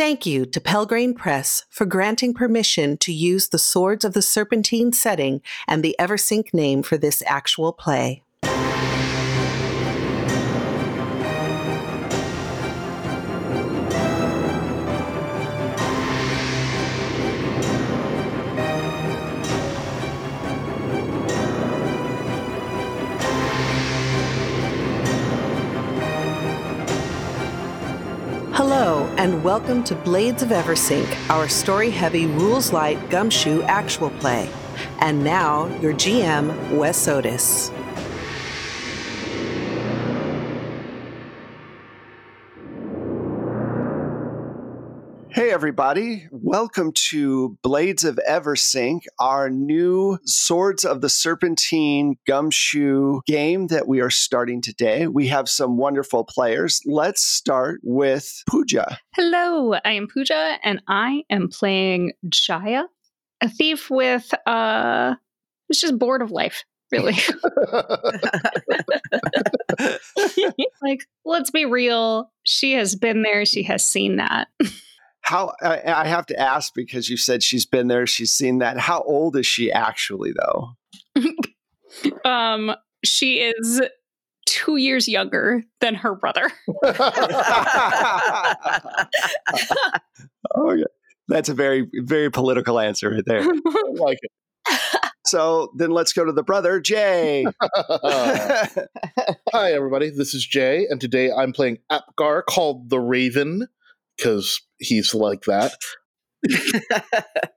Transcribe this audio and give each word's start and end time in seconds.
Thank 0.00 0.24
you 0.24 0.46
to 0.46 0.62
Pelgrane 0.62 1.14
Press 1.14 1.66
for 1.68 1.84
granting 1.84 2.32
permission 2.32 2.96
to 2.96 3.12
use 3.12 3.50
the 3.50 3.58
Swords 3.58 4.02
of 4.02 4.14
the 4.14 4.22
Serpentine 4.22 4.94
setting 4.94 5.42
and 5.68 5.82
the 5.82 5.94
Eversink 6.00 6.54
name 6.54 6.82
for 6.82 6.96
this 6.96 7.22
actual 7.26 7.74
play. 7.74 8.22
And 29.20 29.44
welcome 29.44 29.84
to 29.84 29.94
Blades 29.94 30.42
of 30.42 30.48
Eversink, 30.48 31.06
our 31.28 31.46
story 31.46 31.90
heavy, 31.90 32.24
rules 32.24 32.72
light 32.72 33.10
gumshoe 33.10 33.60
actual 33.64 34.08
play. 34.12 34.48
And 35.00 35.22
now, 35.22 35.66
your 35.82 35.92
GM, 35.92 36.78
Wes 36.78 37.06
Otis. 37.06 37.70
Hey, 45.40 45.52
everybody. 45.52 46.28
Welcome 46.30 46.92
to 47.08 47.56
Blades 47.62 48.04
of 48.04 48.20
Eversink, 48.28 49.04
our 49.18 49.48
new 49.48 50.18
Swords 50.26 50.84
of 50.84 51.00
the 51.00 51.08
Serpentine 51.08 52.16
gumshoe 52.26 53.22
game 53.26 53.68
that 53.68 53.88
we 53.88 54.02
are 54.02 54.10
starting 54.10 54.60
today. 54.60 55.06
We 55.06 55.28
have 55.28 55.48
some 55.48 55.78
wonderful 55.78 56.24
players. 56.24 56.82
Let's 56.84 57.24
start 57.24 57.80
with 57.82 58.42
Pooja. 58.50 58.98
Hello, 59.14 59.78
I 59.82 59.92
am 59.92 60.08
Pooja, 60.12 60.58
and 60.62 60.82
I 60.88 61.22
am 61.30 61.48
playing 61.48 62.12
Jaya, 62.28 62.82
a 63.40 63.48
thief 63.48 63.88
with, 63.88 64.34
uh, 64.44 65.14
who's 65.68 65.80
just 65.80 65.98
bored 65.98 66.20
of 66.20 66.30
life, 66.30 66.64
really. 66.92 67.14
like, 70.82 71.06
let's 71.24 71.50
be 71.50 71.64
real. 71.64 72.30
She 72.42 72.74
has 72.74 72.94
been 72.94 73.22
there, 73.22 73.46
she 73.46 73.62
has 73.62 73.82
seen 73.82 74.16
that. 74.16 74.48
How 75.22 75.52
I, 75.62 75.82
I 75.86 76.06
have 76.06 76.26
to 76.26 76.38
ask 76.38 76.72
because 76.74 77.08
you 77.08 77.16
said 77.16 77.42
she's 77.42 77.66
been 77.66 77.88
there, 77.88 78.06
she's 78.06 78.32
seen 78.32 78.58
that. 78.58 78.78
How 78.78 79.02
old 79.02 79.36
is 79.36 79.46
she 79.46 79.70
actually, 79.70 80.32
though? 80.32 80.70
um, 82.24 82.74
she 83.04 83.38
is 83.38 83.82
two 84.46 84.76
years 84.76 85.06
younger 85.08 85.62
than 85.80 85.94
her 85.94 86.14
brother. 86.14 86.50
okay. 90.56 90.84
That's 91.28 91.48
a 91.48 91.54
very, 91.54 91.88
very 91.94 92.30
political 92.30 92.80
answer 92.80 93.10
right 93.10 93.22
there. 93.24 93.42
I 93.42 93.84
like 93.94 94.18
it. 94.22 94.32
So 95.26 95.70
then 95.76 95.90
let's 95.92 96.12
go 96.12 96.24
to 96.24 96.32
the 96.32 96.42
brother, 96.42 96.80
Jay. 96.80 97.46
Hi, 97.62 98.72
everybody. 99.54 100.10
This 100.10 100.34
is 100.34 100.44
Jay, 100.44 100.86
and 100.90 101.00
today 101.00 101.30
I'm 101.30 101.52
playing 101.52 101.78
Apgar 101.88 102.42
called 102.48 102.90
the 102.90 102.98
Raven 102.98 103.68
because 104.16 104.60
he's 104.80 105.14
like 105.14 105.42
that. 105.42 105.72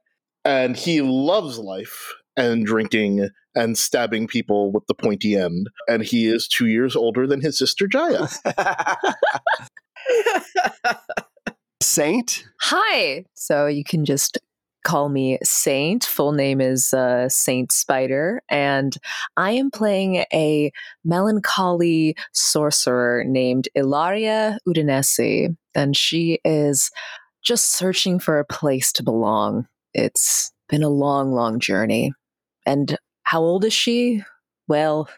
and 0.46 0.76
he 0.76 1.02
loves 1.02 1.58
life 1.58 2.14
and 2.36 2.66
drinking 2.66 3.30
and 3.56 3.78
stabbing 3.78 4.28
people 4.28 4.72
with 4.72 4.86
the 4.88 4.94
pointy 4.94 5.36
end. 5.36 5.70
And 5.88 6.04
he 6.04 6.28
is 6.28 6.48
two 6.48 6.68
years 6.68 6.96
older 6.96 7.28
than 7.28 7.42
his 7.42 7.58
sister 7.58 7.88
Jaya. 7.88 8.28
Saint? 11.82 12.46
Hi. 12.62 13.26
So 13.36 13.68
you 13.68 13.84
can 13.84 14.06
just 14.06 14.40
call 14.84 15.10
me 15.10 15.40
Saint. 15.44 16.04
Full 16.04 16.34
name 16.34 16.62
is 16.62 16.94
uh, 16.94 17.30
Saint 17.30 17.72
Spider, 17.72 18.42
and 18.50 18.96
I 19.38 19.52
am 19.52 19.72
playing 19.72 20.26
a 20.33 20.72
melancholy 21.04 22.16
sorcerer 22.33 23.23
named 23.26 23.70
Ilaria 23.76 24.60
Udinese, 24.67 25.56
and 25.76 25.95
she 25.95 26.39
is 26.44 26.92
just 27.44 27.72
searching 27.72 28.20
for 28.20 28.39
a 28.39 28.45
place 28.45 28.92
to 28.94 29.04
belong. 29.04 29.67
It's 29.94 30.52
been 30.70 30.84
a 30.84 30.89
long, 30.89 31.34
long 31.34 31.60
journey. 31.60 32.14
And 32.66 32.98
how 33.23 33.42
old 33.42 33.66
is 33.66 33.73
she? 33.73 34.23
Well, 34.67 35.10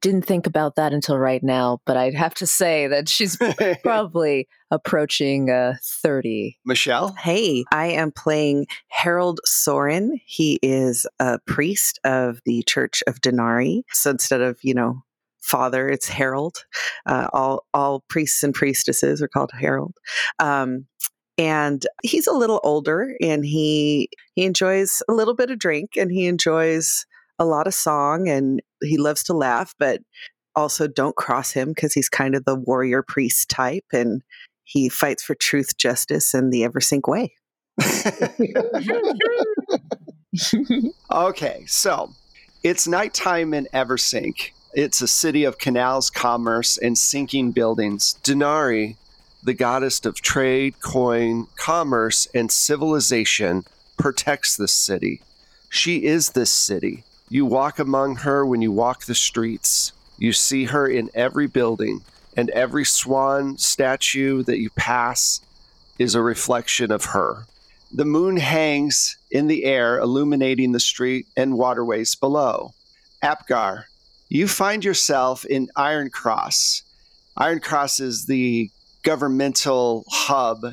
didn't 0.00 0.26
think 0.26 0.46
about 0.46 0.76
that 0.76 0.92
until 0.92 1.18
right 1.18 1.42
now, 1.42 1.78
but 1.86 1.96
I'd 1.96 2.14
have 2.14 2.34
to 2.34 2.46
say 2.46 2.86
that 2.88 3.08
she's 3.08 3.38
probably 3.82 4.48
approaching 4.70 5.50
uh, 5.50 5.74
30. 6.02 6.58
Michelle? 6.64 7.14
Hey, 7.14 7.64
I 7.72 7.86
am 7.86 8.10
playing 8.10 8.66
Herald 8.88 9.40
Soren. 9.44 10.18
He 10.24 10.58
is 10.62 11.06
a 11.20 11.38
priest 11.46 12.00
of 12.04 12.40
the 12.44 12.62
Church 12.64 13.02
of 13.06 13.20
Denari. 13.20 13.82
So 13.92 14.10
instead 14.10 14.40
of, 14.40 14.58
you 14.62 14.74
know, 14.74 15.02
father, 15.44 15.88
it's 15.88 16.08
Herald. 16.08 16.64
Uh, 17.06 17.28
all 17.32 17.64
all 17.72 18.04
priests 18.08 18.42
and 18.42 18.54
priestesses 18.54 19.22
are 19.22 19.28
called 19.28 19.50
Herald. 19.52 19.94
Um, 20.38 20.86
and 21.36 21.84
he's 22.02 22.26
a 22.26 22.32
little 22.32 22.60
older 22.62 23.16
and 23.20 23.44
he 23.44 24.08
he 24.34 24.44
enjoys 24.44 25.02
a 25.08 25.12
little 25.12 25.34
bit 25.34 25.50
of 25.50 25.58
drink 25.58 25.96
and 25.96 26.10
he 26.10 26.26
enjoys 26.26 27.06
a 27.38 27.44
lot 27.44 27.66
of 27.66 27.74
song 27.74 28.28
and 28.28 28.62
he 28.82 28.96
loves 28.96 29.24
to 29.24 29.32
laugh 29.32 29.74
but 29.78 30.00
also 30.54 30.86
don't 30.86 31.16
cross 31.16 31.50
him 31.50 31.70
because 31.70 31.92
he's 31.92 32.08
kind 32.08 32.36
of 32.36 32.44
the 32.44 32.54
warrior 32.54 33.02
priest 33.02 33.48
type 33.48 33.84
and 33.92 34.22
he 34.62 34.88
fights 34.88 35.24
for 35.24 35.34
truth 35.34 35.76
justice 35.76 36.34
and 36.34 36.52
the 36.52 36.62
eversink 36.62 37.08
way 37.08 37.34
okay, 41.10 41.64
so 41.66 42.12
it's 42.62 42.86
nighttime 42.86 43.54
in 43.54 43.66
Eversink. 43.74 44.52
It's 44.76 45.00
a 45.00 45.06
city 45.06 45.44
of 45.44 45.58
canals, 45.58 46.10
commerce, 46.10 46.76
and 46.76 46.98
sinking 46.98 47.52
buildings. 47.52 48.16
Denari, 48.24 48.96
the 49.40 49.54
goddess 49.54 50.04
of 50.04 50.20
trade, 50.20 50.80
coin, 50.80 51.46
commerce, 51.54 52.26
and 52.34 52.50
civilization, 52.50 53.64
protects 53.96 54.56
this 54.56 54.72
city. 54.72 55.22
She 55.68 56.04
is 56.04 56.30
this 56.30 56.50
city. 56.50 57.04
You 57.28 57.46
walk 57.46 57.78
among 57.78 58.16
her 58.16 58.44
when 58.44 58.62
you 58.62 58.72
walk 58.72 59.04
the 59.04 59.14
streets. 59.14 59.92
You 60.18 60.32
see 60.32 60.64
her 60.64 60.88
in 60.88 61.08
every 61.14 61.46
building, 61.46 62.02
and 62.36 62.50
every 62.50 62.84
swan 62.84 63.58
statue 63.58 64.42
that 64.42 64.58
you 64.58 64.70
pass 64.70 65.40
is 66.00 66.16
a 66.16 66.22
reflection 66.22 66.90
of 66.90 67.04
her. 67.06 67.44
The 67.92 68.04
moon 68.04 68.38
hangs 68.38 69.18
in 69.30 69.46
the 69.46 69.66
air, 69.66 70.00
illuminating 70.00 70.72
the 70.72 70.80
street 70.80 71.28
and 71.36 71.56
waterways 71.56 72.16
below. 72.16 72.72
Apgar, 73.22 73.84
you 74.28 74.48
find 74.48 74.84
yourself 74.84 75.44
in 75.44 75.68
Iron 75.76 76.10
Cross. 76.10 76.82
Iron 77.36 77.60
Cross 77.60 78.00
is 78.00 78.26
the 78.26 78.70
governmental 79.02 80.04
hub 80.08 80.64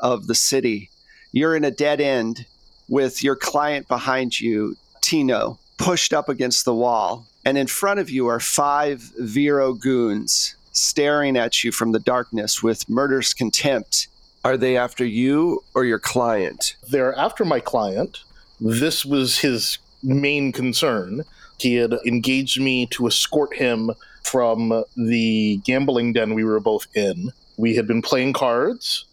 of 0.00 0.26
the 0.26 0.34
city. 0.34 0.90
You're 1.32 1.56
in 1.56 1.64
a 1.64 1.70
dead 1.70 2.00
end 2.00 2.46
with 2.88 3.22
your 3.22 3.36
client 3.36 3.88
behind 3.88 4.40
you, 4.40 4.76
Tino, 5.00 5.58
pushed 5.78 6.12
up 6.12 6.28
against 6.28 6.64
the 6.64 6.74
wall. 6.74 7.26
And 7.44 7.56
in 7.56 7.66
front 7.66 8.00
of 8.00 8.10
you 8.10 8.26
are 8.26 8.40
five 8.40 9.00
Vero 9.18 9.72
goons 9.72 10.56
staring 10.72 11.36
at 11.36 11.64
you 11.64 11.72
from 11.72 11.92
the 11.92 11.98
darkness 11.98 12.62
with 12.62 12.88
murderous 12.88 13.34
contempt. 13.34 14.08
Are 14.44 14.56
they 14.56 14.76
after 14.76 15.04
you 15.04 15.62
or 15.74 15.84
your 15.84 15.98
client? 15.98 16.76
They're 16.88 17.14
after 17.14 17.44
my 17.44 17.60
client. 17.60 18.20
This 18.60 19.04
was 19.04 19.38
his 19.38 19.78
main 20.02 20.52
concern. 20.52 21.24
He 21.60 21.74
had 21.74 21.92
engaged 22.06 22.60
me 22.60 22.86
to 22.86 23.06
escort 23.06 23.54
him 23.54 23.90
from 24.24 24.84
the 24.96 25.60
gambling 25.64 26.12
den 26.14 26.34
we 26.34 26.44
were 26.44 26.60
both 26.60 26.86
in. 26.94 27.30
We 27.56 27.76
had 27.76 27.86
been 27.86 28.00
playing 28.00 28.32
cards. 28.32 29.04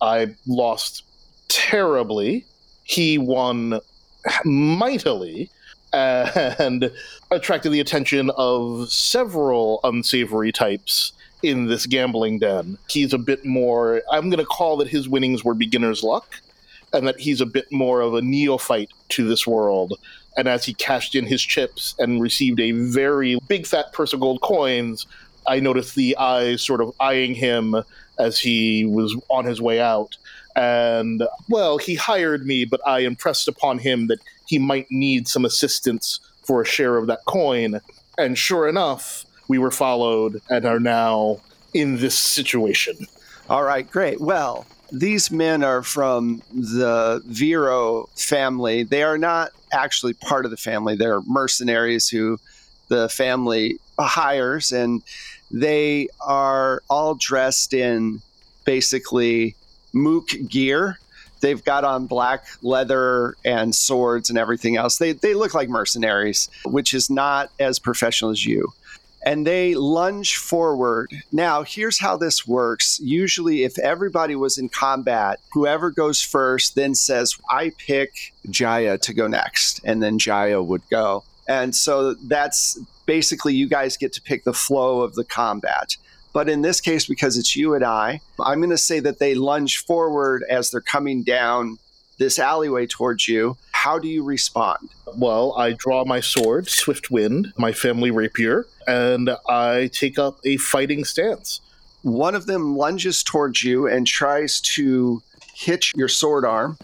I 0.00 0.34
lost 0.46 1.02
terribly. 1.48 2.44
He 2.84 3.18
won 3.18 3.80
mightily 4.44 5.50
and 5.92 6.90
attracted 7.30 7.70
the 7.70 7.80
attention 7.80 8.30
of 8.36 8.90
several 8.90 9.80
unsavory 9.82 10.52
types 10.52 11.12
in 11.42 11.66
this 11.66 11.86
gambling 11.86 12.38
den. 12.38 12.78
He's 12.88 13.12
a 13.12 13.18
bit 13.18 13.44
more, 13.44 14.02
I'm 14.12 14.30
going 14.30 14.38
to 14.38 14.46
call 14.46 14.76
that 14.78 14.88
his 14.88 15.08
winnings 15.08 15.44
were 15.44 15.54
beginner's 15.54 16.02
luck, 16.02 16.40
and 16.92 17.06
that 17.06 17.18
he's 17.18 17.40
a 17.40 17.46
bit 17.46 17.70
more 17.72 18.00
of 18.00 18.14
a 18.14 18.22
neophyte 18.22 18.90
to 19.10 19.26
this 19.26 19.46
world. 19.46 19.94
And 20.36 20.48
as 20.48 20.64
he 20.64 20.74
cashed 20.74 21.14
in 21.14 21.24
his 21.24 21.42
chips 21.42 21.94
and 21.98 22.20
received 22.20 22.60
a 22.60 22.72
very 22.72 23.38
big 23.48 23.66
fat 23.66 23.92
purse 23.92 24.12
of 24.12 24.20
gold 24.20 24.40
coins, 24.42 25.06
I 25.46 25.60
noticed 25.60 25.94
the 25.94 26.16
eyes 26.16 26.62
sort 26.62 26.80
of 26.80 26.94
eyeing 27.00 27.34
him 27.34 27.76
as 28.18 28.38
he 28.38 28.84
was 28.84 29.16
on 29.28 29.44
his 29.44 29.60
way 29.60 29.80
out. 29.80 30.16
And, 30.54 31.22
well, 31.48 31.78
he 31.78 31.94
hired 31.94 32.46
me, 32.46 32.64
but 32.64 32.80
I 32.86 33.00
impressed 33.00 33.46
upon 33.46 33.78
him 33.78 34.06
that 34.08 34.18
he 34.46 34.58
might 34.58 34.86
need 34.90 35.28
some 35.28 35.44
assistance 35.44 36.20
for 36.42 36.62
a 36.62 36.66
share 36.66 36.96
of 36.96 37.06
that 37.08 37.24
coin. 37.26 37.80
And 38.18 38.38
sure 38.38 38.68
enough, 38.68 39.24
we 39.48 39.58
were 39.58 39.70
followed 39.70 40.40
and 40.48 40.64
are 40.64 40.80
now 40.80 41.40
in 41.74 41.98
this 41.98 42.16
situation. 42.16 42.96
All 43.48 43.62
right, 43.62 43.88
great. 43.90 44.20
Well, 44.20 44.66
these 44.90 45.30
men 45.30 45.62
are 45.62 45.82
from 45.82 46.42
the 46.52 47.22
Vero 47.26 48.08
family. 48.16 48.82
They 48.82 49.02
are 49.02 49.18
not 49.18 49.50
actually 49.72 50.14
part 50.14 50.44
of 50.44 50.50
the 50.50 50.56
family. 50.56 50.96
They're 50.96 51.20
mercenaries 51.22 52.08
who 52.08 52.38
the 52.88 53.08
family 53.08 53.78
hires, 53.98 54.72
and 54.72 55.02
they 55.50 56.08
are 56.20 56.82
all 56.88 57.14
dressed 57.14 57.74
in 57.74 58.20
basically 58.64 59.54
mook 59.92 60.28
gear. 60.48 60.98
They've 61.40 61.62
got 61.62 61.84
on 61.84 62.06
black 62.06 62.46
leather 62.62 63.36
and 63.44 63.74
swords 63.74 64.30
and 64.30 64.38
everything 64.38 64.76
else. 64.76 64.96
They, 64.98 65.12
they 65.12 65.34
look 65.34 65.54
like 65.54 65.68
mercenaries, 65.68 66.48
which 66.64 66.94
is 66.94 67.10
not 67.10 67.50
as 67.60 67.78
professional 67.78 68.30
as 68.30 68.44
you 68.44 68.72
and 69.26 69.44
they 69.44 69.74
lunge 69.74 70.36
forward. 70.36 71.10
Now, 71.32 71.64
here's 71.64 71.98
how 71.98 72.16
this 72.16 72.46
works. 72.46 73.00
Usually, 73.00 73.64
if 73.64 73.76
everybody 73.80 74.36
was 74.36 74.56
in 74.56 74.68
combat, 74.68 75.40
whoever 75.52 75.90
goes 75.90 76.22
first 76.22 76.76
then 76.76 76.94
says, 76.94 77.36
I 77.50 77.72
pick 77.76 78.32
Jaya 78.48 78.96
to 78.98 79.12
go 79.12 79.26
next, 79.26 79.80
and 79.84 80.00
then 80.00 80.20
Jaya 80.20 80.62
would 80.62 80.88
go. 80.90 81.24
And 81.48 81.74
so 81.74 82.14
that's 82.14 82.78
basically 83.04 83.54
you 83.54 83.68
guys 83.68 83.96
get 83.96 84.12
to 84.12 84.22
pick 84.22 84.44
the 84.44 84.54
flow 84.54 85.00
of 85.00 85.16
the 85.16 85.24
combat. 85.24 85.96
But 86.32 86.48
in 86.48 86.62
this 86.62 86.80
case, 86.80 87.06
because 87.06 87.36
it's 87.36 87.56
you 87.56 87.74
and 87.74 87.84
I, 87.84 88.20
I'm 88.38 88.60
going 88.60 88.70
to 88.70 88.78
say 88.78 89.00
that 89.00 89.18
they 89.18 89.34
lunge 89.34 89.78
forward 89.78 90.44
as 90.48 90.70
they're 90.70 90.80
coming 90.80 91.24
down 91.24 91.78
this 92.18 92.38
alleyway 92.38 92.86
towards 92.86 93.28
you. 93.28 93.56
How 93.72 93.98
do 93.98 94.08
you 94.08 94.22
respond? 94.22 94.90
Well, 95.16 95.54
I 95.56 95.72
draw 95.72 96.04
my 96.04 96.20
sword, 96.20 96.68
Swift 96.68 97.10
Wind, 97.10 97.52
my 97.56 97.72
family 97.72 98.10
rapier, 98.10 98.66
and 98.86 99.30
I 99.48 99.88
take 99.92 100.18
up 100.18 100.38
a 100.44 100.56
fighting 100.56 101.04
stance. 101.04 101.60
One 102.02 102.34
of 102.34 102.46
them 102.46 102.76
lunges 102.76 103.22
towards 103.22 103.64
you 103.64 103.86
and 103.86 104.06
tries 104.06 104.60
to 104.62 105.22
hitch 105.54 105.92
your 105.96 106.08
sword 106.08 106.44
arm. 106.44 106.76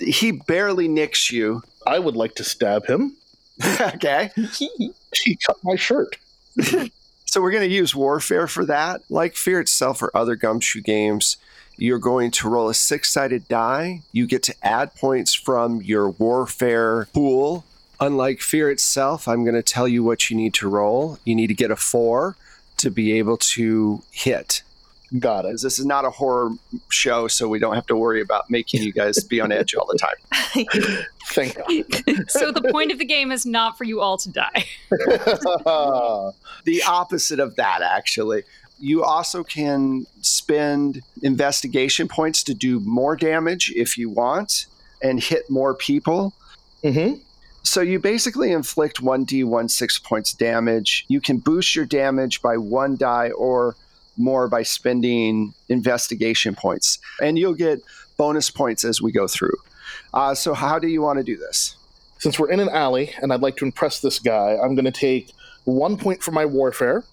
He 0.00 0.32
barely 0.32 0.88
nicks 0.88 1.30
you. 1.30 1.62
I 1.86 1.98
would 1.98 2.16
like 2.16 2.34
to 2.36 2.44
stab 2.44 2.86
him. 2.86 3.16
okay. 3.80 4.30
he 5.14 5.38
cut 5.46 5.56
my 5.62 5.76
shirt. 5.76 6.16
so 7.26 7.40
we're 7.40 7.50
going 7.50 7.68
to 7.68 7.74
use 7.74 7.94
warfare 7.94 8.46
for 8.46 8.64
that. 8.64 9.02
Like 9.10 9.36
Fear 9.36 9.60
itself 9.60 10.02
or 10.02 10.10
other 10.16 10.36
gumshoe 10.36 10.80
games, 10.80 11.36
you're 11.80 11.98
going 11.98 12.30
to 12.30 12.48
roll 12.48 12.68
a 12.68 12.74
six 12.74 13.10
sided 13.10 13.48
die. 13.48 14.02
You 14.12 14.26
get 14.26 14.42
to 14.44 14.54
add 14.62 14.94
points 14.94 15.34
from 15.34 15.80
your 15.80 16.10
warfare 16.10 17.08
pool. 17.14 17.64
Unlike 17.98 18.40
Fear 18.40 18.70
itself, 18.70 19.26
I'm 19.26 19.44
going 19.44 19.54
to 19.54 19.62
tell 19.62 19.88
you 19.88 20.04
what 20.04 20.30
you 20.30 20.36
need 20.36 20.54
to 20.54 20.68
roll. 20.68 21.18
You 21.24 21.34
need 21.34 21.48
to 21.48 21.54
get 21.54 21.70
a 21.70 21.76
four 21.76 22.36
to 22.78 22.90
be 22.90 23.12
able 23.12 23.38
to 23.38 24.02
hit. 24.10 24.62
Got 25.18 25.44
it. 25.44 25.60
This 25.60 25.78
is 25.78 25.84
not 25.84 26.04
a 26.04 26.10
horror 26.10 26.52
show, 26.88 27.26
so 27.26 27.48
we 27.48 27.58
don't 27.58 27.74
have 27.74 27.86
to 27.86 27.96
worry 27.96 28.20
about 28.20 28.48
making 28.48 28.82
you 28.82 28.92
guys 28.92 29.18
be 29.24 29.40
on 29.40 29.50
edge 29.50 29.74
all 29.74 29.86
the 29.86 29.98
time. 29.98 30.14
Thank 31.26 31.56
God. 31.56 32.30
so 32.30 32.52
the 32.52 32.68
point 32.70 32.92
of 32.92 32.98
the 32.98 33.04
game 33.04 33.32
is 33.32 33.44
not 33.44 33.76
for 33.76 33.82
you 33.82 34.00
all 34.00 34.18
to 34.18 34.28
die. 34.30 34.66
the 36.64 36.82
opposite 36.86 37.40
of 37.40 37.56
that, 37.56 37.82
actually. 37.82 38.44
You 38.80 39.04
also 39.04 39.44
can 39.44 40.06
spend 40.22 41.02
investigation 41.22 42.08
points 42.08 42.42
to 42.44 42.54
do 42.54 42.80
more 42.80 43.14
damage 43.14 43.72
if 43.76 43.98
you 43.98 44.08
want 44.10 44.66
and 45.02 45.22
hit 45.22 45.50
more 45.50 45.74
people. 45.74 46.32
Mm-hmm. 46.82 47.20
So 47.62 47.82
you 47.82 47.98
basically 47.98 48.52
inflict 48.52 49.02
1d1 49.02 49.70
6 49.70 49.98
points 49.98 50.32
damage. 50.32 51.04
You 51.08 51.20
can 51.20 51.38
boost 51.38 51.76
your 51.76 51.84
damage 51.84 52.40
by 52.40 52.56
one 52.56 52.96
die 52.96 53.30
or 53.30 53.76
more 54.16 54.48
by 54.48 54.62
spending 54.62 55.54
investigation 55.68 56.54
points. 56.54 56.98
And 57.20 57.38
you'll 57.38 57.54
get 57.54 57.82
bonus 58.16 58.50
points 58.50 58.84
as 58.84 59.00
we 59.00 59.12
go 59.12 59.26
through. 59.26 59.56
Uh, 60.12 60.34
so, 60.34 60.54
how 60.54 60.78
do 60.78 60.88
you 60.88 61.02
want 61.02 61.18
to 61.18 61.24
do 61.24 61.36
this? 61.36 61.76
Since 62.18 62.38
we're 62.38 62.50
in 62.50 62.60
an 62.60 62.68
alley 62.68 63.14
and 63.20 63.32
I'd 63.32 63.40
like 63.40 63.56
to 63.58 63.64
impress 63.64 64.00
this 64.00 64.18
guy, 64.18 64.56
I'm 64.62 64.74
going 64.74 64.84
to 64.84 64.90
take 64.90 65.32
one 65.64 65.96
point 65.96 66.22
for 66.22 66.32
my 66.32 66.44
warfare 66.44 67.04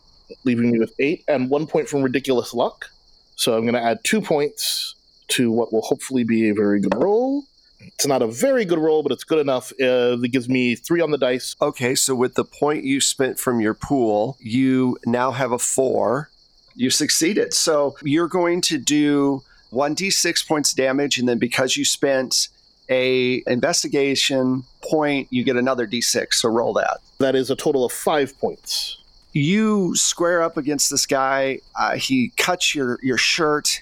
leaving 0.43 0.71
me 0.71 0.79
with 0.79 0.93
eight, 0.99 1.23
and 1.27 1.49
one 1.49 1.67
point 1.67 1.87
from 1.87 2.01
ridiculous 2.01 2.53
luck. 2.53 2.89
So 3.35 3.55
I'm 3.55 3.61
going 3.61 3.75
to 3.75 3.83
add 3.83 3.99
two 4.03 4.21
points 4.21 4.95
to 5.29 5.51
what 5.51 5.71
will 5.71 5.81
hopefully 5.81 6.23
be 6.23 6.49
a 6.49 6.53
very 6.53 6.79
good 6.79 6.95
roll. 6.95 7.43
It's 7.79 8.07
not 8.07 8.21
a 8.21 8.27
very 8.27 8.65
good 8.65 8.79
roll, 8.79 9.03
but 9.03 9.11
it's 9.11 9.23
good 9.23 9.39
enough. 9.39 9.71
Uh, 9.73 10.17
it 10.19 10.31
gives 10.31 10.49
me 10.49 10.75
three 10.75 11.01
on 11.01 11.11
the 11.11 11.17
dice. 11.17 11.55
Okay, 11.61 11.93
so 11.93 12.15
with 12.15 12.33
the 12.33 12.43
point 12.43 12.83
you 12.83 12.99
spent 12.99 13.39
from 13.39 13.59
your 13.59 13.73
pool, 13.73 14.37
you 14.39 14.97
now 15.05 15.31
have 15.31 15.51
a 15.51 15.59
four. 15.59 16.29
You 16.75 16.89
succeeded. 16.89 17.53
So 17.53 17.95
you're 18.01 18.27
going 18.27 18.61
to 18.61 18.77
do 18.77 19.43
1d6 19.71 20.47
points 20.47 20.73
damage, 20.73 21.17
and 21.17 21.29
then 21.29 21.37
because 21.37 21.77
you 21.77 21.85
spent 21.85 22.49
a 22.89 23.43
investigation 23.45 24.63
point, 24.81 25.27
you 25.29 25.43
get 25.43 25.57
another 25.57 25.85
d6. 25.85 26.33
So 26.33 26.49
roll 26.49 26.73
that. 26.73 26.99
That 27.19 27.35
is 27.35 27.51
a 27.51 27.55
total 27.55 27.85
of 27.85 27.91
five 27.91 28.37
points 28.39 28.97
you 29.37 29.95
square 29.95 30.41
up 30.41 30.57
against 30.57 30.89
this 30.89 31.05
guy. 31.05 31.59
Uh, 31.75 31.95
he 31.95 32.29
cuts 32.37 32.73
your 32.73 32.99
your 33.01 33.17
shirt. 33.17 33.81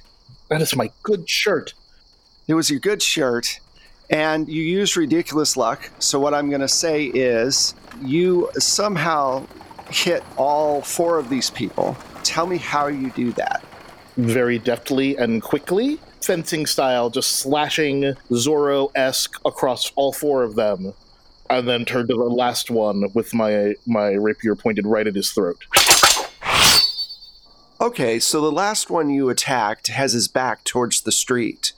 That 0.49 0.61
is 0.61 0.75
my 0.75 0.91
good 1.03 1.29
shirt. 1.29 1.73
It 2.47 2.53
was 2.53 2.69
your 2.69 2.79
good 2.79 3.01
shirt, 3.01 3.59
and 4.09 4.47
you 4.47 4.61
use 4.61 4.95
ridiculous 4.95 5.57
luck. 5.57 5.89
So 5.99 6.19
what 6.19 6.33
I'm 6.33 6.49
going 6.49 6.61
to 6.61 6.67
say 6.67 7.05
is, 7.05 7.73
you 8.01 8.49
somehow 8.59 9.47
hit 9.89 10.23
all 10.37 10.81
four 10.81 11.17
of 11.17 11.29
these 11.29 11.49
people. 11.49 11.97
Tell 12.23 12.45
me 12.45 12.57
how 12.57 12.87
you 12.87 13.11
do 13.11 13.31
that. 13.33 13.63
Very 14.17 14.59
deftly 14.59 15.17
and 15.17 15.41
quickly, 15.41 15.99
fencing 16.21 16.65
style, 16.65 17.09
just 17.09 17.31
slashing 17.33 18.13
Zorro 18.31 18.91
esque 18.95 19.39
across 19.45 19.91
all 19.95 20.13
four 20.13 20.43
of 20.43 20.55
them 20.55 20.93
and 21.49 21.67
then 21.67 21.85
turned 21.85 22.09
to 22.09 22.15
the 22.15 22.23
last 22.23 22.71
one 22.71 23.11
with 23.13 23.33
my 23.33 23.75
my 23.85 24.11
rapier 24.11 24.55
pointed 24.55 24.85
right 24.85 25.07
at 25.07 25.15
his 25.15 25.31
throat. 25.31 25.65
Okay, 27.81 28.19
so 28.19 28.41
the 28.41 28.51
last 28.51 28.89
one 28.89 29.09
you 29.09 29.29
attacked 29.29 29.87
has 29.87 30.13
his 30.13 30.27
back 30.27 30.63
towards 30.63 31.01
the 31.01 31.11
street, 31.11 31.73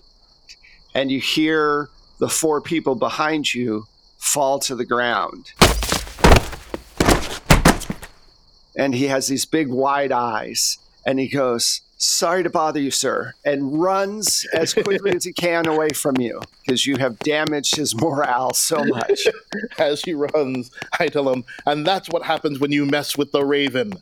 and 0.94 1.12
you 1.12 1.20
hear 1.20 1.90
the 2.20 2.30
four 2.30 2.62
people 2.62 2.96
behind 2.96 3.54
you 3.54 3.86
fall 4.18 4.60
to 4.60 4.76
the 4.76 4.86
ground. 4.86 5.52
And 8.76 8.94
he 8.94 9.08
has 9.08 9.28
these 9.28 9.46
big 9.46 9.70
wide 9.70 10.12
eyes, 10.12 10.78
and 11.06 11.20
he 11.20 11.28
goes, 11.28 11.82
sorry 11.98 12.44
to 12.44 12.50
bother 12.50 12.80
you, 12.80 12.92
sir, 12.92 13.34
and 13.44 13.82
runs 13.82 14.46
as 14.54 14.74
quickly 14.74 15.16
as 15.16 15.24
he 15.24 15.34
can 15.34 15.68
away 15.68 15.90
from 15.90 16.18
you 16.20 16.40
because 16.62 16.86
you 16.86 16.98
have 16.98 17.18
damaged 17.20 17.76
his 17.76 17.96
morale 17.96 18.54
so 18.54 18.84
much. 18.84 19.28
as 19.78 20.02
he 20.02 20.14
runs, 20.14 20.72
I 21.00 21.08
tell 21.08 21.32
him, 21.32 21.44
and 21.66 21.86
that's 21.86 22.08
what 22.10 22.24
happens 22.24 22.60
when 22.60 22.72
you 22.72 22.86
mess 22.86 23.18
with 23.18 23.32
the 23.32 23.44
raven. 23.44 23.94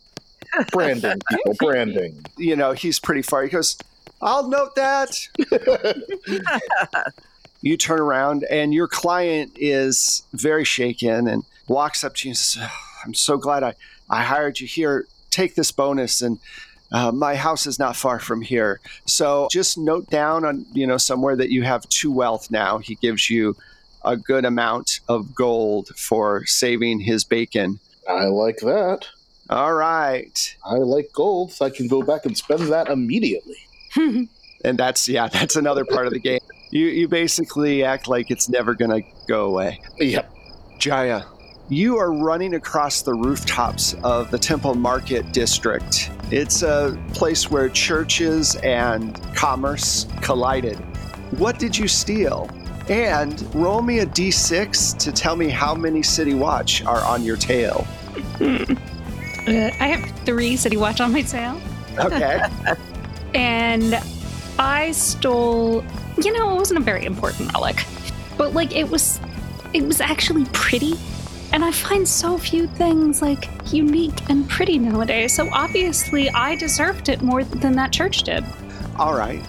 Branding, 0.71 1.19
people, 1.29 1.55
branding. 1.59 2.25
You 2.37 2.55
know, 2.55 2.73
he's 2.73 2.99
pretty 2.99 3.21
far. 3.21 3.43
He 3.43 3.49
goes, 3.49 3.77
I'll 4.21 4.47
note 4.47 4.75
that. 4.75 5.27
you 7.61 7.77
turn 7.77 7.99
around, 7.99 8.45
and 8.49 8.73
your 8.73 8.87
client 8.87 9.51
is 9.55 10.23
very 10.33 10.63
shaken 10.63 11.27
and 11.27 11.43
walks 11.67 12.03
up 12.03 12.15
to 12.15 12.27
you 12.27 12.31
and 12.31 12.37
says, 12.37 12.69
I'm 13.05 13.13
so 13.13 13.37
glad 13.37 13.63
I, 13.63 13.73
I 14.09 14.23
hired 14.23 14.59
you 14.59 14.67
here. 14.67 15.07
Take 15.29 15.55
this 15.55 15.71
bonus 15.71 16.21
and 16.21 16.39
uh, 16.91 17.11
my 17.11 17.35
house 17.35 17.65
is 17.65 17.79
not 17.79 17.95
far 17.95 18.19
from 18.19 18.41
here. 18.41 18.79
So 19.05 19.47
just 19.51 19.77
note 19.77 20.09
down 20.09 20.45
on, 20.45 20.65
you 20.73 20.87
know, 20.87 20.97
somewhere 20.97 21.35
that 21.35 21.49
you 21.49 21.63
have 21.63 21.87
two 21.89 22.11
wealth 22.11 22.51
now. 22.51 22.77
He 22.77 22.95
gives 22.95 23.29
you 23.29 23.55
a 24.03 24.15
good 24.15 24.45
amount 24.45 24.99
of 25.09 25.33
gold 25.33 25.89
for 25.97 26.45
saving 26.45 26.99
his 26.99 27.23
bacon. 27.23 27.79
I 28.07 28.25
like 28.25 28.57
that. 28.57 29.07
All 29.49 29.73
right. 29.73 30.55
I 30.63 30.75
like 30.75 31.11
gold, 31.13 31.51
so 31.51 31.65
I 31.65 31.69
can 31.69 31.87
go 31.87 32.01
back 32.01 32.25
and 32.25 32.37
spend 32.37 32.61
that 32.71 32.87
immediately. 32.87 33.57
and 33.95 34.77
that's 34.77 35.07
yeah, 35.07 35.27
that's 35.27 35.55
another 35.55 35.85
part 35.85 36.07
of 36.07 36.13
the 36.13 36.19
game. 36.19 36.39
You 36.71 36.87
you 36.87 37.07
basically 37.07 37.83
act 37.83 38.07
like 38.07 38.31
it's 38.31 38.49
never 38.49 38.73
gonna 38.73 39.01
go 39.27 39.45
away. 39.45 39.81
Yep. 39.99 40.31
Jaya, 40.79 41.23
you 41.69 41.97
are 41.97 42.11
running 42.11 42.53
across 42.53 43.01
the 43.01 43.13
rooftops 43.13 43.95
of 44.03 44.29
the 44.29 44.37
Temple 44.37 44.75
Market 44.75 45.31
District. 45.31 46.11
It's 46.29 46.61
a 46.61 46.97
place 47.13 47.49
where 47.49 47.69
churches 47.69 48.55
and 48.57 49.19
commerce 49.35 50.05
collided. 50.21 50.77
What 51.39 51.57
did 51.57 51.75
you 51.75 51.87
steal? 51.87 52.49
And 52.87 53.43
roll 53.55 53.81
me 53.81 53.99
a 53.99 54.05
d6 54.05 54.97
to 54.99 55.11
tell 55.11 55.35
me 55.35 55.49
how 55.49 55.73
many 55.73 56.03
City 56.03 56.35
Watch 56.35 56.83
are 56.85 57.03
on 57.03 57.23
your 57.23 57.35
tail. 57.35 57.87
uh, 58.39 58.75
I 59.47 59.87
have 59.87 60.19
three 60.19 60.55
City 60.55 60.77
Watch 60.77 61.01
on 61.01 61.11
my 61.11 61.23
tail. 61.23 61.59
Okay. 61.97 62.41
and 63.33 63.99
I 64.59 64.91
stole, 64.91 65.83
you 66.21 66.31
know, 66.31 66.51
it 66.51 66.55
wasn't 66.55 66.79
a 66.79 66.83
very 66.83 67.05
important 67.05 67.51
relic, 67.53 67.87
but 68.37 68.53
like 68.53 68.75
it 68.75 68.87
was, 68.87 69.19
it 69.73 69.83
was 69.83 69.99
actually 69.99 70.45
pretty 70.53 70.93
And 71.55 71.63
I 71.63 71.71
find 71.71 72.05
so 72.05 72.37
few 72.37 72.67
things 72.67 73.21
like 73.21 73.47
unique 73.71 74.29
and 74.29 74.47
pretty 74.49 74.77
nowadays. 74.77 75.33
So 75.33 75.49
obviously, 75.53 76.29
I 76.31 76.57
deserved 76.57 77.07
it 77.07 77.21
more 77.21 77.45
than 77.45 77.71
that 77.77 77.93
church 77.93 78.23
did. 78.23 78.43
All 78.99 79.13
right. 79.17 79.41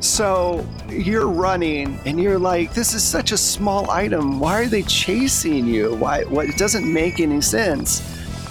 So 0.00 0.66
you're 0.88 1.28
running 1.28 2.00
and 2.06 2.18
you're 2.18 2.38
like, 2.38 2.72
this 2.72 2.94
is 2.94 3.04
such 3.04 3.32
a 3.32 3.36
small 3.36 3.90
item. 3.90 4.40
Why 4.40 4.62
are 4.62 4.68
they 4.68 4.80
chasing 4.84 5.66
you? 5.66 5.96
Why 5.96 6.24
what 6.24 6.48
it 6.48 6.56
doesn't 6.56 6.90
make 6.90 7.20
any 7.20 7.42
sense. 7.42 8.00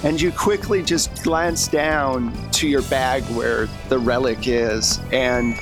And 0.03 0.21
you 0.21 0.31
quickly 0.31 0.83
just 0.83 1.23
glance 1.23 1.67
down 1.67 2.31
to 2.51 2.67
your 2.67 2.83
bag 2.83 3.23
where 3.35 3.65
the 3.89 3.97
relic 3.97 4.47
is, 4.47 4.99
and 5.11 5.55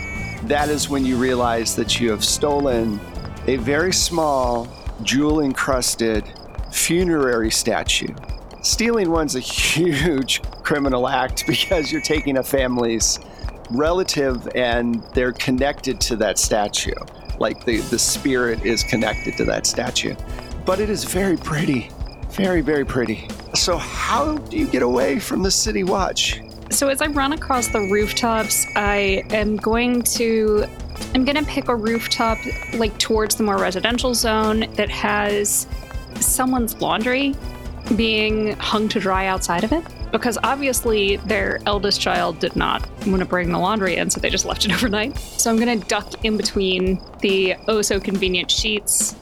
that 0.50 0.68
is 0.68 0.90
when 0.90 1.06
you 1.06 1.16
realize 1.16 1.78
that 1.78 1.98
you 1.98 2.12
have 2.12 2.26
stolen 2.26 3.00
a 3.48 3.56
very 3.56 3.94
small, 3.94 4.68
jewel 5.04 5.40
encrusted 5.40 6.26
funerary 6.72 7.52
statue. 7.52 8.14
Stealing 8.62 9.12
one's 9.12 9.36
a 9.36 9.40
huge 9.42 10.42
criminal 10.64 11.08
act 11.08 11.46
because 11.48 11.92
you're 11.92 12.02
taking 12.02 12.38
a 12.38 12.44
family's 12.44 13.20
relative 13.70 14.48
and 14.56 15.04
they're 15.14 15.34
connected 15.34 16.00
to 16.02 16.16
that 16.18 16.38
statue. 16.38 16.96
Like 17.40 17.66
the, 17.66 17.78
the 17.78 18.00
spirit 18.00 18.66
is 18.66 18.84
connected 18.84 19.38
to 19.38 19.46
that 19.46 19.68
statue. 19.68 20.16
But 20.66 20.80
it 20.80 20.90
is 20.90 21.04
very 21.04 21.38
pretty. 21.38 21.90
Very, 22.32 22.62
very 22.62 22.86
pretty. 22.86 23.28
So, 23.54 23.78
how 23.78 24.38
do 24.38 24.58
you 24.58 24.68
get 24.68 24.84
away 24.84 25.18
from 25.18 25.42
the 25.42 25.50
city 25.50 25.84
watch? 25.84 26.42
So 26.70 26.90
as 26.90 27.02
I 27.02 27.08
run 27.08 27.34
across 27.34 27.68
the 27.68 27.80
rooftops, 27.80 28.66
I 28.76 29.24
am 29.30 29.56
going 29.56 30.02
to 30.04 30.66
I'm 31.14 31.24
going 31.24 31.38
to 31.38 31.46
pick 31.46 31.70
a 31.70 31.76
rooftop 31.76 32.38
like 32.74 32.98
towards 32.98 33.36
the 33.36 33.44
more 33.44 33.58
residential 33.58 34.14
zone 34.14 34.72
that 34.74 34.90
has 34.90 35.68
someone's 36.20 36.80
laundry 36.82 37.36
being 37.96 38.56
hung 38.58 38.90
to 38.90 39.00
dry 39.00 39.28
outside 39.28 39.64
of 39.64 39.72
it 39.72 39.84
because 40.12 40.38
obviously 40.44 41.18
their 41.18 41.60
eldest 41.66 42.02
child 42.02 42.40
did 42.40 42.56
not 42.56 42.88
want 43.08 43.20
to 43.20 43.26
bring 43.26 43.52
the 43.52 43.60
laundry 43.60 43.96
in, 43.98 44.10
so 44.10 44.20
they 44.20 44.30
just 44.30 44.46
left 44.46 44.66
it 44.66 44.72
overnight. 44.74 45.18
So 45.18 45.50
I'm 45.50 45.58
going 45.58 45.80
to 45.80 45.88
duck 45.88 46.26
in 46.26 46.38
between 46.38 47.02
the 47.22 47.56
oh 47.68 47.82
so 47.82 48.00
convenient 48.00 48.50
sheets 48.50 49.16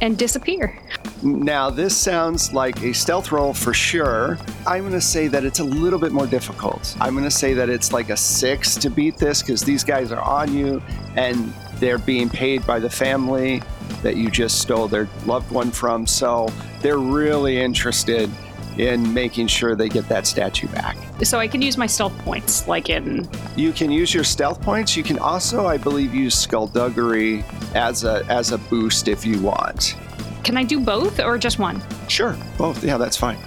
and 0.00 0.16
disappear. 0.16 0.78
Now, 1.22 1.68
this 1.68 1.94
sounds 1.94 2.54
like 2.54 2.82
a 2.82 2.94
stealth 2.94 3.32
roll 3.32 3.52
for 3.52 3.74
sure. 3.74 4.38
I'm 4.66 4.80
going 4.80 4.92
to 4.92 5.00
say 5.00 5.28
that 5.28 5.44
it's 5.44 5.58
a 5.58 5.64
little 5.64 5.98
bit 5.98 6.12
more 6.12 6.26
difficult. 6.26 6.96
I'm 7.00 7.12
going 7.12 7.24
to 7.24 7.30
say 7.30 7.52
that 7.52 7.68
it's 7.68 7.92
like 7.92 8.08
a 8.08 8.16
six 8.16 8.76
to 8.76 8.88
beat 8.88 9.18
this 9.18 9.42
because 9.42 9.62
these 9.62 9.84
guys 9.84 10.10
are 10.10 10.22
on 10.22 10.54
you 10.54 10.82
and 11.16 11.52
they're 11.80 11.98
being 11.98 12.28
paid 12.28 12.66
by 12.66 12.78
the 12.78 12.90
family 12.90 13.62
that 14.02 14.16
you 14.16 14.30
just 14.30 14.60
stole 14.60 14.86
their 14.88 15.08
loved 15.26 15.50
one 15.50 15.70
from. 15.70 16.06
So 16.06 16.48
they're 16.80 16.98
really 16.98 17.60
interested 17.60 18.30
in 18.78 19.12
making 19.12 19.46
sure 19.46 19.74
they 19.74 19.88
get 19.88 20.08
that 20.08 20.26
statue 20.26 20.68
back. 20.68 20.96
So 21.24 21.38
I 21.38 21.48
can 21.48 21.60
use 21.60 21.76
my 21.76 21.86
stealth 21.86 22.16
points, 22.20 22.66
like 22.68 22.88
in 22.88 23.28
You 23.56 23.72
can 23.72 23.90
use 23.90 24.14
your 24.14 24.24
stealth 24.24 24.62
points. 24.62 24.96
You 24.96 25.02
can 25.02 25.18
also, 25.18 25.66
I 25.66 25.76
believe, 25.76 26.14
use 26.14 26.34
skullduggery 26.34 27.44
as 27.74 28.04
a 28.04 28.24
as 28.28 28.52
a 28.52 28.58
boost 28.58 29.08
if 29.08 29.26
you 29.26 29.40
want. 29.40 29.96
can 30.44 30.56
I 30.56 30.64
do 30.64 30.80
both 30.80 31.20
or 31.20 31.36
just 31.36 31.58
one? 31.58 31.82
Sure, 32.08 32.36
both. 32.56 32.82
Yeah, 32.82 32.96
that's 32.96 33.16
fine. 33.16 33.38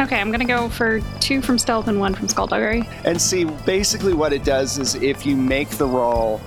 Okay, 0.00 0.18
I'm 0.18 0.32
gonna 0.32 0.46
go 0.46 0.68
for 0.70 1.00
two 1.20 1.42
from 1.42 1.58
stealth 1.58 1.86
and 1.86 2.00
one 2.00 2.14
from 2.14 2.26
skullduggery. 2.26 2.88
And 3.04 3.20
see, 3.20 3.44
basically, 3.44 4.14
what 4.14 4.32
it 4.32 4.44
does 4.44 4.78
is 4.78 4.94
if 4.96 5.26
you 5.26 5.36
make 5.36 5.68
the 5.68 5.86
roll, 5.86 6.40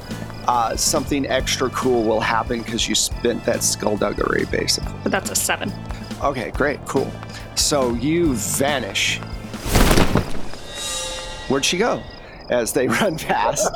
uh, 0.47 0.75
something 0.75 1.27
extra 1.27 1.69
cool 1.69 2.03
will 2.03 2.19
happen 2.19 2.61
because 2.61 2.87
you 2.87 2.95
spent 2.95 3.43
that 3.45 3.63
skullduggery, 3.63 4.45
basically. 4.45 4.93
But 5.03 5.11
that's 5.11 5.31
a 5.31 5.35
seven. 5.35 5.71
Okay, 6.21 6.51
great, 6.51 6.83
cool. 6.85 7.11
So 7.55 7.93
you 7.93 8.33
vanish. 8.35 9.19
Where'd 11.49 11.65
she 11.65 11.77
go? 11.77 12.01
As 12.49 12.73
they 12.73 12.87
run 12.99 13.17
past, 13.17 13.71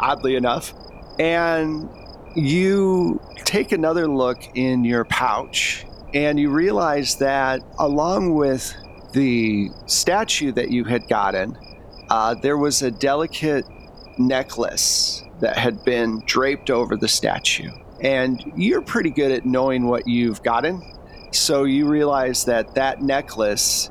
oddly 0.00 0.36
enough. 0.36 0.74
And 1.18 1.88
you 2.34 3.20
take 3.44 3.72
another 3.72 4.06
look 4.06 4.38
in 4.54 4.84
your 4.84 5.04
pouch 5.04 5.84
and 6.14 6.38
you 6.38 6.50
realize 6.50 7.16
that 7.16 7.60
along 7.78 8.34
with 8.34 8.74
the 9.12 9.70
statue 9.86 10.52
that 10.52 10.70
you 10.70 10.84
had 10.84 11.08
gotten, 11.08 11.56
uh, 12.10 12.34
there 12.34 12.56
was 12.56 12.82
a 12.82 12.90
delicate 12.90 13.64
necklace 14.20 15.24
that 15.40 15.56
had 15.56 15.84
been 15.84 16.22
draped 16.26 16.70
over 16.70 16.96
the 16.96 17.08
statue. 17.08 17.70
And 18.00 18.52
you're 18.56 18.82
pretty 18.82 19.10
good 19.10 19.32
at 19.32 19.44
knowing 19.44 19.86
what 19.86 20.06
you've 20.06 20.42
gotten. 20.42 20.82
So 21.32 21.64
you 21.64 21.86
realize 21.88 22.44
that 22.44 22.74
that 22.74 23.02
necklace, 23.02 23.90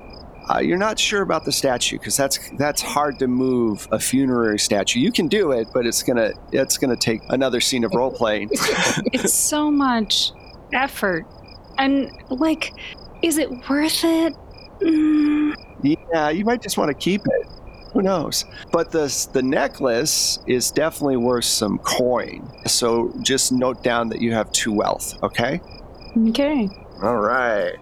uh, 0.49 0.59
you're 0.59 0.77
not 0.77 0.97
sure 0.99 1.21
about 1.21 1.45
the 1.45 1.51
statue 1.51 1.97
because 1.97 2.17
that's 2.17 2.39
that's 2.57 2.81
hard 2.81 3.19
to 3.19 3.27
move 3.27 3.87
a 3.91 3.99
funerary 3.99 4.59
statue. 4.59 4.99
You 4.99 5.11
can 5.11 5.27
do 5.27 5.51
it, 5.51 5.67
but 5.73 5.85
it's 5.85 6.03
gonna 6.03 6.33
it's 6.51 6.77
gonna 6.77 6.95
take 6.95 7.21
another 7.29 7.61
scene 7.61 7.83
of 7.83 7.93
role 7.93 8.11
playing. 8.11 8.49
it's 9.13 9.33
so 9.33 9.69
much 9.71 10.31
effort. 10.73 11.25
And, 11.77 12.11
like, 12.29 12.73
is 13.21 13.37
it 13.37 13.49
worth 13.69 14.03
it? 14.03 14.35
Mm, 14.81 15.55
yeah, 15.81 16.29
you 16.29 16.45
might 16.45 16.61
just 16.61 16.77
want 16.77 16.89
to 16.89 16.93
keep 16.93 17.21
it. 17.25 17.47
Who 17.93 18.01
knows? 18.01 18.45
But 18.71 18.91
the 18.91 19.27
the 19.33 19.41
necklace 19.41 20.39
is 20.45 20.71
definitely 20.71 21.17
worth 21.17 21.45
some 21.45 21.79
coin. 21.79 22.47
So 22.67 23.13
just 23.21 23.51
note 23.51 23.83
down 23.83 24.09
that 24.09 24.21
you 24.21 24.33
have 24.33 24.51
two 24.51 24.71
wealth. 24.71 25.15
Okay. 25.23 25.59
okay. 26.29 26.69
All 27.01 27.17
right. 27.17 27.75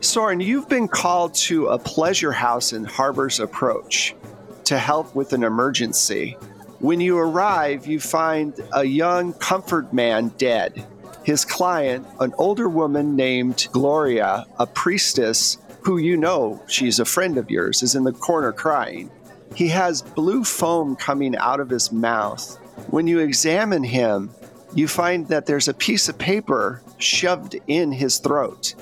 Soren, 0.00 0.40
you've 0.40 0.68
been 0.68 0.88
called 0.88 1.34
to 1.34 1.68
a 1.68 1.78
pleasure 1.78 2.32
house 2.32 2.72
in 2.72 2.84
Harbor's 2.84 3.38
Approach 3.38 4.16
to 4.64 4.78
help 4.78 5.14
with 5.14 5.32
an 5.32 5.44
emergency. 5.44 6.36
When 6.80 7.00
you 7.00 7.18
arrive, 7.18 7.86
you 7.86 8.00
find 8.00 8.58
a 8.72 8.82
young 8.82 9.32
comfort 9.34 9.92
man 9.92 10.28
dead. 10.38 10.84
His 11.22 11.44
client, 11.44 12.04
an 12.18 12.34
older 12.36 12.68
woman 12.68 13.14
named 13.14 13.68
Gloria, 13.70 14.44
a 14.58 14.66
priestess 14.66 15.58
who 15.82 15.98
you 15.98 16.16
know 16.16 16.60
she's 16.66 16.98
a 16.98 17.04
friend 17.04 17.38
of 17.38 17.50
yours, 17.50 17.82
is 17.84 17.94
in 17.94 18.02
the 18.02 18.12
corner 18.12 18.52
crying. 18.52 19.10
He 19.54 19.68
has 19.68 20.02
blue 20.02 20.44
foam 20.44 20.96
coming 20.96 21.36
out 21.36 21.60
of 21.60 21.68
his 21.68 21.92
mouth. 21.92 22.56
When 22.88 23.06
you 23.06 23.18
examine 23.18 23.84
him, 23.84 24.30
you 24.74 24.88
find 24.88 25.28
that 25.28 25.46
there's 25.46 25.68
a 25.68 25.74
piece 25.74 26.08
of 26.08 26.18
paper 26.18 26.82
shoved 26.98 27.56
in 27.66 27.92
his 27.92 28.18
throat. 28.18 28.74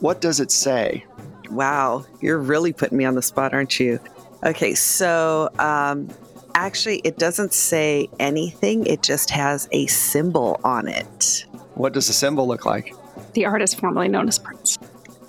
What 0.00 0.20
does 0.20 0.40
it 0.40 0.50
say? 0.50 1.04
Wow, 1.50 2.04
you're 2.20 2.38
really 2.38 2.72
putting 2.72 2.98
me 2.98 3.04
on 3.04 3.14
the 3.14 3.22
spot, 3.22 3.54
aren't 3.54 3.80
you? 3.80 3.98
Okay, 4.44 4.74
so 4.74 5.48
um, 5.58 6.08
actually, 6.54 6.98
it 6.98 7.18
doesn't 7.18 7.54
say 7.54 8.08
anything, 8.20 8.86
it 8.86 9.02
just 9.02 9.30
has 9.30 9.68
a 9.72 9.86
symbol 9.86 10.60
on 10.62 10.86
it. 10.86 11.46
What 11.74 11.94
does 11.94 12.06
the 12.06 12.12
symbol 12.12 12.46
look 12.46 12.66
like? 12.66 12.94
The 13.32 13.46
artist 13.46 13.80
formerly 13.80 14.08
known 14.08 14.28
as 14.28 14.38
Prince. 14.38 14.78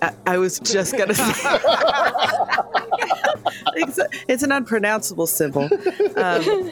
I, 0.02 0.14
I 0.26 0.38
was 0.38 0.60
just 0.60 0.96
going 0.98 1.10
to 1.14 1.16
say. 1.16 1.60
It's, 3.76 4.00
it's 4.28 4.44
an 4.44 4.52
unpronounceable 4.52 5.28
symbol. 5.28 5.64
Um, 6.16 6.72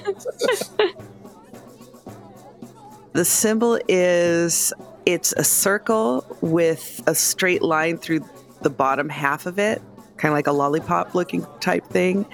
the 3.13 3.25
symbol 3.25 3.80
is 3.88 4.74
it's 5.06 5.34
a 5.34 5.44
circle 5.44 6.25
with 6.42 7.01
a 7.08 7.16
straight 7.16 7.62
line 7.62 7.98
through 7.98 8.25
the 8.62 8.70
bottom 8.70 9.10
half 9.10 9.46
of 9.46 9.58
it, 9.58 9.82
kind 10.18 10.32
of 10.32 10.36
like 10.36 10.48
a 10.48 10.51
lollipop 10.51 11.16
looking 11.16 11.46
type 11.60 11.86
thing. 11.88 12.25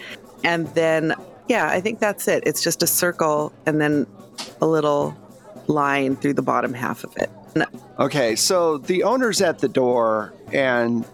And 0.44 0.68
then, 0.70 1.14
yeah, 1.48 1.70
I 1.70 1.82
think 1.82 2.00
that's 2.00 2.28
it. 2.28 2.44
It's 2.46 2.64
just 2.64 2.82
a 2.84 2.88
circle 2.88 3.54
and 3.66 3.80
then 3.80 4.08
a 4.62 4.68
little 4.68 5.16
line 5.68 6.16
through 6.16 6.34
the 6.34 6.42
bottom 6.42 6.74
half 6.74 7.04
of 7.04 7.16
it. 7.18 7.30
And 7.56 7.66
Okay, 8.00 8.36
so 8.36 8.80
the 8.80 9.04
owner's 9.04 9.42
at 9.42 9.60
the 9.60 9.70
door 9.70 10.34
and 10.52 11.06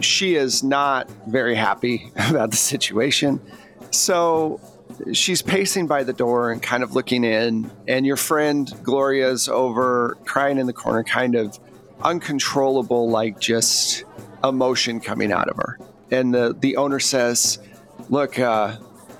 she 0.00 0.36
is 0.36 0.62
not 0.62 1.10
very 1.26 1.54
happy 1.54 2.10
about 2.28 2.50
the 2.50 2.56
situation. 2.56 3.40
So 3.90 4.60
she's 5.12 5.42
pacing 5.42 5.86
by 5.86 6.04
the 6.04 6.12
door 6.12 6.52
and 6.52 6.62
kind 6.62 6.82
of 6.82 6.94
looking 6.94 7.24
in, 7.24 7.70
and 7.88 8.06
your 8.06 8.16
friend 8.16 8.72
Gloria's 8.82 9.48
over 9.48 10.16
crying 10.24 10.58
in 10.58 10.66
the 10.66 10.72
corner, 10.72 11.04
kind 11.04 11.34
of 11.34 11.58
uncontrollable, 12.02 13.10
like 13.10 13.40
just 13.40 14.04
emotion 14.44 15.00
coming 15.00 15.32
out 15.32 15.48
of 15.48 15.56
her. 15.56 15.78
And 16.10 16.34
the, 16.34 16.56
the 16.58 16.76
owner 16.76 17.00
says, 17.00 17.58
Look, 18.08 18.38
uh, 18.38 18.76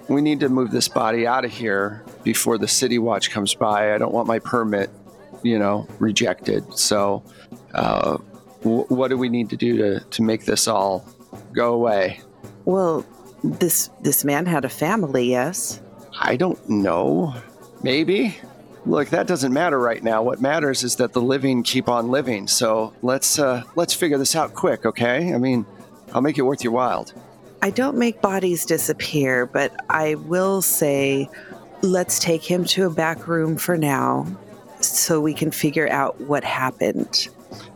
we 0.08 0.20
need 0.20 0.40
to 0.40 0.48
move 0.48 0.70
this 0.70 0.88
body 0.88 1.26
out 1.26 1.44
of 1.44 1.50
here 1.50 2.04
before 2.22 2.58
the 2.58 2.68
city 2.68 2.98
watch 2.98 3.30
comes 3.30 3.54
by. 3.54 3.94
I 3.94 3.98
don't 3.98 4.12
want 4.12 4.28
my 4.28 4.38
permit, 4.38 4.90
you 5.42 5.58
know, 5.58 5.88
rejected. 5.98 6.78
So, 6.78 7.24
uh, 7.74 8.18
w- 8.66 8.86
what 8.88 9.08
do 9.08 9.16
we 9.16 9.28
need 9.28 9.50
to 9.50 9.56
do 9.56 9.76
to, 9.78 10.00
to 10.00 10.22
make 10.22 10.44
this 10.44 10.66
all 10.68 11.08
go 11.52 11.72
away? 11.72 12.20
well, 12.66 13.06
this 13.42 13.90
this 14.02 14.24
man 14.24 14.44
had 14.44 14.64
a 14.64 14.68
family, 14.68 15.30
yes. 15.30 15.80
I 16.18 16.36
don't 16.36 16.68
know. 16.68 17.34
Maybe. 17.82 18.36
Look, 18.84 19.08
that 19.10 19.26
doesn't 19.26 19.52
matter 19.52 19.78
right 19.78 20.02
now. 20.02 20.22
What 20.22 20.40
matters 20.40 20.84
is 20.84 20.96
that 20.96 21.12
the 21.12 21.20
living 21.20 21.62
keep 21.62 21.88
on 21.88 22.08
living. 22.08 22.46
So 22.48 22.92
let's 23.02 23.38
uh, 23.38 23.62
let's 23.76 23.94
figure 23.94 24.18
this 24.18 24.36
out 24.36 24.54
quick, 24.54 24.84
okay? 24.84 25.32
I 25.32 25.38
mean, 25.38 25.64
I'll 26.12 26.22
make 26.22 26.38
it 26.38 26.42
worth 26.42 26.62
your 26.62 26.72
while. 26.72 27.06
I 27.62 27.70
don't 27.70 27.96
make 27.96 28.20
bodies 28.20 28.64
disappear, 28.66 29.46
but 29.46 29.72
I 29.88 30.14
will 30.16 30.62
say 30.62 31.28
let's 31.82 32.18
take 32.18 32.42
him 32.42 32.64
to 32.64 32.86
a 32.86 32.90
back 32.90 33.28
room 33.28 33.56
for 33.56 33.76
now 33.76 34.26
so 34.80 35.20
we 35.20 35.34
can 35.34 35.50
figure 35.50 35.88
out 35.88 36.20
what 36.20 36.44
happened. 36.44 37.28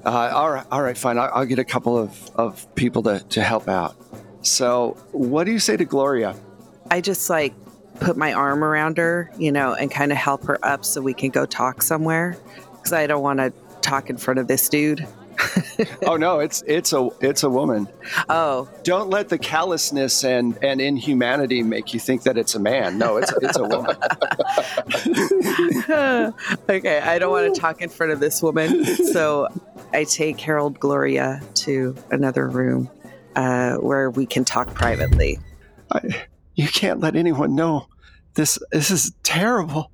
Uh, 0.04 0.30
all 0.34 0.50
right, 0.50 0.66
all 0.70 0.82
right, 0.82 0.96
fine. 0.96 1.18
I'll, 1.18 1.30
I'll 1.32 1.46
get 1.46 1.58
a 1.58 1.64
couple 1.64 1.98
of, 1.98 2.30
of 2.36 2.74
people 2.74 3.02
to, 3.04 3.20
to 3.30 3.42
help 3.42 3.68
out. 3.68 3.96
So, 4.42 4.96
what 5.12 5.44
do 5.44 5.52
you 5.52 5.58
say 5.58 5.76
to 5.76 5.84
Gloria? 5.84 6.34
I 6.90 7.00
just 7.00 7.28
like 7.28 7.54
put 8.00 8.16
my 8.16 8.32
arm 8.32 8.64
around 8.64 8.98
her, 8.98 9.30
you 9.38 9.52
know, 9.52 9.74
and 9.74 9.90
kind 9.90 10.12
of 10.12 10.18
help 10.18 10.44
her 10.44 10.58
up 10.64 10.84
so 10.84 11.00
we 11.00 11.14
can 11.14 11.30
go 11.30 11.46
talk 11.46 11.82
somewhere 11.82 12.36
because 12.72 12.92
I 12.92 13.06
don't 13.06 13.22
want 13.22 13.38
to 13.40 13.52
talk 13.82 14.10
in 14.10 14.16
front 14.16 14.40
of 14.40 14.48
this 14.48 14.68
dude. 14.68 15.06
Oh 16.06 16.16
no, 16.16 16.40
it's 16.40 16.62
it's 16.66 16.92
a 16.92 17.08
it's 17.20 17.42
a 17.42 17.50
woman. 17.50 17.88
Oh, 18.28 18.68
Don't 18.82 19.10
let 19.10 19.28
the 19.28 19.38
callousness 19.38 20.24
and 20.24 20.58
and 20.62 20.80
inhumanity 20.80 21.62
make 21.62 21.94
you 21.94 22.00
think 22.00 22.24
that 22.24 22.36
it's 22.36 22.54
a 22.54 22.58
man. 22.58 22.98
No, 22.98 23.16
it's 23.16 23.32
it's 23.40 23.56
a 23.56 23.64
woman. 23.64 23.96
okay. 26.68 27.00
I 27.00 27.18
don't 27.18 27.30
want 27.30 27.54
to 27.54 27.60
talk 27.60 27.80
in 27.80 27.88
front 27.88 28.12
of 28.12 28.20
this 28.20 28.42
woman, 28.42 28.84
so 28.84 29.48
I 29.92 30.04
take 30.04 30.40
Herald 30.40 30.78
Gloria 30.80 31.40
to 31.54 31.94
another 32.10 32.48
room 32.48 32.90
uh, 33.36 33.76
where 33.76 34.10
we 34.10 34.26
can 34.26 34.44
talk 34.44 34.74
privately. 34.74 35.38
I, 35.92 36.26
you 36.54 36.68
can't 36.68 37.00
let 37.00 37.16
anyone 37.16 37.54
know. 37.54 37.86
This 38.34 38.58
this 38.72 38.90
is 38.90 39.12
terrible. 39.22 39.90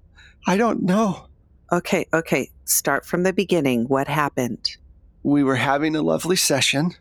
I 0.46 0.56
don't 0.56 0.82
know. 0.82 1.26
Okay, 1.72 2.06
okay. 2.12 2.50
Start 2.64 3.04
from 3.04 3.22
the 3.22 3.32
beginning. 3.32 3.84
What 3.84 4.08
happened? 4.08 4.76
We 5.26 5.42
were 5.42 5.56
having 5.56 5.96
a 5.96 6.02
lovely 6.02 6.36
session. 6.36 6.92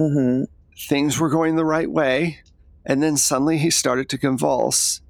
Mm-hmm. 0.00 0.46
Things 0.88 1.20
were 1.20 1.28
going 1.28 1.54
the 1.54 1.64
right 1.64 1.88
way, 1.88 2.40
and 2.84 3.00
then 3.00 3.16
suddenly 3.16 3.56
he 3.56 3.70
started 3.70 4.08
to 4.08 4.18
convulse, 4.18 5.00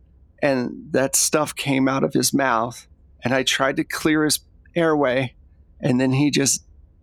and 0.43 0.89
that 0.91 1.17
stuff 1.17 1.57
came 1.57 1.89
out 1.89 2.05
of 2.05 2.13
his 2.13 2.35
mouth. 2.35 2.87
And 3.25 3.33
I 3.33 3.43
tried 3.43 3.77
to 3.77 3.85
clear 3.85 4.23
his 4.23 4.41
airway, 4.77 5.35
and 5.81 5.99
then 5.99 6.13
he 6.13 6.31
just 6.31 6.63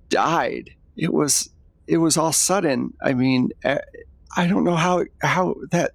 died. 0.10 0.69
It 0.95 1.12
was 1.12 1.50
it 1.88 1.98
was 1.98 2.15
all 2.15 2.31
sudden. 2.31 2.93
I 3.01 3.15
mean, 3.15 3.50
I, 3.63 3.79
I 4.38 4.45
don't 4.45 4.65
know 4.65 4.75
how 4.75 5.05
how 5.24 5.55
that 5.72 5.93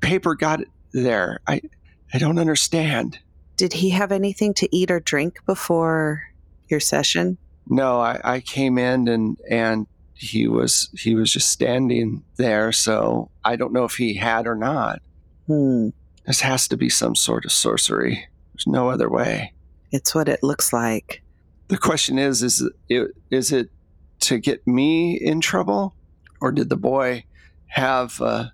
paper 0.00 0.34
got 0.34 0.60
there. 0.94 1.40
I 1.46 1.60
I 2.14 2.16
don't 2.16 2.38
understand. 2.38 3.18
Did 3.58 3.74
he 3.74 3.90
have 3.90 4.12
anything 4.12 4.54
to 4.54 4.74
eat 4.74 4.90
or 4.90 4.98
drink 4.98 5.44
before 5.44 6.22
your 6.68 6.80
session? 6.80 7.36
No, 7.68 8.00
I, 8.00 8.20
I 8.24 8.40
came 8.40 8.78
in 8.78 9.08
and 9.08 9.36
and 9.48 9.86
he 10.14 10.48
was 10.48 10.90
he 10.98 11.14
was 11.14 11.32
just 11.32 11.50
standing 11.50 12.22
there. 12.36 12.72
So 12.72 13.30
I 13.44 13.56
don't 13.56 13.72
know 13.72 13.84
if 13.84 13.94
he 13.94 14.14
had 14.14 14.46
or 14.46 14.54
not. 14.54 15.00
Hmm. 15.46 15.88
This 16.26 16.40
has 16.40 16.68
to 16.68 16.76
be 16.76 16.88
some 16.88 17.14
sort 17.14 17.44
of 17.44 17.52
sorcery. 17.52 18.28
There's 18.52 18.66
no 18.66 18.90
other 18.90 19.08
way. 19.08 19.52
It's 19.90 20.14
what 20.14 20.28
it 20.28 20.42
looks 20.42 20.72
like. 20.72 21.22
The 21.68 21.78
question 21.78 22.18
is: 22.18 22.42
is 22.42 22.68
it 22.88 23.12
is 23.30 23.52
it 23.52 23.70
to 24.20 24.38
get 24.38 24.66
me 24.66 25.14
in 25.14 25.40
trouble, 25.40 25.94
or 26.40 26.52
did 26.52 26.68
the 26.68 26.76
boy 26.76 27.24
have 27.68 28.20
uh, 28.20 28.46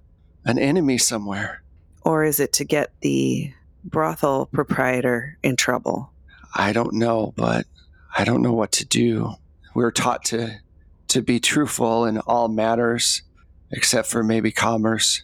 an 0.44 0.58
enemy 0.58 0.98
somewhere? 0.98 1.62
Or 2.02 2.24
is 2.24 2.38
it 2.38 2.52
to 2.54 2.64
get 2.64 2.92
the 3.00 3.52
brothel 3.82 4.46
proprietor 4.46 5.38
in 5.42 5.56
trouble? 5.56 6.12
I 6.54 6.72
don't 6.72 6.94
know, 6.94 7.32
but 7.36 7.66
I 8.16 8.24
don't 8.24 8.40
know 8.40 8.52
what 8.52 8.72
to 8.72 8.86
do. 8.86 9.34
We're 9.74 9.90
taught 9.90 10.24
to 10.26 10.60
to 11.08 11.22
be 11.22 11.38
truthful 11.38 12.06
in 12.06 12.18
all 12.18 12.48
matters, 12.48 13.22
except 13.70 14.08
for 14.08 14.22
maybe 14.24 14.50
commerce. 14.50 15.22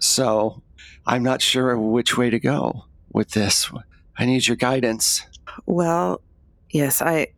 So 0.00 0.62
I'm 1.06 1.22
not 1.22 1.40
sure 1.40 1.76
which 1.78 2.16
way 2.16 2.30
to 2.30 2.38
go 2.38 2.84
with 3.12 3.30
this. 3.30 3.70
I 4.18 4.26
need 4.26 4.46
your 4.46 4.56
guidance. 4.56 5.26
Well, 5.64 6.20
yes, 6.70 7.00
I 7.00 7.28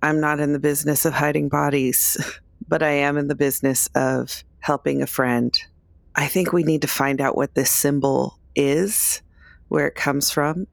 I'm 0.00 0.20
not 0.20 0.38
in 0.38 0.52
the 0.52 0.60
business 0.60 1.04
of 1.04 1.12
hiding 1.12 1.48
bodies, 1.48 2.16
but 2.68 2.84
I 2.84 2.90
am 2.90 3.18
in 3.18 3.26
the 3.26 3.34
business 3.34 3.88
of 3.96 4.44
helping 4.60 5.02
a 5.02 5.08
friend. 5.08 5.56
I 6.14 6.28
think 6.28 6.52
we 6.52 6.62
need 6.62 6.82
to 6.82 6.88
find 6.88 7.20
out 7.20 7.36
what 7.36 7.54
this 7.54 7.70
symbol 7.70 8.38
is, 8.54 9.22
where 9.68 9.88
it 9.88 9.96
comes 9.96 10.30
from. 10.30 10.68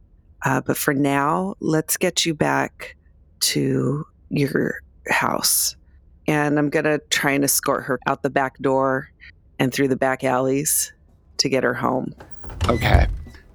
Uh, 0.45 0.61
but 0.61 0.77
for 0.77 0.93
now, 0.93 1.55
let's 1.59 1.97
get 1.97 2.25
you 2.25 2.35
back 2.35 2.95
to 3.41 4.05
your 4.29 4.81
house. 5.09 5.75
And 6.27 6.59
I'm 6.59 6.69
going 6.69 6.85
to 6.85 6.99
try 7.09 7.31
and 7.31 7.43
escort 7.43 7.83
her 7.85 7.99
out 8.05 8.21
the 8.21 8.29
back 8.29 8.57
door 8.59 9.09
and 9.57 9.73
through 9.73 9.87
the 9.87 9.95
back 9.95 10.23
alleys 10.23 10.93
to 11.37 11.49
get 11.49 11.63
her 11.63 11.73
home. 11.73 12.13
Okay. 12.67 13.07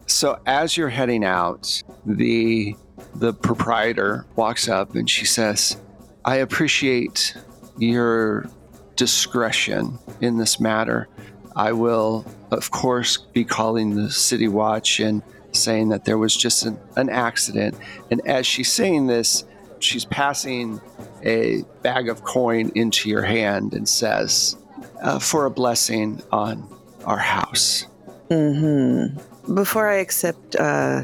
So 0.07 0.41
as 0.47 0.77
you're 0.77 0.89
heading 0.89 1.25
out, 1.25 1.83
the 2.05 2.77
the 3.17 3.33
proprietor 3.33 4.27
walks 4.37 4.69
up 4.69 4.95
and 4.95 5.09
she 5.09 5.25
says, 5.25 5.77
"I 6.25 6.37
appreciate 6.37 7.37
your 7.79 8.51
discretion 8.97 9.99
in 10.21 10.37
this 10.37 10.61
matter. 10.61 11.09
I 11.57 11.73
will, 11.73 12.27
of 12.51 12.71
course, 12.71 13.17
be 13.17 13.45
calling 13.45 13.95
the 13.95 14.11
city 14.11 14.49
watch 14.49 15.01
and 15.01 15.23
saying 15.53 15.91
that 15.91 16.05
there 16.05 16.19
was 16.19 16.37
just 16.37 16.65
an, 16.65 16.79
an 16.97 17.09
accident. 17.09 17.77
And 18.11 18.27
as 18.27 18.47
she's 18.47 18.73
saying 18.73 19.07
this, 19.07 19.45
she's 19.85 20.05
passing 20.05 20.81
a 21.25 21.63
bag 21.83 22.09
of 22.09 22.25
coin 22.25 22.73
into 22.75 23.09
your 23.09 23.23
hand 23.23 23.75
and 23.75 23.89
says, 23.89 24.57
uh, 25.03 25.19
"For 25.19 25.45
a 25.47 25.51
blessing 25.51 26.23
on 26.33 26.69
our 27.05 27.19
house." 27.19 27.87
hmm 28.29 29.07
Before 29.53 29.89
I 29.89 29.97
accept 29.97 30.57
uh, 30.57 31.03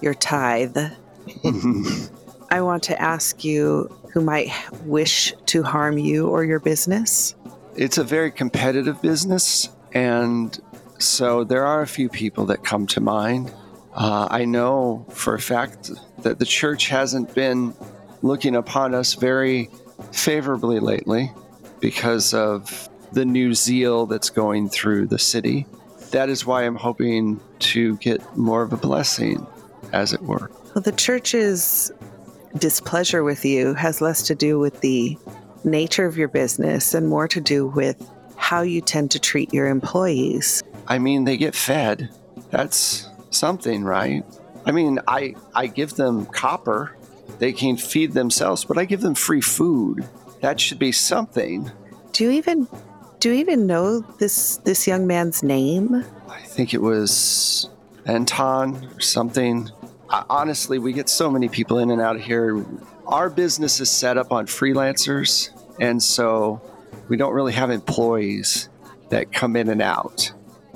your 0.00 0.14
tithe, 0.14 0.78
I 2.50 2.60
want 2.62 2.82
to 2.84 3.00
ask 3.00 3.44
you 3.44 3.88
who 4.12 4.20
might 4.20 4.50
wish 4.84 5.34
to 5.46 5.62
harm 5.62 5.98
you 5.98 6.28
or 6.28 6.44
your 6.44 6.60
business. 6.60 7.34
it's 7.76 7.98
a 7.98 8.04
very 8.04 8.30
competitive 8.30 9.00
business, 9.00 9.68
and 9.92 10.58
so 10.98 11.44
there 11.44 11.64
are 11.64 11.82
a 11.82 11.86
few 11.86 12.08
people 12.08 12.44
that 12.46 12.64
come 12.64 12.86
to 12.88 13.00
mind. 13.00 13.52
Uh, 13.94 14.26
I 14.30 14.44
know 14.44 15.06
for 15.10 15.34
a 15.34 15.40
fact 15.40 15.90
that 16.22 16.38
the 16.38 16.44
church 16.44 16.88
hasn't 16.88 17.34
been 17.34 17.74
looking 18.22 18.56
upon 18.56 18.94
us 18.94 19.14
very 19.14 19.70
favorably 20.12 20.80
lately 20.80 21.32
because 21.80 22.34
of 22.34 22.88
the 23.12 23.24
new 23.24 23.54
zeal 23.54 24.06
that's 24.06 24.30
going 24.30 24.68
through 24.68 25.06
the 25.06 25.18
city. 25.18 25.66
That 26.10 26.28
is 26.28 26.44
why 26.44 26.64
I'm 26.64 26.76
hoping 26.76 27.40
to 27.60 27.96
get 27.98 28.36
more 28.36 28.62
of 28.62 28.72
a 28.72 28.76
blessing, 28.76 29.46
as 29.92 30.12
it 30.12 30.22
were. 30.22 30.50
Well, 30.74 30.82
the 30.82 30.92
church's 30.92 31.92
displeasure 32.58 33.22
with 33.22 33.44
you 33.44 33.74
has 33.74 34.00
less 34.00 34.22
to 34.26 34.34
do 34.34 34.58
with 34.58 34.80
the 34.80 35.16
nature 35.64 36.06
of 36.06 36.16
your 36.16 36.28
business 36.28 36.94
and 36.94 37.08
more 37.08 37.28
to 37.28 37.40
do 37.40 37.66
with 37.66 38.10
how 38.36 38.62
you 38.62 38.80
tend 38.80 39.10
to 39.12 39.18
treat 39.18 39.52
your 39.52 39.68
employees. 39.68 40.62
I 40.88 40.98
mean, 40.98 41.24
they 41.24 41.36
get 41.36 41.54
fed. 41.54 42.10
That's 42.50 43.08
something, 43.30 43.84
right? 43.84 44.24
I 44.66 44.72
mean, 44.72 44.98
I 45.06 45.34
I 45.54 45.66
give 45.66 45.94
them 45.94 46.26
copper. 46.26 46.96
They 47.40 47.52
can 47.54 47.78
feed 47.78 48.12
themselves, 48.12 48.66
but 48.66 48.76
I 48.76 48.84
give 48.84 49.00
them 49.00 49.14
free 49.14 49.40
food. 49.40 50.06
That 50.42 50.60
should 50.60 50.78
be 50.78 50.92
something. 50.92 51.70
Do 52.12 52.24
you 52.24 52.30
even 52.32 52.68
do 53.18 53.30
you 53.30 53.40
even 53.40 53.66
know 53.66 54.00
this 54.00 54.58
this 54.58 54.86
young 54.86 55.06
man's 55.06 55.42
name? 55.42 56.04
I 56.28 56.40
think 56.40 56.74
it 56.74 56.82
was 56.82 57.70
Anton 58.04 58.90
or 58.94 59.00
something. 59.00 59.70
I, 60.10 60.24
honestly, 60.28 60.78
we 60.78 60.92
get 60.92 61.08
so 61.08 61.30
many 61.30 61.48
people 61.48 61.78
in 61.78 61.90
and 61.90 62.00
out 62.00 62.16
of 62.16 62.22
here. 62.22 62.62
Our 63.06 63.30
business 63.30 63.80
is 63.80 63.90
set 63.90 64.18
up 64.18 64.32
on 64.32 64.46
freelancers, 64.46 65.48
and 65.80 66.02
so 66.02 66.60
we 67.08 67.16
don't 67.16 67.32
really 67.32 67.54
have 67.54 67.70
employees 67.70 68.68
that 69.08 69.32
come 69.32 69.56
in 69.56 69.70
and 69.70 69.80
out. 69.80 70.30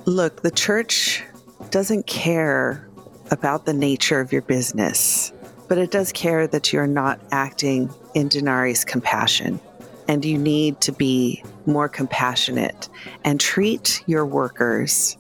Look, 0.06 0.40
the 0.40 0.50
church 0.50 1.24
doesn't 1.70 2.06
care 2.06 2.88
about 3.30 3.66
the 3.66 3.74
nature 3.74 4.20
of 4.20 4.32
your 4.32 4.42
business, 4.42 5.32
but 5.74 5.82
it 5.82 5.90
does 5.90 6.12
care 6.12 6.46
that 6.46 6.72
you're 6.72 6.86
not 6.86 7.18
acting 7.32 7.92
in 8.14 8.28
Denari's 8.28 8.84
compassion. 8.84 9.58
And 10.06 10.24
you 10.24 10.38
need 10.38 10.80
to 10.82 10.92
be 10.92 11.42
more 11.66 11.88
compassionate 11.88 12.88
and 13.24 13.40
treat 13.40 14.00
your 14.06 14.24
workers 14.24 15.16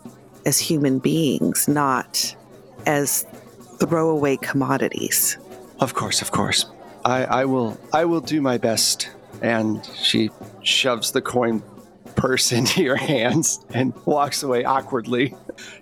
as 0.46 0.60
human 0.60 1.00
beings, 1.00 1.66
not 1.66 2.36
as 2.86 3.26
throwaway 3.80 4.36
commodities. 4.36 5.38
Of 5.80 5.94
course, 5.94 6.22
of 6.22 6.30
course. 6.30 6.66
I, 7.04 7.24
I 7.24 7.44
will 7.46 7.76
I 7.92 8.04
will 8.04 8.20
do 8.20 8.40
my 8.40 8.56
best. 8.56 9.10
And 9.42 9.84
she 9.96 10.30
shoves 10.62 11.10
the 11.10 11.20
coin 11.20 11.64
purse 12.14 12.52
into 12.58 12.80
your 12.80 12.94
hands 12.94 13.58
and 13.70 13.92
walks 14.04 14.44
away 14.44 14.62
awkwardly. 14.62 15.34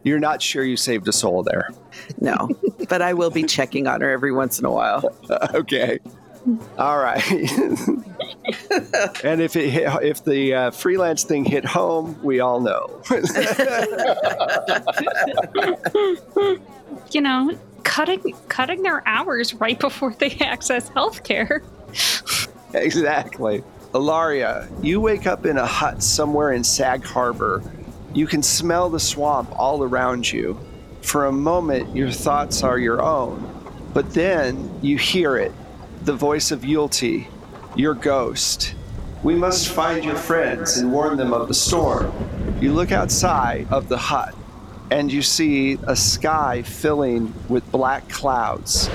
You're 0.03 0.19
not 0.19 0.41
sure 0.41 0.65
you 0.65 0.79
saved 0.79 1.09
a 1.09 1.13
soul 1.13 1.43
there. 1.43 1.69
No, 2.23 2.49
but 2.93 3.01
I 3.01 3.15
will 3.15 3.31
be 3.31 3.45
checking 3.45 3.87
on 3.87 4.03
her 4.03 4.11
every 4.11 4.33
once 4.33 4.59
in 4.59 4.67
a 4.67 4.71
while. 4.71 5.17
okay. 5.55 5.99
All 6.77 6.99
right. 6.99 7.33
and 9.25 9.41
if 9.41 9.57
it 9.57 9.71
hit, 9.71 9.89
if 10.03 10.23
the 10.23 10.55
uh, 10.55 10.71
freelance 10.73 11.25
thing 11.25 11.47
hit 11.47 11.65
home, 11.65 12.21
we 12.23 12.41
all 12.41 12.61
know. 12.61 13.01
you 17.13 17.23
know, 17.23 17.59
cutting 17.83 18.35
cutting 18.49 18.83
their 18.83 19.03
hours 19.09 19.55
right 19.55 19.81
before 19.81 20.13
they 20.13 20.37
access 20.43 20.91
healthcare. 20.91 21.65
exactly. 22.75 23.65
Ilaria, 23.95 24.69
you 24.83 25.01
wake 25.01 25.27
up 25.27 25.47
in 25.47 25.57
a 25.57 25.65
hut 25.65 26.03
somewhere 26.03 26.53
in 26.53 26.63
Sag 26.63 27.05
Harbor. 27.05 27.63
You 28.13 28.27
can 28.27 28.43
smell 28.43 28.91
the 28.91 29.01
swamp 29.01 29.51
all 29.59 29.83
around 29.83 30.31
you. 30.31 30.59
For 31.03 31.27
a 31.27 31.33
moment, 31.33 31.95
your 31.95 32.11
thoughts 32.11 32.63
are 32.63 32.79
your 32.79 33.03
own, 33.03 33.47
but 33.93 34.15
then 34.15 34.79
you 34.81 34.97
hear 34.97 35.37
it 35.37 35.53
the 36.05 36.15
voice 36.15 36.51
of 36.51 36.63
Yulte, 36.63 37.27
your 37.77 37.95
ghost. 37.95 38.75
We 39.23 39.35
must 39.37 39.69
find 39.69 40.05
your 40.05 40.17
friends 40.17 40.79
and 40.79 40.93
warn 40.93 41.17
them 41.17 41.33
of 41.33 41.47
the 41.47 41.55
storm. 41.55 42.13
You 42.61 42.73
look 42.73 42.91
outside 42.91 43.69
of 43.71 43.89
the 43.89 43.99
hut 43.99 44.35
and 44.91 45.13
you 45.13 45.23
see 45.23 45.79
a 45.87 45.95
sky 45.95 46.63
filling 46.63 47.33
with 47.49 47.71
black 47.71 48.09
clouds 48.09 48.91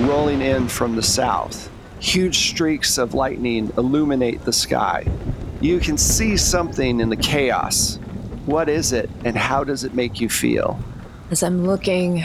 rolling 0.00 0.40
in 0.40 0.68
from 0.68 0.96
the 0.96 1.02
south. 1.02 1.70
Huge 2.00 2.38
streaks 2.50 2.98
of 2.98 3.14
lightning 3.14 3.72
illuminate 3.76 4.44
the 4.44 4.52
sky. 4.52 5.06
You 5.60 5.80
can 5.80 5.98
see 5.98 6.36
something 6.36 7.00
in 7.00 7.08
the 7.08 7.16
chaos. 7.16 7.98
What 8.46 8.68
is 8.68 8.92
it 8.92 9.10
and 9.24 9.36
how 9.36 9.64
does 9.64 9.84
it 9.84 9.94
make 9.94 10.20
you 10.20 10.28
feel? 10.28 10.78
As 11.30 11.42
I'm 11.42 11.66
looking, 11.66 12.24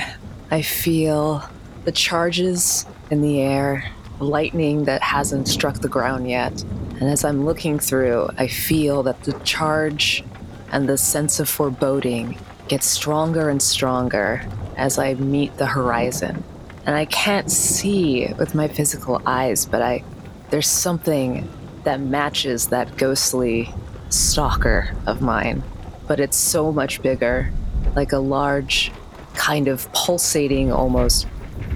I 0.49 0.61
feel 0.61 1.43
the 1.83 1.91
charges 1.91 2.85
in 3.11 3.21
the 3.21 3.41
air 3.41 3.91
lightning 4.21 4.85
that 4.85 5.01
hasn't 5.01 5.49
struck 5.49 5.79
the 5.79 5.89
ground 5.89 6.29
yet. 6.29 6.61
And 7.01 7.03
as 7.03 7.25
I'm 7.25 7.43
looking 7.43 7.79
through, 7.79 8.29
I 8.37 8.47
feel 8.47 9.03
that 9.03 9.21
the 9.23 9.33
charge 9.39 10.23
and 10.71 10.87
the 10.87 10.97
sense 10.97 11.41
of 11.41 11.49
foreboding 11.49 12.37
gets 12.69 12.85
stronger 12.85 13.49
and 13.49 13.61
stronger 13.61 14.41
as 14.77 14.97
I 14.97 15.15
meet 15.15 15.57
the 15.57 15.65
horizon. 15.65 16.41
And 16.85 16.95
I 16.95 17.03
can't 17.03 17.51
see 17.51 18.31
with 18.39 18.55
my 18.55 18.69
physical 18.69 19.21
eyes, 19.25 19.65
but 19.65 19.81
I 19.81 20.01
there's 20.49 20.67
something 20.67 21.49
that 21.83 21.99
matches 21.99 22.67
that 22.67 22.95
ghostly 22.95 23.73
stalker 24.07 24.95
of 25.07 25.21
mine, 25.21 25.61
but 26.07 26.21
it's 26.21 26.37
so 26.37 26.71
much 26.71 27.01
bigger, 27.01 27.51
like 27.95 28.11
a 28.11 28.19
large 28.19 28.91
kind 29.35 29.67
of 29.67 29.91
pulsating 29.93 30.71
almost 30.71 31.27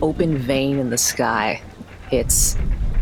open 0.01 0.37
vein 0.37 0.77
in 0.77 0.89
the 0.89 0.97
sky 0.97 1.61
it's 2.11 2.57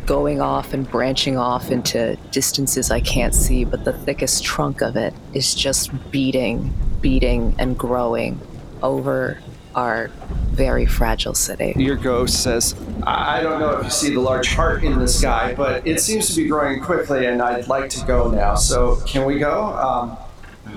going 0.05 0.39
off 0.39 0.73
and 0.73 0.89
branching 0.89 1.37
off 1.37 1.71
into 1.71 2.15
distances 2.31 2.91
I 2.91 2.99
can't 2.99 3.33
see, 3.33 3.65
but 3.65 3.85
the 3.85 3.93
thickest 3.93 4.43
trunk 4.43 4.81
of 4.81 4.95
it 4.95 5.13
is 5.33 5.55
just 5.55 5.91
beating, 6.11 6.73
beating, 7.01 7.55
and 7.57 7.77
growing 7.77 8.39
over 8.83 9.39
our 9.73 10.07
very 10.51 10.85
fragile 10.85 11.33
city. 11.33 11.73
Your 11.75 11.95
ghost 11.95 12.43
says, 12.43 12.75
I 13.03 13.41
don't 13.41 13.59
know 13.59 13.71
if 13.77 13.83
you 13.83 13.89
see 13.89 14.13
the 14.13 14.21
large 14.21 14.53
heart 14.53 14.83
in 14.83 14.99
the 14.99 15.07
sky, 15.07 15.53
but 15.55 15.85
it 15.85 15.99
seems 15.99 16.29
to 16.29 16.41
be 16.41 16.47
growing 16.47 16.81
quickly, 16.81 17.25
and 17.25 17.41
I'd 17.41 17.67
like 17.67 17.89
to 17.91 18.05
go 18.05 18.31
now. 18.31 18.55
So, 18.55 18.97
can 19.07 19.25
we 19.25 19.39
go? 19.39 19.63
Um, 19.73 20.17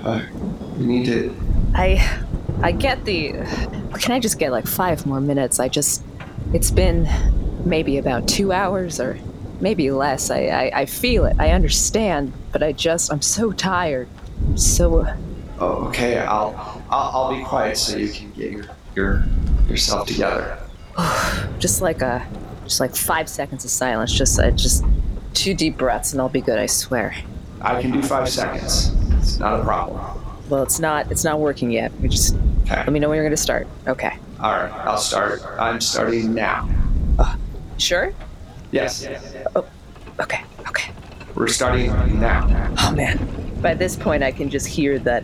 uh, 0.03 0.25
we 0.77 0.85
need 0.85 1.05
to. 1.05 1.35
I, 1.75 2.21
I 2.61 2.71
get 2.71 3.05
the. 3.05 3.33
Can 3.99 4.11
I 4.11 4.19
just 4.19 4.39
get 4.39 4.51
like 4.51 4.67
five 4.67 5.05
more 5.05 5.21
minutes? 5.21 5.59
I 5.59 5.67
just. 5.67 6.03
It's 6.53 6.71
been 6.71 7.07
maybe 7.65 7.97
about 7.97 8.27
two 8.27 8.51
hours 8.51 8.99
or 8.99 9.17
maybe 9.61 9.91
less. 9.91 10.29
I, 10.29 10.45
I, 10.45 10.71
I 10.81 10.85
feel 10.85 11.25
it. 11.25 11.35
I 11.39 11.51
understand, 11.51 12.33
but 12.51 12.63
I 12.63 12.71
just, 12.71 13.11
I'm 13.11 13.21
so 13.21 13.51
tired. 13.51 14.07
I'm 14.47 14.57
so. 14.57 15.05
Oh, 15.59 15.87
okay. 15.87 16.19
I'll, 16.19 16.55
I'll, 16.89 17.11
I'll 17.13 17.37
be 17.37 17.43
quiet 17.43 17.77
so 17.77 17.97
you 17.97 18.09
can 18.09 18.31
get 18.31 18.51
your, 18.51 18.65
your 18.95 19.23
yourself 19.67 20.07
together. 20.07 20.57
just 21.59 21.81
like 21.81 22.01
a, 22.01 22.25
just 22.63 22.79
like 22.79 22.95
five 22.95 23.27
seconds 23.27 23.65
of 23.65 23.71
silence. 23.71 24.13
Just, 24.13 24.39
uh, 24.39 24.51
just 24.51 24.85
two 25.33 25.53
deep 25.53 25.77
breaths, 25.77 26.13
and 26.13 26.21
I'll 26.21 26.29
be 26.29 26.41
good. 26.41 26.59
I 26.59 26.65
swear. 26.65 27.15
I 27.61 27.81
can 27.81 27.91
do 27.91 28.01
five 28.01 28.29
seconds. 28.29 28.93
It's 29.17 29.37
not 29.37 29.59
a 29.59 29.63
problem. 29.63 29.99
Well, 30.49 30.63
it's 30.63 30.79
not. 30.79 31.11
It's 31.11 31.23
not 31.23 31.39
working 31.39 31.71
yet. 31.71 31.91
We 32.01 32.09
just. 32.09 32.35
Okay. 32.63 32.75
Let 32.75 32.91
me 32.91 32.99
know 32.99 33.09
when 33.09 33.15
you're 33.15 33.25
going 33.25 33.31
to 33.31 33.37
start. 33.37 33.67
Okay. 33.87 34.17
All 34.39 34.51
right. 34.51 34.71
I'll 34.71 34.97
start. 34.97 35.41
I'm 35.59 35.79
starting 35.79 36.33
now. 36.33 36.67
Sure? 37.79 38.13
Yes. 38.71 39.07
Oh, 39.55 39.65
okay, 40.19 40.43
okay. 40.67 40.91
We're 41.33 41.47
starting 41.47 41.87
now. 42.19 42.73
Oh 42.79 42.91
man. 42.93 43.17
By 43.61 43.73
this 43.73 43.95
point, 43.95 44.21
I 44.21 44.31
can 44.31 44.49
just 44.49 44.67
hear 44.67 44.99
that 44.99 45.23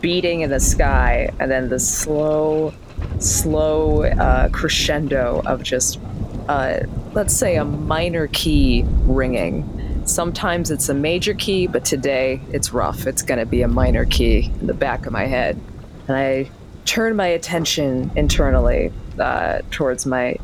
beating 0.00 0.42
in 0.42 0.50
the 0.50 0.60
sky 0.60 1.30
and 1.40 1.50
then 1.50 1.70
the 1.70 1.78
slow, 1.80 2.74
slow 3.18 4.04
uh, 4.04 4.48
crescendo 4.50 5.42
of 5.46 5.62
just, 5.62 5.98
uh, 6.48 6.80
let's 7.14 7.34
say, 7.34 7.56
a 7.56 7.64
minor 7.64 8.28
key 8.28 8.84
ringing. 9.04 9.62
Sometimes 10.04 10.70
it's 10.70 10.88
a 10.88 10.94
major 10.94 11.34
key, 11.34 11.66
but 11.66 11.84
today 11.84 12.40
it's 12.52 12.72
rough. 12.72 13.06
It's 13.06 13.22
going 13.22 13.40
to 13.40 13.46
be 13.46 13.62
a 13.62 13.68
minor 13.68 14.04
key 14.04 14.50
in 14.60 14.66
the 14.66 14.74
back 14.74 15.06
of 15.06 15.12
my 15.12 15.24
head. 15.24 15.58
And 16.08 16.16
I 16.16 16.50
turn 16.84 17.16
my 17.16 17.26
attention 17.26 18.10
internally 18.14 18.92
uh, 19.18 19.60
towards 19.70 20.06
my 20.06 20.36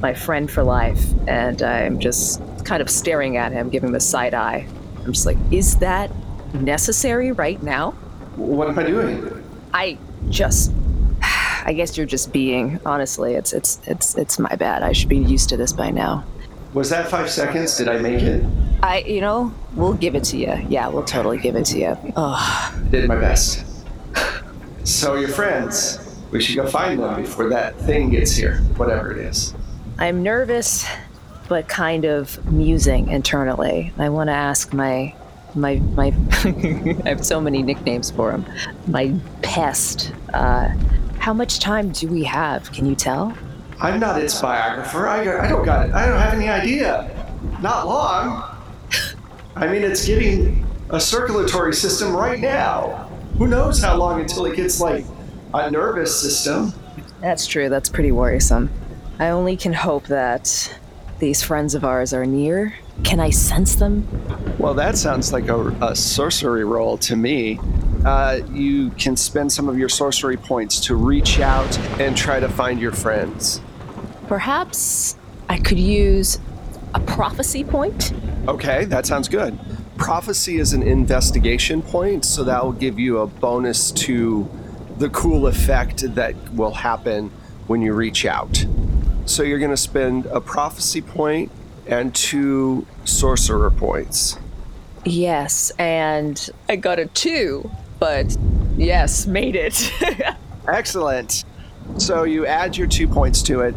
my 0.00 0.12
friend 0.14 0.50
for 0.50 0.62
life, 0.62 1.02
and 1.26 1.62
I'm 1.62 1.98
just 1.98 2.42
kind 2.64 2.82
of 2.82 2.90
staring 2.90 3.36
at 3.36 3.52
him, 3.52 3.70
giving 3.70 3.88
him 3.88 3.94
a 3.94 4.00
side 4.00 4.34
eye. 4.34 4.66
I'm 5.04 5.12
just 5.12 5.26
like, 5.26 5.38
is 5.50 5.76
that 5.78 6.10
necessary 6.54 7.32
right 7.32 7.62
now? 7.62 7.92
What 8.36 8.68
am 8.68 8.78
I 8.78 8.82
doing? 8.82 9.44
I 9.72 9.98
just 10.28 10.72
I 11.22 11.72
guess 11.74 11.96
you're 11.96 12.06
just 12.06 12.32
being. 12.32 12.80
Honestly, 12.84 13.34
it's 13.34 13.52
it's 13.52 13.80
it's 13.86 14.14
it's 14.16 14.38
my 14.38 14.54
bad. 14.56 14.82
I 14.82 14.92
should 14.92 15.08
be 15.08 15.18
used 15.18 15.48
to 15.50 15.56
this 15.56 15.72
by 15.72 15.90
now. 15.90 16.24
Was 16.76 16.90
that 16.90 17.08
five 17.08 17.30
seconds? 17.30 17.78
Did 17.78 17.88
I 17.88 17.96
make 17.96 18.20
it? 18.20 18.44
I, 18.82 18.98
you 18.98 19.22
know, 19.22 19.50
we'll 19.76 19.94
give 19.94 20.14
it 20.14 20.24
to 20.24 20.36
you. 20.36 20.62
Yeah, 20.68 20.88
we'll 20.88 21.04
totally 21.04 21.38
give 21.38 21.56
it 21.56 21.64
to 21.68 21.78
you. 21.78 21.96
Oh. 22.16 22.34
I 22.36 22.88
did 22.90 23.08
my 23.08 23.16
best. 23.16 23.64
So 24.84 25.14
your 25.14 25.30
friends, 25.30 26.20
we 26.30 26.42
should 26.42 26.54
go 26.54 26.66
find 26.66 27.00
them 27.00 27.22
before 27.22 27.48
that 27.48 27.76
thing 27.80 28.10
gets 28.10 28.36
here, 28.36 28.58
whatever 28.76 29.10
it 29.10 29.16
is. 29.16 29.54
I'm 29.98 30.22
nervous, 30.22 30.86
but 31.48 31.66
kind 31.66 32.04
of 32.04 32.44
musing 32.52 33.08
internally. 33.08 33.90
I 33.96 34.10
want 34.10 34.28
to 34.28 34.34
ask 34.34 34.74
my 34.74 35.14
my 35.54 35.76
my. 35.76 36.08
I 37.06 37.08
have 37.08 37.24
so 37.24 37.40
many 37.40 37.62
nicknames 37.62 38.10
for 38.10 38.32
him. 38.32 38.44
My 38.86 39.14
pest. 39.40 40.12
Uh, 40.34 40.68
how 41.18 41.32
much 41.32 41.58
time 41.58 41.90
do 41.92 42.06
we 42.06 42.22
have? 42.24 42.70
Can 42.72 42.84
you 42.84 42.94
tell? 42.94 43.34
I'm 43.80 44.00
not 44.00 44.20
its 44.20 44.40
biographer. 44.40 45.06
I, 45.06 45.46
I 45.46 45.48
don't 45.48 45.64
got. 45.64 45.90
I 45.90 46.06
don't 46.06 46.18
have 46.18 46.34
any 46.34 46.48
idea. 46.48 47.10
Not 47.60 47.86
long. 47.86 48.56
I 49.54 49.66
mean, 49.66 49.82
it's 49.82 50.06
getting 50.06 50.66
a 50.90 51.00
circulatory 51.00 51.74
system 51.74 52.14
right 52.14 52.40
now. 52.40 53.10
Who 53.38 53.48
knows 53.48 53.82
how 53.82 53.96
long 53.96 54.20
until 54.20 54.46
it 54.46 54.56
gets 54.56 54.80
like 54.80 55.04
a 55.52 55.70
nervous 55.70 56.20
system? 56.20 56.72
That's 57.20 57.46
true. 57.46 57.68
That's 57.68 57.88
pretty 57.88 58.12
worrisome. 58.12 58.70
I 59.18 59.28
only 59.28 59.56
can 59.56 59.72
hope 59.72 60.06
that 60.06 60.78
these 61.18 61.42
friends 61.42 61.74
of 61.74 61.84
ours 61.84 62.12
are 62.12 62.26
near. 62.26 62.74
Can 63.04 63.20
I 63.20 63.30
sense 63.30 63.74
them? 63.74 64.06
Well, 64.58 64.74
that 64.74 64.96
sounds 64.96 65.32
like 65.32 65.48
a, 65.48 65.68
a 65.82 65.96
sorcery 65.96 66.64
roll 66.64 66.98
to 66.98 67.16
me. 67.16 67.58
Uh, 68.04 68.40
you 68.52 68.90
can 68.90 69.16
spend 69.16 69.50
some 69.50 69.68
of 69.68 69.78
your 69.78 69.88
sorcery 69.88 70.36
points 70.36 70.80
to 70.80 70.94
reach 70.94 71.40
out 71.40 71.78
and 72.00 72.16
try 72.16 72.38
to 72.38 72.48
find 72.48 72.80
your 72.80 72.92
friends. 72.92 73.60
Perhaps 74.26 75.16
I 75.48 75.58
could 75.58 75.78
use 75.78 76.38
a 76.94 77.00
prophecy 77.00 77.62
point? 77.62 78.12
Okay, 78.48 78.84
that 78.86 79.06
sounds 79.06 79.28
good. 79.28 79.58
Prophecy 79.96 80.58
is 80.58 80.72
an 80.72 80.82
investigation 80.82 81.80
point, 81.80 82.24
so 82.24 82.44
that 82.44 82.64
will 82.64 82.72
give 82.72 82.98
you 82.98 83.18
a 83.18 83.26
bonus 83.26 83.92
to 83.92 84.48
the 84.98 85.08
cool 85.10 85.46
effect 85.46 86.14
that 86.14 86.34
will 86.52 86.74
happen 86.74 87.30
when 87.66 87.82
you 87.82 87.92
reach 87.92 88.26
out. 88.26 88.66
So 89.26 89.42
you're 89.42 89.58
going 89.58 89.70
to 89.70 89.76
spend 89.76 90.26
a 90.26 90.40
prophecy 90.40 91.02
point 91.02 91.50
and 91.86 92.14
two 92.14 92.86
sorcerer 93.04 93.70
points. 93.70 94.38
Yes, 95.04 95.70
and 95.78 96.50
I 96.68 96.76
got 96.76 96.98
a 96.98 97.06
two, 97.06 97.70
but 98.00 98.36
yes, 98.76 99.26
made 99.26 99.54
it. 99.54 99.92
Excellent. 100.68 101.44
So 101.98 102.24
you 102.24 102.46
add 102.46 102.76
your 102.76 102.88
two 102.88 103.06
points 103.06 103.42
to 103.42 103.60
it. 103.60 103.74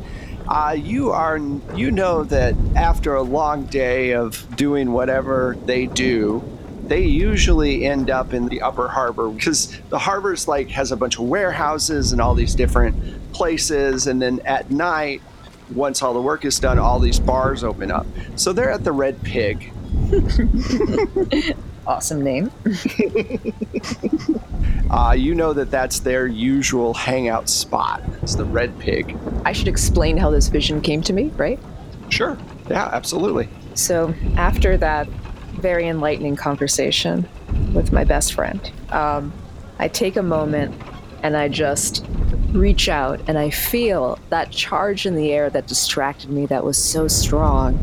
Uh, 0.50 0.76
you 0.76 1.12
are 1.12 1.38
you 1.76 1.92
know 1.92 2.24
that 2.24 2.56
after 2.76 3.14
a 3.14 3.22
long 3.22 3.66
day 3.66 4.14
of 4.14 4.48
doing 4.56 4.92
whatever 4.92 5.56
they 5.66 5.86
do, 5.86 6.44
they 6.88 7.04
usually 7.04 7.86
end 7.86 8.10
up 8.10 8.34
in 8.34 8.48
the 8.48 8.60
upper 8.62 8.88
harbor 8.88 9.30
because 9.30 9.80
the 9.90 10.00
harbor's 10.00 10.48
like 10.48 10.68
has 10.70 10.92
a 10.92 10.98
bunch 10.98 11.20
of 11.20 11.26
warehouses 11.26 12.12
and 12.14 12.20
all 12.20 12.34
these 12.34 12.56
different 12.56 13.32
places, 13.32 14.08
and 14.08 14.20
then 14.20 14.40
at 14.44 14.72
night, 14.72 15.22
once 15.76 16.02
all 16.02 16.16
the 16.16 16.22
work 16.22 16.44
is 16.44 16.60
done, 16.60 16.80
all 16.80 16.98
these 16.98 17.20
bars 17.20 17.64
open 17.64 17.92
up. 17.92 18.08
So 18.36 18.52
they're 18.52 18.72
at 18.72 18.84
the 18.84 18.92
Red 18.92 19.22
Pig. 19.22 19.72
Awesome 21.90 22.22
name. 22.22 22.52
Uh, 24.90 25.12
you 25.12 25.36
know 25.36 25.54
that 25.54 25.70
that's 25.70 26.00
their 26.00 26.26
usual 26.26 26.96
hangout 26.96 27.48
spot. 27.48 28.02
It's 28.24 28.34
the 28.34 28.44
Red 28.44 28.78
Pig. 28.80 29.16
I 29.46 29.52
should 29.52 29.68
explain 29.68 30.18
how 30.18 30.32
this 30.32 30.48
vision 30.48 30.82
came 30.82 31.04
to 31.04 31.14
me, 31.14 31.26
right? 31.38 31.60
Sure. 32.10 32.40
Yeah, 32.68 32.90
absolutely. 32.92 33.50
So, 33.76 34.16
after 34.36 34.78
that 34.78 35.08
very 35.62 35.88
enlightening 35.88 36.36
conversation 36.38 37.30
with 37.72 37.92
my 37.92 38.04
best 38.04 38.34
friend, 38.34 38.72
um, 38.90 39.32
I 39.78 39.90
take 39.90 40.16
a 40.18 40.24
moment 40.24 40.76
and 41.22 41.38
I 41.38 41.50
just 41.50 42.04
reach 42.52 42.90
out 42.90 43.22
and 43.28 43.38
I 43.38 43.52
feel 43.52 44.18
that 44.30 44.50
charge 44.50 45.06
in 45.06 45.14
the 45.14 45.32
air 45.32 45.52
that 45.52 45.68
distracted 45.68 46.32
me 46.32 46.48
that 46.48 46.64
was 46.64 46.80
so 46.80 47.08
strong. 47.08 47.78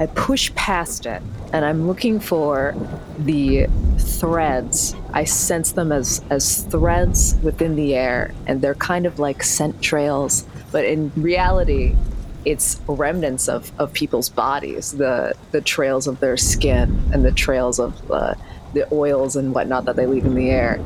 I 0.00 0.06
push 0.06 0.54
past 0.54 1.04
it 1.04 1.22
and 1.52 1.64
I'm 1.64 1.86
looking 1.86 2.20
for 2.20 2.74
the 3.18 3.66
threads. 3.98 4.94
I 5.12 5.24
sense 5.24 5.72
them 5.72 5.92
as, 5.92 6.22
as 6.30 6.62
threads 6.64 7.36
within 7.42 7.76
the 7.76 7.94
air 7.94 8.34
and 8.46 8.60
they're 8.60 8.74
kind 8.74 9.06
of 9.06 9.18
like 9.18 9.42
scent 9.42 9.80
trails, 9.82 10.46
but 10.72 10.84
in 10.84 11.12
reality, 11.16 11.96
it's 12.44 12.80
remnants 12.86 13.48
of, 13.48 13.72
of 13.78 13.92
people's 13.92 14.28
bodies, 14.28 14.92
the 14.92 15.34
the 15.50 15.60
trails 15.60 16.06
of 16.06 16.20
their 16.20 16.36
skin 16.36 17.10
and 17.12 17.24
the 17.24 17.32
trails 17.32 17.80
of 17.80 18.10
uh, 18.10 18.34
the 18.72 18.86
oils 18.94 19.34
and 19.34 19.52
whatnot 19.52 19.84
that 19.84 19.96
they 19.96 20.06
leave 20.06 20.24
in 20.24 20.36
the 20.36 20.48
air, 20.50 20.78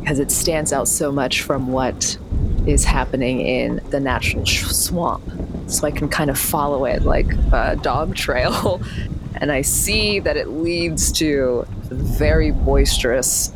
because 0.00 0.18
it 0.18 0.32
stands 0.32 0.72
out 0.72 0.88
so 0.88 1.12
much 1.12 1.42
from 1.42 1.68
what 1.68 2.18
is 2.66 2.84
happening 2.84 3.40
in 3.40 3.80
the 3.90 4.00
natural 4.00 4.44
sh- 4.44 4.64
swamp. 4.64 5.22
So 5.68 5.86
I 5.86 5.92
can 5.92 6.08
kind 6.08 6.28
of 6.28 6.38
follow 6.38 6.84
it 6.86 7.02
like 7.02 7.32
a 7.52 7.76
dog 7.80 8.16
trail, 8.16 8.82
and 9.42 9.52
I 9.52 9.60
see 9.60 10.20
that 10.20 10.38
it 10.38 10.48
leads 10.48 11.12
to 11.12 11.66
very 11.90 12.50
boisterous 12.50 13.52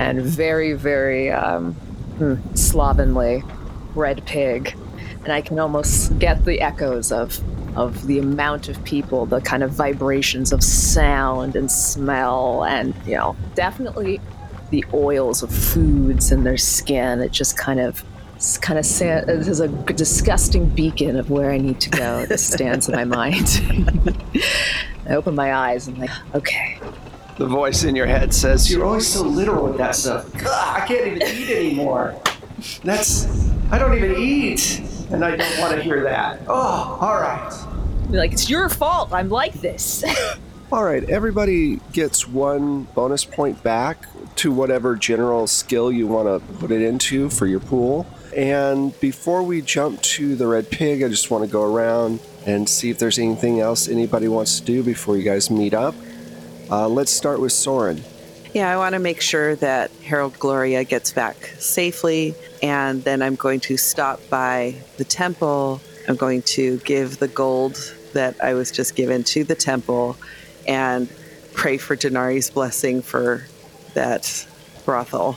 and 0.00 0.20
very 0.20 0.72
very 0.72 1.30
um, 1.30 1.74
hmm, 2.18 2.34
slovenly 2.54 3.44
red 3.94 4.26
pig 4.26 4.74
and 5.22 5.32
I 5.32 5.40
can 5.40 5.58
almost 5.58 6.18
get 6.18 6.44
the 6.44 6.60
echoes 6.60 7.12
of 7.12 7.40
of 7.76 8.06
the 8.06 8.18
amount 8.18 8.68
of 8.68 8.82
people, 8.84 9.26
the 9.26 9.40
kind 9.40 9.62
of 9.62 9.70
vibrations 9.70 10.50
of 10.50 10.64
sound 10.64 11.56
and 11.56 11.70
smell, 11.70 12.64
and 12.64 12.94
you 13.04 13.16
know, 13.16 13.36
definitely 13.54 14.20
the 14.70 14.84
oils 14.94 15.42
of 15.42 15.52
foods 15.52 16.32
and 16.32 16.46
their 16.46 16.56
skin. 16.56 17.20
It 17.20 17.32
just 17.32 17.58
kind 17.58 17.80
of 17.80 18.02
kind 18.60 18.78
of 18.78 18.86
sa- 18.86 19.04
it 19.04 19.28
uh, 19.28 19.32
is 19.32 19.60
a 19.60 19.68
disgusting 19.68 20.66
beacon 20.68 21.16
of 21.16 21.30
where 21.30 21.50
I 21.50 21.58
need 21.58 21.80
to 21.80 21.90
go. 21.90 22.26
This 22.26 22.46
stands 22.52 22.88
in 22.88 22.94
my 22.94 23.04
mind. 23.04 23.62
I 25.08 25.14
open 25.14 25.34
my 25.34 25.54
eyes 25.54 25.88
and 25.88 25.98
like, 25.98 26.10
okay, 26.34 26.78
The 27.38 27.46
voice 27.46 27.84
in 27.84 27.94
your 27.94 28.06
head 28.06 28.34
says, 28.34 28.70
You're 28.70 28.84
always 28.84 29.06
so 29.06 29.22
literal 29.22 29.66
with 29.68 29.78
that 29.78 29.94
stuff. 29.94 30.34
Ugh, 30.34 30.46
I 30.46 30.84
can't 30.86 31.06
even 31.06 31.22
eat 31.22 31.50
anymore. 31.50 32.20
That's, 32.82 33.26
I 33.70 33.78
don't 33.78 33.94
even 33.96 34.16
eat. 34.16 34.80
And 35.10 35.24
I 35.24 35.36
don't 35.36 35.58
want 35.60 35.76
to 35.76 35.82
hear 35.82 36.02
that. 36.02 36.40
Oh, 36.48 36.98
all 37.00 37.20
right. 37.20 37.66
Be 38.10 38.16
like 38.18 38.32
it's 38.32 38.50
your 38.50 38.68
fault. 38.68 39.12
I'm 39.12 39.28
like 39.28 39.52
this. 39.54 40.04
All 40.72 40.82
right, 40.82 41.08
everybody 41.08 41.76
gets 41.92 42.26
one 42.26 42.88
bonus 42.92 43.24
point 43.24 43.62
back 43.62 44.08
to 44.36 44.50
whatever 44.50 44.96
general 44.96 45.46
skill 45.46 45.92
you 45.92 46.08
want 46.08 46.26
to 46.26 46.54
put 46.54 46.72
it 46.72 46.82
into 46.82 47.30
for 47.30 47.46
your 47.46 47.60
pool. 47.60 48.04
And 48.36 48.98
before 49.00 49.42
we 49.42 49.62
jump 49.62 50.02
to 50.02 50.36
the 50.36 50.46
red 50.46 50.70
pig, 50.70 51.02
I 51.02 51.08
just 51.08 51.30
want 51.30 51.44
to 51.44 51.50
go 51.50 51.62
around 51.62 52.20
and 52.44 52.68
see 52.68 52.90
if 52.90 52.98
there's 52.98 53.18
anything 53.18 53.60
else 53.60 53.88
anybody 53.88 54.28
wants 54.28 54.60
to 54.60 54.66
do 54.66 54.82
before 54.82 55.16
you 55.16 55.22
guys 55.22 55.50
meet 55.50 55.72
up. 55.72 55.94
Uh, 56.70 56.86
let's 56.86 57.10
start 57.10 57.40
with 57.40 57.52
Soren. 57.52 58.02
Yeah, 58.52 58.70
I 58.70 58.76
want 58.76 58.92
to 58.92 58.98
make 58.98 59.22
sure 59.22 59.56
that 59.56 59.90
Herald 60.04 60.38
Gloria 60.38 60.84
gets 60.84 61.12
back 61.12 61.36
safely, 61.58 62.34
and 62.62 63.02
then 63.04 63.22
I'm 63.22 63.36
going 63.36 63.60
to 63.60 63.78
stop 63.78 64.20
by 64.28 64.74
the 64.98 65.04
temple. 65.04 65.80
I'm 66.06 66.16
going 66.16 66.42
to 66.42 66.76
give 66.78 67.18
the 67.18 67.28
gold 67.28 67.94
that 68.12 68.42
I 68.44 68.52
was 68.52 68.70
just 68.70 68.96
given 68.96 69.24
to 69.24 69.44
the 69.44 69.54
temple 69.54 70.16
and 70.68 71.08
pray 71.54 71.78
for 71.78 71.96
Denari's 71.96 72.50
blessing 72.50 73.00
for 73.00 73.44
that 73.94 74.46
brothel, 74.84 75.36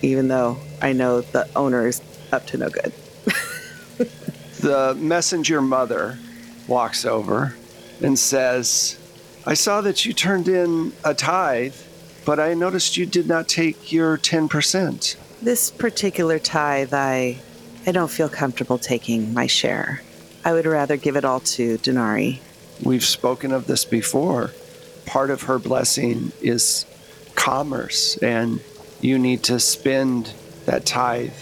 even 0.00 0.28
though 0.28 0.56
I 0.80 0.94
know 0.94 1.20
the 1.20 1.46
owner 1.54 1.86
is 1.86 2.00
up 2.32 2.46
to 2.46 2.58
no 2.58 2.68
good. 2.68 2.92
The 4.60 4.96
messenger 4.96 5.62
mother 5.62 6.18
walks 6.66 7.04
over 7.04 7.54
and 8.02 8.18
says, 8.18 8.98
I 9.46 9.54
saw 9.54 9.80
that 9.82 10.04
you 10.04 10.12
turned 10.12 10.48
in 10.48 10.92
a 11.04 11.14
tithe, 11.14 11.76
but 12.24 12.40
I 12.40 12.54
noticed 12.54 12.96
you 12.96 13.06
did 13.06 13.28
not 13.28 13.48
take 13.48 13.92
your 13.92 14.18
10%. 14.18 15.16
This 15.40 15.70
particular 15.70 16.40
tithe, 16.40 16.92
I, 16.92 17.38
I 17.86 17.92
don't 17.92 18.10
feel 18.10 18.28
comfortable 18.28 18.78
taking 18.78 19.32
my 19.32 19.46
share. 19.46 20.02
I 20.44 20.52
would 20.52 20.66
rather 20.66 20.96
give 20.96 21.14
it 21.14 21.24
all 21.24 21.40
to 21.40 21.78
Denari. 21.78 22.40
We've 22.82 23.04
spoken 23.04 23.52
of 23.52 23.68
this 23.68 23.84
before. 23.84 24.50
Part 25.06 25.30
of 25.30 25.42
her 25.42 25.60
blessing 25.60 26.32
is 26.40 26.84
commerce, 27.36 28.16
and 28.16 28.60
you 29.00 29.20
need 29.20 29.44
to 29.44 29.60
spend 29.60 30.32
that 30.66 30.84
tithe 30.84 31.32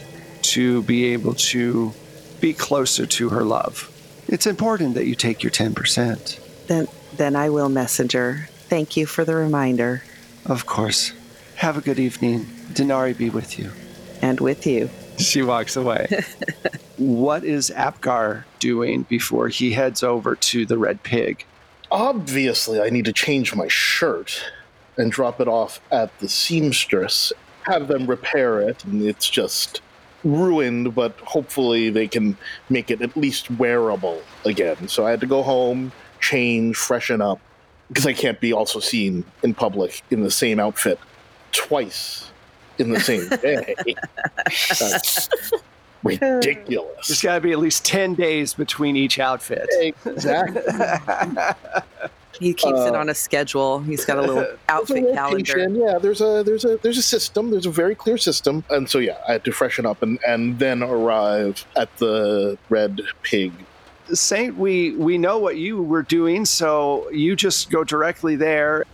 to 0.52 0.82
be 0.82 1.06
able 1.12 1.34
to 1.34 1.92
be 2.40 2.52
closer 2.52 3.06
to 3.06 3.28
her 3.30 3.44
love. 3.44 3.90
It's 4.28 4.46
important 4.46 4.94
that 4.94 5.06
you 5.06 5.14
take 5.14 5.42
your 5.42 5.50
10%. 5.52 6.66
Then, 6.66 6.88
then 7.16 7.36
I 7.36 7.48
will, 7.50 7.68
messenger. 7.68 8.48
Thank 8.68 8.96
you 8.96 9.06
for 9.06 9.24
the 9.24 9.34
reminder, 9.36 10.02
Of 10.44 10.66
course. 10.66 11.12
Have 11.56 11.76
a 11.76 11.80
good 11.80 11.98
evening. 11.98 12.44
Denari 12.72 13.16
be 13.16 13.30
with 13.30 13.58
you. 13.58 13.70
and 14.22 14.40
with 14.40 14.66
you. 14.66 14.90
She 15.18 15.42
walks 15.42 15.76
away. 15.76 16.06
what 16.98 17.44
is 17.44 17.70
Apgar 17.70 18.44
doing 18.58 19.02
before 19.04 19.48
he 19.48 19.72
heads 19.72 20.02
over 20.02 20.34
to 20.36 20.66
the 20.66 20.76
Red 20.76 21.02
Pig? 21.02 21.44
Obviously, 21.90 22.80
I 22.80 22.90
need 22.90 23.04
to 23.06 23.12
change 23.12 23.54
my 23.54 23.68
shirt 23.68 24.42
and 24.98 25.10
drop 25.12 25.40
it 25.40 25.48
off 25.48 25.80
at 25.90 26.16
the 26.18 26.28
seamstress, 26.28 27.32
have 27.62 27.88
them 27.88 28.06
repair 28.06 28.60
it, 28.60 28.84
and 28.84 29.02
it's 29.02 29.28
just 29.30 29.80
ruined, 30.26 30.94
but 30.94 31.18
hopefully 31.20 31.90
they 31.90 32.08
can 32.08 32.36
make 32.68 32.90
it 32.90 33.00
at 33.00 33.16
least 33.16 33.50
wearable 33.52 34.20
again. 34.44 34.88
So 34.88 35.06
I 35.06 35.10
had 35.10 35.20
to 35.20 35.26
go 35.26 35.42
home, 35.42 35.92
change, 36.20 36.76
freshen 36.76 37.20
up, 37.20 37.40
because 37.88 38.06
I 38.06 38.12
can't 38.12 38.40
be 38.40 38.52
also 38.52 38.80
seen 38.80 39.24
in 39.42 39.54
public 39.54 40.02
in 40.10 40.22
the 40.22 40.30
same 40.30 40.58
outfit 40.58 40.98
twice 41.52 42.30
in 42.78 42.90
the 42.90 43.00
same 43.00 43.28
day. 43.40 43.74
That's 44.46 45.28
ridiculous. 46.02 47.08
There's 47.08 47.22
got 47.22 47.36
to 47.36 47.40
be 47.40 47.52
at 47.52 47.58
least 47.58 47.84
10 47.84 48.14
days 48.14 48.54
between 48.54 48.96
each 48.96 49.18
outfit. 49.18 49.68
Exactly. 50.04 50.62
He 52.38 52.52
keeps 52.52 52.80
it 52.80 52.94
Uh, 52.94 52.98
on 52.98 53.08
a 53.08 53.14
schedule. 53.14 53.80
He's 53.80 54.04
got 54.04 54.18
a 54.18 54.22
little 54.22 54.46
outfit 54.68 55.04
a 55.10 55.12
calendar. 55.14 55.68
Yeah, 55.70 55.98
there's 55.98 56.20
a 56.20 56.42
there's 56.44 56.64
a 56.64 56.76
there's 56.78 56.98
a 56.98 57.02
system. 57.02 57.50
There's 57.50 57.66
a 57.66 57.70
very 57.70 57.94
clear 57.94 58.18
system, 58.18 58.64
and 58.70 58.88
so 58.88 58.98
yeah, 58.98 59.18
I 59.28 59.32
had 59.32 59.44
to 59.44 59.52
freshen 59.52 59.86
up 59.86 60.02
and 60.02 60.18
and 60.26 60.58
then 60.58 60.82
arrive 60.82 61.64
at 61.76 61.94
the 61.98 62.58
Red 62.68 63.00
Pig. 63.22 63.52
Saint, 64.12 64.56
we, 64.56 64.92
we 64.92 65.18
know 65.18 65.38
what 65.38 65.56
you 65.56 65.82
were 65.82 66.02
doing, 66.02 66.44
so 66.44 67.10
you 67.10 67.34
just 67.34 67.70
go 67.70 67.82
directly 67.82 68.36
there. 68.36 68.84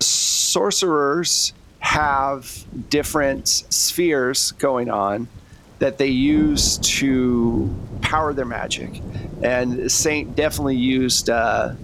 Sorcerers 0.00 1.52
have 1.80 2.64
different 2.88 3.46
spheres 3.48 4.52
going 4.52 4.88
on 4.90 5.28
that 5.80 5.98
they 5.98 6.08
use 6.08 6.78
to 6.78 7.68
power 8.00 8.32
their 8.32 8.46
magic. 8.46 9.02
And 9.42 9.92
Saint 9.92 10.34
definitely 10.34 10.76
used 10.76 11.28
uh, 11.28 11.74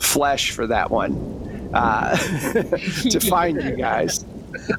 flesh 0.00 0.50
for 0.50 0.66
that 0.66 0.90
one 0.90 1.70
uh, 1.74 2.16
to 3.10 3.20
find 3.20 3.62
you 3.62 3.76
guys. 3.76 4.24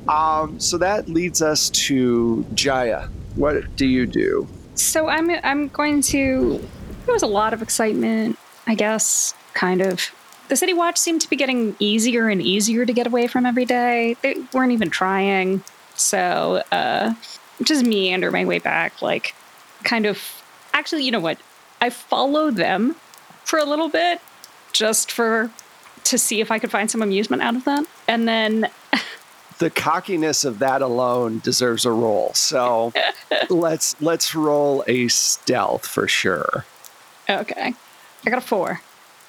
Um, 0.07 0.60
so 0.60 0.77
that 0.77 1.07
leads 1.07 1.41
us 1.41 1.69
to 1.69 2.45
Jaya. 2.53 3.07
What 3.36 3.75
do 3.75 3.86
you 3.86 4.05
do? 4.05 4.47
So 4.75 5.07
I'm 5.07 5.29
I'm 5.43 5.67
going 5.69 6.01
to. 6.03 6.67
There 7.05 7.13
was 7.13 7.23
a 7.23 7.27
lot 7.27 7.53
of 7.53 7.62
excitement, 7.62 8.38
I 8.67 8.75
guess. 8.75 9.34
Kind 9.53 9.81
of. 9.81 10.12
The 10.49 10.55
city 10.55 10.73
watch 10.73 10.97
seemed 10.97 11.21
to 11.21 11.29
be 11.29 11.38
getting 11.38 11.75
easier 11.79 12.27
and 12.27 12.41
easier 12.41 12.86
to 12.86 12.91
get 12.91 13.07
away 13.07 13.27
from 13.27 13.45
every 13.45 13.65
day. 13.65 14.17
They 14.21 14.36
weren't 14.53 14.73
even 14.73 14.89
trying. 14.89 15.63
So, 15.95 16.63
uh, 16.71 17.13
just 17.63 17.86
meander 17.86 18.31
my 18.31 18.43
way 18.43 18.60
back, 18.60 19.01
like, 19.01 19.34
kind 19.84 20.05
of. 20.05 20.19
Actually, 20.73 21.03
you 21.03 21.12
know 21.12 21.19
what? 21.19 21.38
I 21.79 21.89
followed 21.89 22.55
them 22.55 22.95
for 23.45 23.60
a 23.60 23.65
little 23.65 23.89
bit, 23.89 24.19
just 24.71 25.12
for 25.12 25.51
to 26.05 26.17
see 26.17 26.41
if 26.41 26.51
I 26.51 26.60
could 26.60 26.71
find 26.71 26.89
some 26.89 27.01
amusement 27.01 27.41
out 27.41 27.55
of 27.55 27.63
that, 27.65 27.86
and 28.07 28.27
then 28.27 28.69
the 29.60 29.69
cockiness 29.69 30.43
of 30.43 30.60
that 30.60 30.81
alone 30.81 31.39
deserves 31.39 31.86
a 31.86 31.91
roll. 31.91 32.34
So 32.34 32.93
let's 33.49 33.99
let's 34.01 34.36
roll 34.36 34.84
a 34.88 35.07
stealth 35.07 35.86
for 35.86 36.07
sure. 36.07 36.65
Okay. 37.29 37.73
I 38.25 38.29
got 38.29 38.39
a 38.39 38.41
four. 38.41 38.81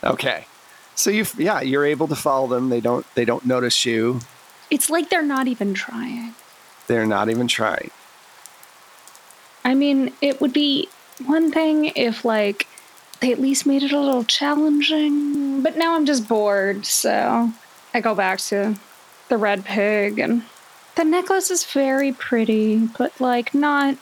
Okay. 0.02 0.46
So 0.94 1.10
you 1.10 1.26
yeah, 1.36 1.60
you're 1.60 1.84
able 1.84 2.08
to 2.08 2.16
follow 2.16 2.46
them. 2.46 2.68
They 2.68 2.80
don't 2.80 3.06
they 3.14 3.24
don't 3.24 3.46
notice 3.46 3.84
you. 3.86 4.20
It's 4.70 4.88
like 4.88 5.10
they're 5.10 5.22
not 5.22 5.48
even 5.48 5.74
trying. 5.74 6.34
They're 6.86 7.06
not 7.06 7.28
even 7.28 7.46
trying. 7.46 7.90
I 9.64 9.74
mean, 9.74 10.12
it 10.20 10.40
would 10.40 10.52
be 10.52 10.88
one 11.24 11.52
thing 11.52 11.92
if, 11.94 12.24
like, 12.24 12.66
they 13.22 13.32
at 13.32 13.40
least 13.40 13.66
made 13.66 13.84
it 13.84 13.92
a 13.92 14.00
little 14.00 14.24
challenging, 14.24 15.62
but 15.62 15.76
now 15.76 15.94
I'm 15.94 16.04
just 16.04 16.28
bored, 16.28 16.84
so 16.84 17.52
I 17.94 18.00
go 18.00 18.16
back 18.16 18.40
to 18.40 18.74
the 19.28 19.38
red 19.38 19.64
pig, 19.64 20.18
and 20.18 20.42
the 20.96 21.04
necklace 21.04 21.48
is 21.48 21.64
very 21.64 22.12
pretty, 22.12 22.88
but, 22.98 23.20
like, 23.20 23.54
not 23.54 23.96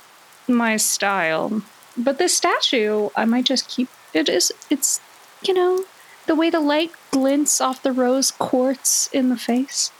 my 0.49 0.79
style. 0.79 1.61
But 1.99 2.17
this 2.17 2.35
statue, 2.35 3.11
I 3.15 3.27
might 3.27 3.45
just 3.45 3.69
keep 3.69 3.91
it 4.15 4.31
is, 4.31 4.53
it's, 4.71 5.03
you 5.43 5.53
know, 5.53 5.85
the 6.27 6.35
way 6.35 6.49
the 6.49 6.59
light 6.59 6.91
glints 7.11 7.61
off 7.61 7.83
the 7.83 7.93
rose 7.93 8.31
quartz 8.31 9.11
in 9.13 9.29
the 9.29 9.37
face. 9.37 9.93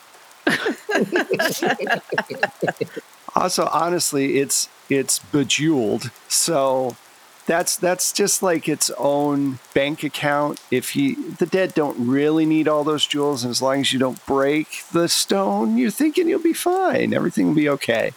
Also, 3.37 3.69
honestly, 3.73 4.41
it's 4.41 4.69
it's 4.89 5.21
bejeweled. 5.21 6.11
So 6.27 6.97
that's 7.47 7.77
that's 7.77 8.13
just 8.13 8.43
like 8.43 8.69
its 8.69 8.91
own 8.99 9.59
bank 9.75 10.05
account. 10.05 10.61
If 10.71 10.95
you 10.95 11.33
the 11.33 11.47
dead 11.47 11.75
don't 11.75 12.09
really 12.09 12.47
need 12.47 12.69
all 12.69 12.85
those 12.85 13.07
jewels, 13.07 13.45
and 13.45 13.51
as 13.51 13.61
long 13.63 13.81
as 13.81 13.93
you 13.93 13.99
don't 13.99 14.25
break 14.27 14.85
the 14.93 15.09
stone, 15.09 15.77
you're 15.77 15.91
thinking 15.91 16.29
you'll 16.29 16.43
be 16.43 16.53
fine. 16.53 17.13
Everything 17.13 17.49
will 17.49 17.55
be 17.55 17.69
okay. 17.69 18.13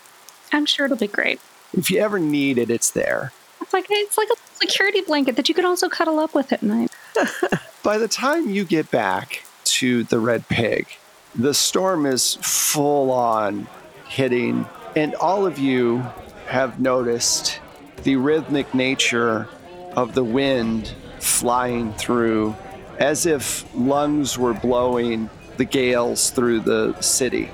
I'm 0.52 0.66
sure 0.66 0.86
it'll 0.86 0.98
be 0.98 1.08
great. 1.08 1.40
If 1.76 1.90
you 1.90 2.00
ever 2.00 2.20
need 2.20 2.58
it, 2.58 2.70
it's 2.70 2.92
there. 2.92 3.32
It's 3.62 3.74
like 3.74 3.88
it's 3.90 4.18
like 4.18 4.30
a 4.30 4.36
security 4.60 5.02
blanket 5.02 5.36
that 5.36 5.50
you 5.50 5.56
can 5.56 5.66
also 5.66 5.90
cuddle 5.90 6.20
up 6.20 6.36
with 6.36 6.54
at 6.54 6.62
night. 6.62 6.92
By 7.84 7.98
the 7.98 8.08
time 8.08 8.50
you 8.50 8.64
get 8.64 8.92
back 8.92 9.44
to 9.66 10.04
the 10.04 10.20
Red 10.20 10.48
Pig, 10.48 10.88
the 11.36 11.54
storm 11.54 12.06
is 12.06 12.36
full 12.42 13.12
on 13.12 13.68
hitting, 14.08 14.68
and 14.96 15.16
all 15.16 15.46
of 15.46 15.58
you 15.58 16.06
have 16.48 16.80
noticed 16.80 17.60
the 18.04 18.18
rhythmic 18.18 18.74
nature 18.74 19.48
of 19.96 20.14
the 20.14 20.24
wind 20.24 20.94
flying 21.20 21.94
through 21.94 22.56
as 23.00 23.26
if 23.26 23.66
lungs 23.76 24.38
were 24.38 24.54
blowing 24.54 25.30
the 25.58 25.66
gales 25.66 26.30
through 26.30 26.60
the 26.60 27.00
city. 27.02 27.50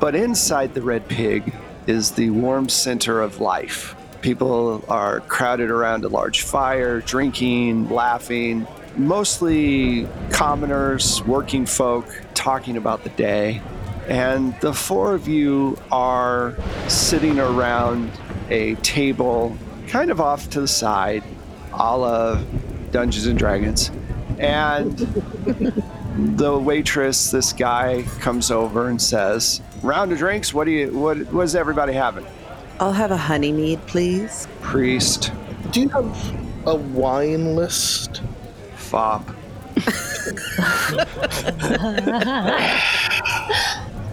But 0.00 0.14
inside 0.14 0.74
the 0.74 0.82
Red 0.82 1.08
Pig 1.08 1.54
is 1.86 2.12
the 2.12 2.30
warm 2.30 2.68
center 2.68 3.20
of 3.20 3.40
life. 3.40 3.94
People 4.20 4.84
are 4.88 5.20
crowded 5.20 5.70
around 5.70 6.04
a 6.04 6.08
large 6.08 6.42
fire, 6.42 7.00
drinking, 7.00 7.88
laughing, 7.88 8.66
mostly 8.96 10.08
commoners, 10.30 11.22
working 11.24 11.66
folk, 11.66 12.06
talking 12.34 12.76
about 12.76 13.04
the 13.04 13.10
day. 13.10 13.62
And 14.08 14.58
the 14.60 14.72
four 14.72 15.14
of 15.14 15.28
you 15.28 15.78
are 15.90 16.56
sitting 16.88 17.38
around 17.38 18.10
a 18.50 18.74
table 18.76 19.56
kind 19.92 20.10
of 20.10 20.22
off 20.22 20.48
to 20.48 20.60
the 20.62 20.66
side, 20.66 21.22
a 21.74 21.96
la 21.98 22.36
Dungeons 22.92 23.26
and 23.26 23.38
Dragons. 23.38 23.90
And 24.38 24.96
the 26.36 26.58
waitress, 26.58 27.30
this 27.30 27.52
guy, 27.52 28.04
comes 28.18 28.50
over 28.50 28.88
and 28.88 29.00
says, 29.00 29.60
Round 29.82 30.10
of 30.10 30.16
drinks, 30.18 30.54
what 30.54 30.64
do 30.64 30.70
you 30.70 30.90
what 30.98 31.18
what 31.32 31.42
is 31.42 31.54
everybody 31.54 31.92
having? 31.92 32.24
I'll 32.80 32.92
have 32.92 33.10
a 33.10 33.16
honey 33.18 33.52
mead, 33.52 33.86
please. 33.86 34.48
Priest, 34.62 35.30
Do 35.72 35.82
you 35.82 35.88
have 35.90 36.66
a 36.66 36.74
wine 36.74 37.54
list? 37.54 38.22
fop. 38.76 39.28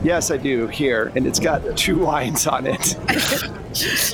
yes, 0.04 0.32
I 0.32 0.38
do 0.38 0.68
here, 0.68 1.12
and 1.16 1.26
it's 1.28 1.40
got 1.40 1.78
two 1.78 1.98
wines 2.06 2.48
on 2.48 2.68
it. 2.68 2.96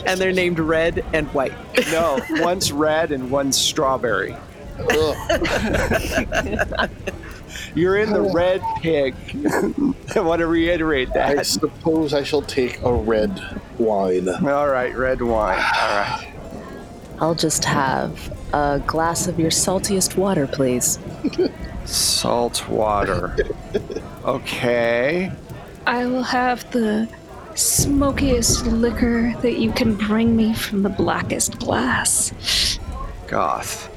And 0.05 0.19
they're 0.19 0.33
named 0.33 0.59
red 0.59 1.03
and 1.13 1.27
white. 1.33 1.53
No, 1.89 2.19
one's 2.29 2.73
red 2.73 3.13
and 3.13 3.31
one's 3.31 3.57
strawberry. 3.57 4.35
You're 7.73 7.97
in 7.97 8.11
the 8.11 8.29
red 8.33 8.61
pig. 8.81 9.15
I 10.15 10.19
want 10.19 10.39
to 10.39 10.47
reiterate 10.47 11.13
that. 11.13 11.39
I 11.39 11.43
suppose 11.43 12.13
I 12.13 12.23
shall 12.23 12.41
take 12.41 12.81
a 12.83 12.93
red 12.93 13.41
wine. 13.77 14.27
All 14.27 14.67
right, 14.67 14.95
red 14.95 15.21
wine. 15.21 15.57
All 15.57 15.97
right. 15.97 16.27
I'll 17.19 17.35
just 17.35 17.63
have 17.63 18.33
a 18.53 18.81
glass 18.85 19.27
of 19.27 19.39
your 19.39 19.51
saltiest 19.51 20.17
water, 20.17 20.47
please. 20.47 20.99
Salt 21.85 22.67
water. 22.67 23.35
Okay. 24.25 25.31
I 25.87 26.05
will 26.07 26.23
have 26.23 26.69
the 26.71 27.07
smokiest 27.55 28.65
liquor 28.65 29.33
that 29.41 29.57
you 29.59 29.71
can 29.71 29.95
bring 29.95 30.35
me 30.35 30.53
from 30.53 30.83
the 30.83 30.89
blackest 30.89 31.59
glass. 31.59 32.79
Goth. 33.27 33.89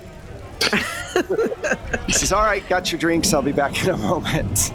he 2.06 2.12
says, 2.12 2.32
All 2.32 2.42
right, 2.42 2.66
got 2.68 2.92
your 2.92 2.98
drinks. 2.98 3.32
I'll 3.32 3.42
be 3.42 3.52
back 3.52 3.82
in 3.82 3.90
a 3.90 3.96
moment. 3.96 4.72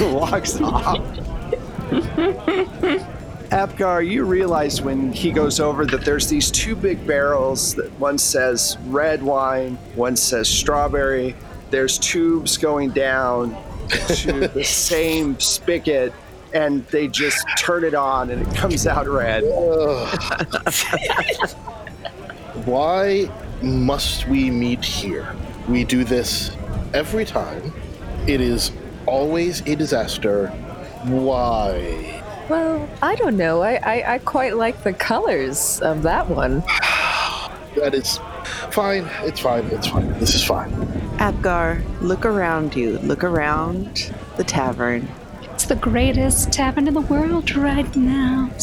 Walks 0.00 0.60
off. 0.60 0.98
Apgar, 3.50 4.02
you 4.02 4.24
realize 4.24 4.80
when 4.80 5.12
he 5.12 5.32
goes 5.32 5.58
over 5.58 5.84
that 5.86 6.04
there's 6.04 6.28
these 6.28 6.50
two 6.50 6.76
big 6.76 7.04
barrels 7.06 7.74
that 7.74 7.90
one 7.98 8.16
says 8.16 8.78
red 8.86 9.22
wine, 9.22 9.76
one 9.96 10.16
says 10.16 10.48
strawberry. 10.48 11.34
There's 11.70 11.98
tubes 11.98 12.56
going 12.56 12.90
down 12.90 13.56
to 13.90 14.48
the 14.48 14.64
same 14.64 15.38
spigot, 15.38 16.12
and 16.52 16.86
they 16.88 17.08
just 17.08 17.46
turn 17.58 17.84
it 17.84 17.94
on 17.94 18.30
and 18.30 18.46
it 18.46 18.54
comes 18.56 18.86
out 18.86 19.06
red. 19.08 19.42
Why 22.64 23.30
must 23.62 24.26
we 24.28 24.50
meet 24.50 24.84
here? 24.84 25.34
We 25.68 25.84
do 25.84 26.04
this 26.04 26.56
every 26.92 27.24
time. 27.24 27.72
It 28.26 28.40
is 28.40 28.72
always 29.06 29.60
a 29.62 29.76
disaster. 29.76 30.48
Why? 31.04 32.22
Well, 32.48 32.88
I 33.00 33.14
don't 33.14 33.36
know. 33.36 33.62
I, 33.62 33.74
I, 33.76 34.14
I 34.14 34.18
quite 34.18 34.56
like 34.56 34.82
the 34.82 34.92
colors 34.92 35.80
of 35.80 36.02
that 36.02 36.28
one. 36.28 36.62
That 37.76 37.94
is 37.94 38.18
fine. 38.72 39.08
It's 39.22 39.38
fine. 39.38 39.64
It's 39.66 39.86
fine. 39.86 40.12
This 40.18 40.34
is 40.34 40.42
fine. 40.44 40.72
Apgar, 41.20 41.82
look 42.00 42.24
around 42.24 42.74
you. 42.74 42.98
Look 43.00 43.22
around 43.22 44.10
the 44.38 44.44
tavern. 44.44 45.06
It's 45.42 45.66
the 45.66 45.76
greatest 45.76 46.50
tavern 46.50 46.88
in 46.88 46.94
the 46.94 47.02
world 47.02 47.54
right 47.54 47.94
now. 47.94 48.50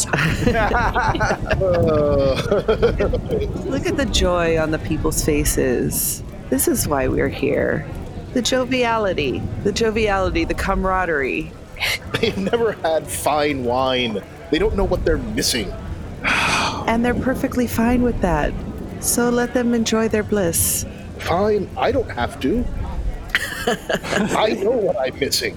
Look 3.66 3.86
at 3.86 3.96
the 3.98 4.10
joy 4.12 4.60
on 4.60 4.72
the 4.72 4.80
people's 4.80 5.24
faces. 5.24 6.24
This 6.50 6.68
is 6.68 6.88
why 6.88 7.08
we're 7.08 7.30
here. 7.30 7.88
The 8.34 8.42
joviality, 8.42 9.44
the 9.64 9.72
joviality, 9.72 10.44
the 10.44 10.56
camaraderie. 10.56 11.52
they've 12.20 12.38
never 12.40 12.72
had 12.72 13.08
fine 13.08 13.66
wine. 13.66 14.24
They 14.50 14.58
don't 14.58 14.76
know 14.76 14.86
what 14.86 15.06
they're 15.06 15.20
missing. 15.20 15.72
And 16.88 17.06
they're 17.06 17.14
perfectly 17.14 17.68
fine 17.68 18.02
with 18.02 18.20
that. 18.22 18.52
So 19.00 19.30
let 19.30 19.54
them 19.54 19.76
enjoy 19.76 20.08
their 20.08 20.24
bliss. 20.24 20.88
Fine. 21.28 21.70
I 21.78 21.92
don't 21.92 22.10
have 22.10 22.40
to. 22.40 22.66
I 24.38 24.58
know 24.64 24.72
what 24.72 24.96
I'm 24.98 25.20
missing. 25.20 25.56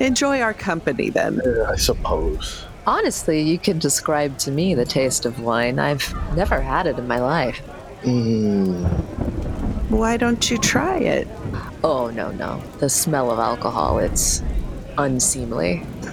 Enjoy 0.00 0.40
our 0.40 0.54
company 0.54 1.10
then. 1.10 1.40
Uh, 1.44 1.64
I 1.72 1.76
suppose. 1.76 2.64
Honestly, 2.86 3.42
you 3.42 3.58
could 3.58 3.80
describe 3.80 4.38
to 4.38 4.50
me 4.52 4.74
the 4.74 4.84
taste 4.84 5.26
of 5.26 5.40
wine. 5.40 5.78
I've 5.78 6.14
never 6.36 6.60
had 6.60 6.86
it 6.86 6.98
in 6.98 7.06
my 7.08 7.18
life. 7.18 7.60
Mm, 8.02 8.84
Why 9.90 10.16
don't 10.16 10.48
you 10.50 10.56
try 10.58 10.98
it? 10.98 11.26
Oh, 11.82 12.10
no, 12.10 12.30
no. 12.30 12.62
The 12.78 12.88
smell 12.88 13.30
of 13.32 13.40
alcohol, 13.40 13.98
it's 13.98 14.42
unseemly. 14.96 15.82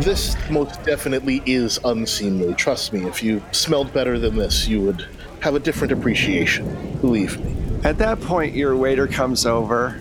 this 0.00 0.36
most 0.50 0.82
definitely 0.84 1.42
is 1.46 1.80
unseemly. 1.84 2.54
Trust 2.54 2.92
me, 2.92 3.06
if 3.06 3.22
you 3.22 3.42
smelled 3.52 3.92
better 3.94 4.18
than 4.18 4.36
this, 4.36 4.68
you 4.68 4.82
would 4.82 5.06
have 5.44 5.54
a 5.54 5.60
different 5.60 5.92
appreciation. 5.92 6.96
Believe 7.02 7.38
me. 7.38 7.54
At 7.84 7.98
that 7.98 8.18
point, 8.22 8.54
your 8.54 8.74
waiter 8.76 9.06
comes 9.06 9.44
over 9.44 10.00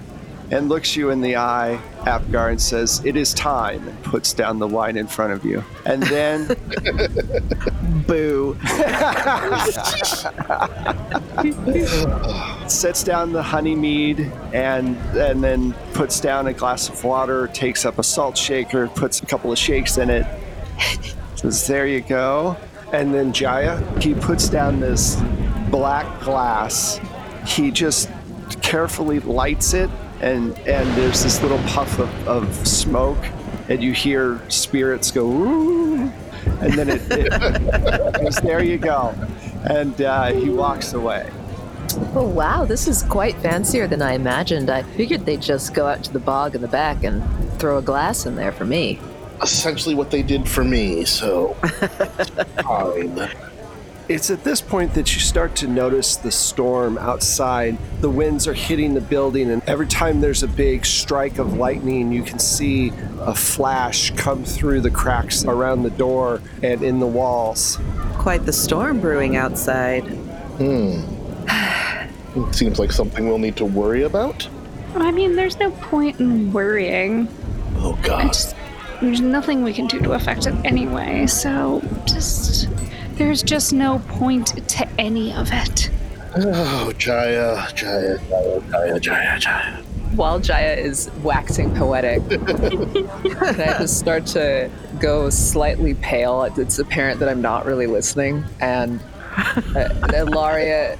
and 0.51 0.69
looks 0.69 0.95
you 0.95 1.09
in 1.09 1.19
the 1.19 1.35
eye, 1.35 1.81
Apgar, 2.05 2.47
and 2.47 2.61
says, 2.61 3.03
It 3.03 3.17
is 3.17 3.33
time, 3.33 3.85
and 3.85 4.03
puts 4.05 4.31
down 4.31 4.59
the 4.59 4.67
wine 4.67 4.95
in 4.95 5.05
front 5.05 5.33
of 5.33 5.43
you. 5.43 5.61
And 5.85 6.01
then 6.03 6.47
Boo. 8.07 8.57
Sets 12.69 13.03
down 13.03 13.33
the 13.33 13.43
honey 13.43 13.75
mead 13.75 14.31
and 14.53 14.95
and 15.17 15.43
then 15.43 15.73
puts 15.93 16.21
down 16.21 16.47
a 16.47 16.53
glass 16.53 16.87
of 16.87 17.03
water, 17.03 17.47
takes 17.47 17.85
up 17.85 17.99
a 17.99 18.03
salt 18.03 18.37
shaker, 18.37 18.87
puts 18.87 19.21
a 19.21 19.25
couple 19.25 19.51
of 19.51 19.57
shakes 19.57 19.97
in 19.97 20.09
it. 20.09 20.25
Says, 21.35 21.67
"There 21.67 21.85
you 21.85 21.99
go." 21.99 22.55
And 22.93 23.13
then 23.13 23.33
Jaya, 23.33 23.81
he 23.99 24.13
puts 24.13 24.47
down 24.47 24.79
this 24.79 25.19
black 25.69 26.21
glass. 26.21 26.99
He 27.45 27.71
just 27.71 28.09
carefully 28.61 29.19
lights 29.19 29.73
it, 29.73 29.89
and 30.21 30.57
and 30.59 30.87
there's 30.95 31.23
this 31.23 31.41
little 31.41 31.57
puff 31.67 31.99
of, 31.99 32.27
of 32.27 32.67
smoke, 32.67 33.17
and 33.67 33.83
you 33.83 33.91
hear 33.91 34.39
spirits 34.47 35.09
go, 35.11 35.25
Ooh, 35.25 36.11
and 36.61 36.73
then 36.73 36.89
it, 36.89 37.01
it 37.09 38.21
goes, 38.21 38.35
"There 38.37 38.63
you 38.63 38.77
go," 38.77 39.15
and 39.69 39.99
uh, 40.01 40.31
he 40.31 40.49
walks 40.49 40.93
away. 40.93 41.29
Oh, 42.15 42.27
wow, 42.27 42.65
this 42.65 42.87
is 42.87 43.03
quite 43.03 43.35
fancier 43.37 43.87
than 43.87 44.01
I 44.01 44.13
imagined. 44.13 44.69
I 44.69 44.83
figured 44.83 45.25
they'd 45.25 45.41
just 45.41 45.73
go 45.73 45.87
out 45.87 46.03
to 46.05 46.13
the 46.13 46.19
bog 46.19 46.55
in 46.55 46.61
the 46.61 46.67
back 46.67 47.03
and 47.03 47.23
throw 47.59 47.77
a 47.77 47.81
glass 47.81 48.25
in 48.25 48.35
there 48.35 48.51
for 48.51 48.65
me. 48.65 48.99
Essentially, 49.43 49.93
what 49.95 50.09
they 50.09 50.23
did 50.23 50.47
for 50.47 50.63
me, 50.63 51.05
so. 51.05 51.53
fine. 52.63 53.29
It's 54.09 54.29
at 54.29 54.43
this 54.43 54.59
point 54.59 54.93
that 54.95 55.13
you 55.13 55.21
start 55.21 55.55
to 55.57 55.67
notice 55.67 56.17
the 56.17 56.31
storm 56.31 56.97
outside. 56.97 57.77
The 58.01 58.09
winds 58.09 58.47
are 58.47 58.53
hitting 58.53 58.93
the 58.93 59.01
building, 59.01 59.49
and 59.49 59.61
every 59.65 59.87
time 59.87 60.19
there's 60.19 60.43
a 60.43 60.47
big 60.47 60.85
strike 60.85 61.39
of 61.39 61.53
lightning, 61.53 62.11
you 62.11 62.21
can 62.21 62.37
see 62.37 62.91
a 63.21 63.33
flash 63.33 64.11
come 64.11 64.43
through 64.43 64.81
the 64.81 64.91
cracks 64.91 65.45
around 65.45 65.83
the 65.83 65.89
door 65.89 66.41
and 66.61 66.83
in 66.83 66.99
the 66.99 67.07
walls. 67.07 67.79
Quite 68.15 68.45
the 68.45 68.51
storm 68.53 68.99
brewing 68.99 69.37
outside. 69.37 70.03
Hmm. 70.57 70.99
It 72.35 72.55
seems 72.55 72.79
like 72.79 72.91
something 72.91 73.27
we'll 73.27 73.39
need 73.39 73.55
to 73.57 73.65
worry 73.65 74.03
about. 74.03 74.47
I 74.95 75.11
mean, 75.11 75.35
there's 75.35 75.57
no 75.59 75.71
point 75.71 76.19
in 76.19 76.51
worrying. 76.51 77.29
Oh, 77.77 77.97
I 78.03 78.05
God. 78.05 78.27
just, 78.27 78.55
there's 79.03 79.21
nothing 79.21 79.63
we 79.63 79.73
can 79.73 79.87
do 79.87 79.99
to 79.99 80.13
affect 80.13 80.47
it 80.47 80.55
anyway, 80.63 81.27
so 81.27 81.81
just. 82.05 82.69
There's 83.15 83.43
just 83.43 83.73
no 83.73 83.99
point 84.07 84.67
to 84.69 84.89
any 84.99 85.33
of 85.33 85.49
it. 85.51 85.91
Oh, 86.35 86.91
Jaya, 86.97 87.67
Jaya, 87.75 88.17
Jaya, 88.27 88.61
Jaya, 88.71 88.99
Jaya, 88.99 89.39
Jaya. 89.39 89.83
While 90.15 90.39
Jaya 90.39 90.75
is 90.75 91.11
waxing 91.21 91.75
poetic, 91.75 92.23
and 92.31 93.61
I 93.61 93.77
just 93.77 93.99
start 93.99 94.25
to 94.27 94.71
go 94.99 95.29
slightly 95.29 95.93
pale. 95.93 96.43
It's 96.57 96.79
apparent 96.79 97.19
that 97.19 97.29
I'm 97.29 97.41
not 97.41 97.67
really 97.67 97.85
listening. 97.85 98.43
And 98.59 98.99
uh, 99.75 99.89
Ilaria, 100.11 100.97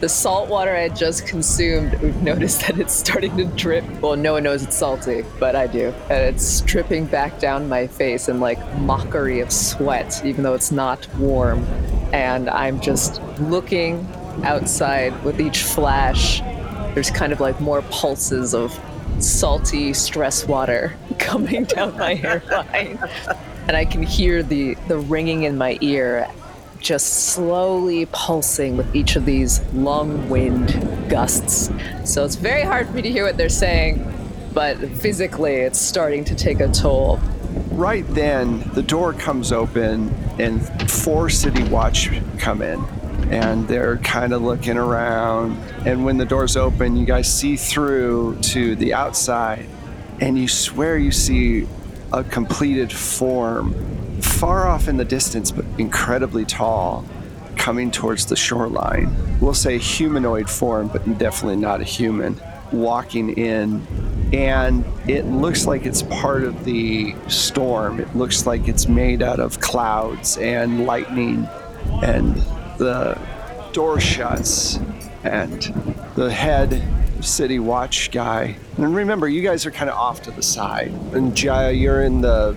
the 0.00 0.08
salt 0.08 0.48
water 0.48 0.74
I 0.74 0.80
had 0.80 0.96
just 0.96 1.26
consumed, 1.26 1.94
we've 2.00 2.22
noticed 2.22 2.60
that 2.66 2.78
it's 2.78 2.92
starting 2.92 3.36
to 3.36 3.44
drip. 3.44 3.84
Well, 4.00 4.16
no 4.16 4.34
one 4.34 4.42
knows 4.42 4.62
it's 4.62 4.76
salty, 4.76 5.24
but 5.38 5.56
I 5.56 5.66
do. 5.66 5.94
And 6.10 6.34
it's 6.34 6.60
dripping 6.62 7.06
back 7.06 7.38
down 7.38 7.68
my 7.68 7.86
face 7.86 8.28
in 8.28 8.40
like 8.40 8.58
mockery 8.78 9.40
of 9.40 9.50
sweat, 9.52 10.24
even 10.24 10.42
though 10.42 10.54
it's 10.54 10.72
not 10.72 11.08
warm. 11.16 11.64
And 12.12 12.48
I'm 12.50 12.80
just 12.80 13.22
looking 13.40 14.06
outside 14.42 15.24
with 15.24 15.40
each 15.40 15.62
flash. 15.62 16.40
There's 16.94 17.10
kind 17.10 17.32
of 17.32 17.40
like 17.40 17.60
more 17.60 17.82
pulses 17.82 18.54
of 18.54 18.78
salty 19.18 19.92
stress 19.94 20.46
water 20.46 20.96
coming 21.18 21.64
down 21.64 21.96
my 21.96 22.14
hairline. 22.14 22.98
And 23.66 23.76
I 23.76 23.84
can 23.84 24.02
hear 24.02 24.42
the, 24.42 24.74
the 24.88 24.98
ringing 24.98 25.44
in 25.44 25.56
my 25.58 25.78
ear 25.80 26.28
just 26.80 27.30
slowly 27.32 28.06
pulsing 28.12 28.76
with 28.76 28.94
each 28.94 29.16
of 29.16 29.24
these 29.24 29.60
long 29.72 30.28
wind 30.28 30.68
gusts. 31.08 31.70
So 32.04 32.24
it's 32.24 32.36
very 32.36 32.62
hard 32.62 32.86
for 32.88 32.92
me 32.94 33.02
to 33.02 33.10
hear 33.10 33.24
what 33.24 33.36
they're 33.36 33.48
saying, 33.48 34.12
but 34.52 34.78
physically 34.78 35.54
it's 35.54 35.78
starting 35.78 36.24
to 36.24 36.34
take 36.34 36.60
a 36.60 36.68
toll. 36.68 37.20
Right 37.70 38.06
then, 38.08 38.60
the 38.74 38.82
door 38.82 39.12
comes 39.12 39.52
open, 39.52 40.14
and 40.38 40.90
four 40.90 41.28
City 41.28 41.62
Watch 41.64 42.10
come 42.38 42.62
in. 42.62 42.82
And 43.30 43.66
they're 43.66 43.96
kind 43.98 44.32
of 44.32 44.42
looking 44.42 44.76
around. 44.76 45.58
And 45.84 46.04
when 46.04 46.16
the 46.16 46.24
doors 46.24 46.56
open, 46.56 46.96
you 46.96 47.04
guys 47.04 47.32
see 47.32 47.56
through 47.56 48.38
to 48.42 48.76
the 48.76 48.94
outside, 48.94 49.66
and 50.20 50.38
you 50.38 50.48
swear 50.48 50.96
you 50.96 51.10
see 51.10 51.66
a 52.12 52.22
completed 52.22 52.92
form 52.92 53.74
far 54.36 54.66
off 54.66 54.86
in 54.88 54.96
the 54.96 55.04
distance, 55.04 55.50
but 55.50 55.64
incredibly 55.78 56.44
tall, 56.44 57.04
coming 57.56 57.90
towards 57.90 58.26
the 58.26 58.36
shoreline. 58.36 59.14
We'll 59.40 59.54
say 59.54 59.78
humanoid 59.78 60.48
form, 60.50 60.88
but 60.88 61.18
definitely 61.18 61.56
not 61.56 61.80
a 61.80 61.84
human, 61.84 62.40
walking 62.70 63.30
in. 63.30 63.86
And 64.32 64.84
it 65.08 65.24
looks 65.24 65.66
like 65.66 65.86
it's 65.86 66.02
part 66.02 66.44
of 66.44 66.64
the 66.64 67.14
storm. 67.28 67.98
It 67.98 68.14
looks 68.14 68.46
like 68.46 68.68
it's 68.68 68.88
made 68.88 69.22
out 69.22 69.40
of 69.40 69.60
clouds 69.60 70.36
and 70.36 70.84
lightning. 70.84 71.48
And 72.02 72.36
the 72.76 73.18
door 73.72 74.00
shuts, 74.00 74.78
and 75.24 75.62
the 76.14 76.30
head 76.30 76.82
city 77.24 77.58
watch 77.58 78.10
guy. 78.10 78.56
And 78.76 78.94
remember, 78.94 79.28
you 79.28 79.42
guys 79.42 79.64
are 79.64 79.70
kind 79.70 79.88
of 79.88 79.96
off 79.96 80.22
to 80.22 80.30
the 80.30 80.42
side. 80.42 80.92
And 81.12 81.34
Jaya, 81.34 81.72
you're 81.72 82.02
in 82.02 82.20
the 82.20 82.54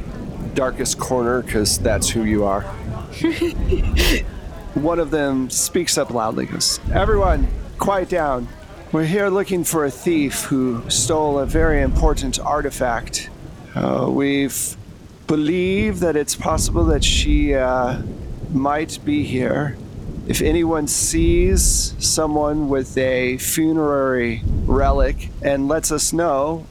darkest 0.53 0.99
corner 0.99 1.41
because 1.41 1.79
that's 1.79 2.09
who 2.09 2.23
you 2.23 2.43
are. 2.43 2.61
One 4.75 4.99
of 4.99 5.11
them 5.11 5.49
speaks 5.49 5.97
up 5.97 6.11
loudly, 6.11 6.45
goes, 6.45 6.79
Everyone, 6.93 7.47
quiet 7.77 8.09
down. 8.09 8.47
We're 8.91 9.05
here 9.05 9.29
looking 9.29 9.63
for 9.63 9.85
a 9.85 9.91
thief 9.91 10.43
who 10.43 10.87
stole 10.89 11.39
a 11.39 11.45
very 11.45 11.81
important 11.81 12.39
artifact. 12.39 13.29
Uh, 13.75 14.07
we've 14.09 14.75
believe 15.29 15.99
that 15.99 16.15
it's 16.15 16.35
possible 16.35 16.85
that 16.85 17.03
she 17.03 17.53
uh, 17.53 18.01
might 18.51 18.97
be 19.05 19.23
here. 19.23 19.77
If 20.27 20.41
anyone 20.41 20.87
sees 20.87 21.93
someone 21.99 22.67
with 22.67 22.97
a 22.97 23.37
funerary 23.37 24.41
relic 24.45 25.29
and 25.43 25.67
lets 25.67 25.91
us 25.91 26.13
know, 26.13 26.65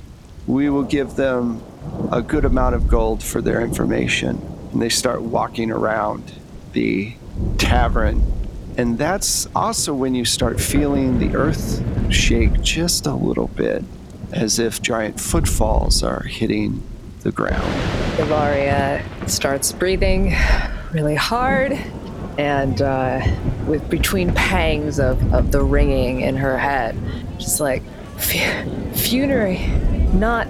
we 0.49 0.71
will 0.71 0.83
give 0.83 1.15
them 1.15 1.63
a 2.11 2.23
good 2.23 2.45
amount 2.47 2.75
of 2.75 2.89
gold 2.89 3.23
for 3.23 3.43
their 3.43 3.61
information. 3.61 4.41
And 4.73 4.81
they 4.81 4.89
start 4.89 5.21
walking 5.21 5.71
around 5.71 6.33
the 6.73 7.15
tavern. 7.59 8.25
And 8.79 8.97
that's 8.97 9.47
also 9.55 9.93
when 9.93 10.15
you 10.15 10.25
start 10.25 10.59
feeling 10.59 11.19
the 11.19 11.37
earth 11.37 11.85
shake 12.11 12.63
just 12.63 13.07
a 13.07 13.15
little 13.15 13.49
bit, 13.49 13.85
as 14.33 14.59
if 14.59 14.81
giant 14.81 15.21
footfalls 15.21 16.03
are 16.03 16.23
hitting 16.23 16.83
the 17.21 17.33
ground. 17.33 17.71
Ilaria 18.19 19.05
starts 19.27 19.73
breathing 19.73 20.35
really 20.93 21.17
hard, 21.17 21.73
and 22.39 22.81
uh, 22.81 23.21
with 23.67 23.91
between 23.91 24.33
pangs 24.33 24.99
of, 24.99 25.35
of 25.35 25.53
the 25.53 25.63
ringing 25.63 26.23
in 26.23 26.37
her 26.37 26.57
head, 26.57 26.97
just 27.39 27.61
like 27.61 27.83
"Fu- 28.17 28.93
funerary, 28.93 29.57
not, 30.15 30.49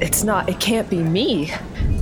it's 0.00 0.24
not, 0.24 0.48
it 0.48 0.60
can't 0.60 0.88
be 0.88 1.02
me. 1.02 1.50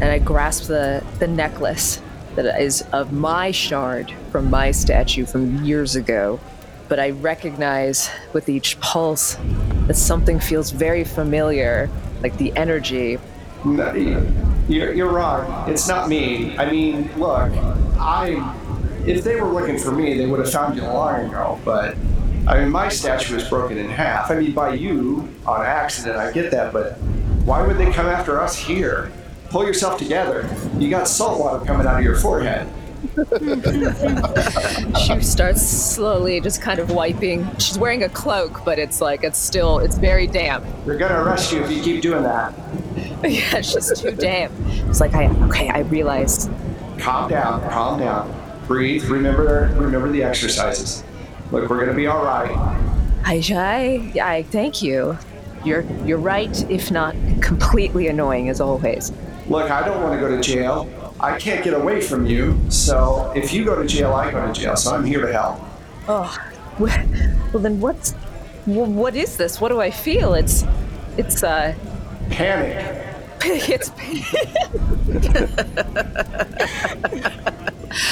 And 0.01 0.05
I 0.05 0.19
grasp 0.19 0.67
the 0.67 1.05
the 1.19 1.29
necklace 1.29 2.01
that 2.35 2.61
is 2.61 2.83
of 2.93 3.13
my 3.13 3.53
shard 3.53 4.13
from 4.31 4.51
my 4.51 4.73
statue 4.73 5.25
from 5.25 5.65
years 5.65 5.95
ago. 5.95 6.41
But 6.89 6.99
I 6.99 7.11
recognize 7.11 8.11
with 8.33 8.49
each 8.49 8.79
pulse 8.81 9.39
that 9.87 9.95
something 9.95 10.41
feels 10.41 10.71
very 10.71 11.05
familiar, 11.05 11.89
like 12.23 12.37
the 12.37 12.55
energy 12.57 13.19
you're, 13.65 14.93
you're 14.93 15.11
wrong. 15.11 15.71
It's 15.71 15.89
not 15.89 16.09
me. 16.09 16.57
I 16.59 16.71
mean, 16.71 17.11
look, 17.19 17.51
I. 17.99 18.61
If 19.07 19.23
they 19.23 19.39
were 19.39 19.49
looking 19.49 19.79
for 19.79 19.93
me, 19.93 20.17
they 20.17 20.27
would 20.27 20.41
have 20.41 20.51
found 20.51 20.77
you 20.77 20.83
a 20.83 20.93
long 20.93 21.27
ago. 21.27 21.61
But 21.65 21.97
I 22.47 22.61
mean, 22.61 22.71
my 22.71 22.89
statue 22.89 23.35
was 23.37 23.49
broken 23.49 23.79
in 23.79 23.89
half. 23.89 24.31
I 24.31 24.37
mean, 24.37 24.53
by 24.53 24.75
you 24.75 25.29
on 25.47 25.65
accident. 25.65 26.17
I 26.17 26.31
get 26.31 26.51
that, 26.51 26.73
but 26.73 26.93
why 27.45 27.67
would 27.67 27.79
they 27.79 27.91
come 27.91 28.07
after 28.07 28.39
us 28.41 28.55
here? 28.57 29.11
Pull 29.49 29.67
yourself 29.67 29.99
together. 29.99 30.49
You 30.79 30.91
got 30.91 31.09
salt 31.09 31.41
water 31.41 31.65
coming 31.65 31.87
out 31.87 31.99
of 31.99 32.05
your 32.05 32.17
forehead. 32.17 32.69
She 35.05 35.21
starts 35.21 35.63
slowly 35.63 36.41
just 36.41 36.63
kind 36.63 36.79
of 36.79 36.91
wiping. 36.91 37.47
She's 37.59 37.79
wearing 37.79 38.03
a 38.03 38.09
cloak, 38.09 38.65
but 38.65 38.79
it's 38.79 39.01
like 39.01 39.25
it's 39.25 39.39
still 39.39 39.79
it's 39.79 39.99
very 39.99 40.27
damp. 40.27 40.65
They're 40.85 40.97
gonna 40.97 41.23
arrest 41.23 41.53
you 41.53 41.63
if 41.63 41.71
you 41.71 41.83
keep 41.83 42.01
doing 42.03 42.23
that. 42.23 42.55
yeah, 43.23 43.61
she's 43.61 44.01
too 44.01 44.13
damp. 44.13 44.53
It's 44.89 45.01
like 45.01 45.15
I 45.15 45.29
okay, 45.47 45.69
I 45.69 45.81
realized. 45.81 46.51
Calm 46.99 47.29
down. 47.29 47.61
Calm 47.71 48.01
down. 48.01 48.35
Breathe. 48.67 49.05
Remember. 49.05 49.75
Remember 49.77 50.11
the 50.11 50.23
exercises. 50.23 51.05
Look, 51.51 51.69
we're 51.71 51.81
gonna 51.81 51.95
be 51.95 52.07
all 52.07 52.25
right. 52.25 52.51
I 53.25 53.43
I, 53.53 54.21
I 54.21 54.43
thank 54.45 54.83
you. 54.83 55.19
You're 55.65 55.83
you're 56.05 56.19
right, 56.19 56.71
if 56.71 56.91
not 56.91 57.15
completely 57.41 58.09
annoying 58.09 58.49
as 58.49 58.61
always. 58.61 59.13
Look, 59.49 59.71
I 59.71 59.87
don't 59.87 60.03
want 60.03 60.15
to 60.15 60.21
go 60.21 60.35
to 60.35 60.43
jail. 60.43 60.89
I 61.21 61.39
can't 61.39 61.63
get 61.63 61.75
away 61.75 62.01
from 62.01 62.27
you. 62.27 62.59
So 62.71 63.33
if 63.37 63.53
you 63.53 63.65
go 63.65 63.81
to 63.81 63.87
jail, 63.87 64.13
I 64.13 64.31
go 64.31 64.47
to 64.47 64.53
jail. 64.53 64.77
So 64.77 64.95
I'm 64.95 65.05
here 65.05 65.21
to 65.25 65.33
help. 65.33 65.61
Oh, 66.09 66.37
well, 66.79 67.07
well 67.53 67.63
then 67.63 67.81
what's 67.81 68.13
what 68.67 69.15
is 69.15 69.37
this? 69.37 69.61
What 69.61 69.69
do 69.69 69.81
I 69.81 69.91
feel? 69.91 70.35
It's 70.35 70.65
it's 71.17 71.43
uh 71.43 71.75
Panic. 72.31 73.07
it's 73.45 73.91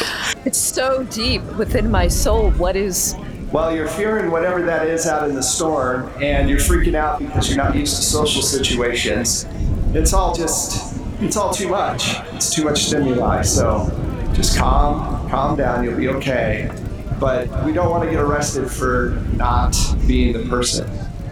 it's 0.45 0.59
so 0.59 1.05
deep 1.05 1.43
within 1.57 1.91
my 1.91 2.09
soul. 2.09 2.51
What 2.53 2.77
is 2.77 3.15
Well, 3.53 3.75
you're 3.75 3.89
fearing 3.89 4.31
whatever 4.31 4.63
that 4.63 4.87
is 4.87 5.07
out 5.07 5.29
in 5.29 5.35
the 5.35 5.43
storm, 5.43 6.11
and 6.23 6.49
you're 6.49 6.59
freaking 6.59 6.95
out 6.95 7.19
because 7.19 7.49
you're 7.49 7.59
not 7.59 7.75
used 7.75 7.97
to 7.97 8.03
social 8.03 8.43
situations. 8.43 9.47
It's 9.95 10.13
all 10.13 10.35
just, 10.35 10.99
it's 11.21 11.37
all 11.37 11.53
too 11.53 11.69
much. 11.69 12.17
It's 12.33 12.55
too 12.55 12.65
much 12.65 12.85
stimuli. 12.85 13.43
So 13.43 13.89
just 14.33 14.59
calm, 14.59 15.29
calm 15.29 15.57
down. 15.57 15.85
You'll 15.85 15.97
be 15.97 16.09
okay. 16.09 16.71
But 17.21 17.65
we 17.65 17.73
don't 17.73 17.91
want 17.91 18.05
to 18.05 18.11
get 18.11 18.21
arrested 18.21 18.71
for 18.71 19.23
not 19.35 19.77
being 20.09 20.33
the 20.33 20.49
person. 20.49 20.91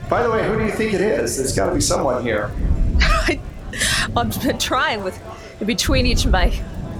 By 0.09 0.23
the 0.23 0.31
way, 0.31 0.47
who 0.47 0.59
do 0.59 0.65
you 0.65 0.71
think 0.71 0.93
it 0.93 1.01
is? 1.01 1.37
There's 1.37 1.57
got 1.57 1.69
to 1.71 1.75
be 1.75 1.81
someone 1.81 2.23
here. 2.23 2.51
I'm 4.17 4.31
trying 4.59 5.03
with 5.03 5.21
between 5.65 6.07
each 6.07 6.25
of 6.25 6.33
my 6.33 6.53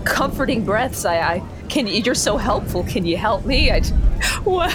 comforting 0.05 0.65
breaths. 0.65 1.05
I, 1.05 1.19
I 1.19 1.43
can 1.71 1.87
you, 1.87 2.03
you're 2.03 2.15
so 2.15 2.37
helpful. 2.37 2.85
Can 2.85 3.07
you 3.07 3.17
help 3.17 3.47
me? 3.47 3.71
I, 3.71 3.81
what, 4.45 4.73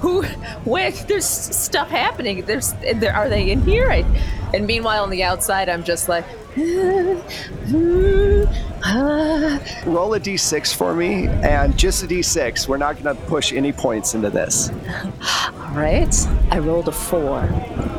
who, 0.00 0.22
where? 0.64 0.90
There's 0.90 1.26
stuff 1.26 1.88
happening. 1.88 2.44
There's, 2.44 2.72
there, 2.94 3.14
are 3.14 3.28
they 3.28 3.50
in 3.50 3.60
here? 3.62 3.90
I, 3.90 3.98
and 4.54 4.66
meanwhile, 4.66 5.02
on 5.02 5.10
the 5.10 5.22
outside, 5.22 5.68
I'm 5.68 5.84
just 5.84 6.08
like, 6.08 6.24
Roll 9.86 10.14
a 10.14 10.20
d6 10.20 10.74
for 10.74 10.94
me, 10.94 11.28
and 11.28 11.76
just 11.78 12.02
a 12.02 12.06
d6. 12.06 12.66
We're 12.66 12.78
not 12.78 13.00
going 13.00 13.14
to 13.14 13.22
push 13.26 13.52
any 13.52 13.72
points 13.72 14.14
into 14.14 14.30
this. 14.30 14.70
all 14.70 15.74
right. 15.74 16.12
I 16.50 16.58
rolled 16.58 16.88
a 16.88 16.92
four. 16.92 17.42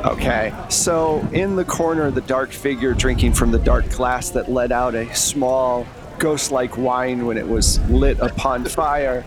Okay. 0.06 0.54
So, 0.70 1.20
in 1.32 1.56
the 1.56 1.64
corner, 1.64 2.12
the 2.12 2.22
dark 2.22 2.52
figure 2.52 2.94
drinking 2.94 3.34
from 3.34 3.52
the 3.52 3.60
dark 3.60 3.90
glass 3.92 4.32
that 4.32 4.50
let 4.50 4.72
out 4.72 4.96
a 4.96 5.14
small 5.16 5.86
ghost 6.20 6.52
like 6.52 6.78
wine 6.78 7.26
when 7.26 7.38
it 7.38 7.48
was 7.48 7.80
lit 7.90 8.20
upon 8.20 8.66
fire 8.66 9.26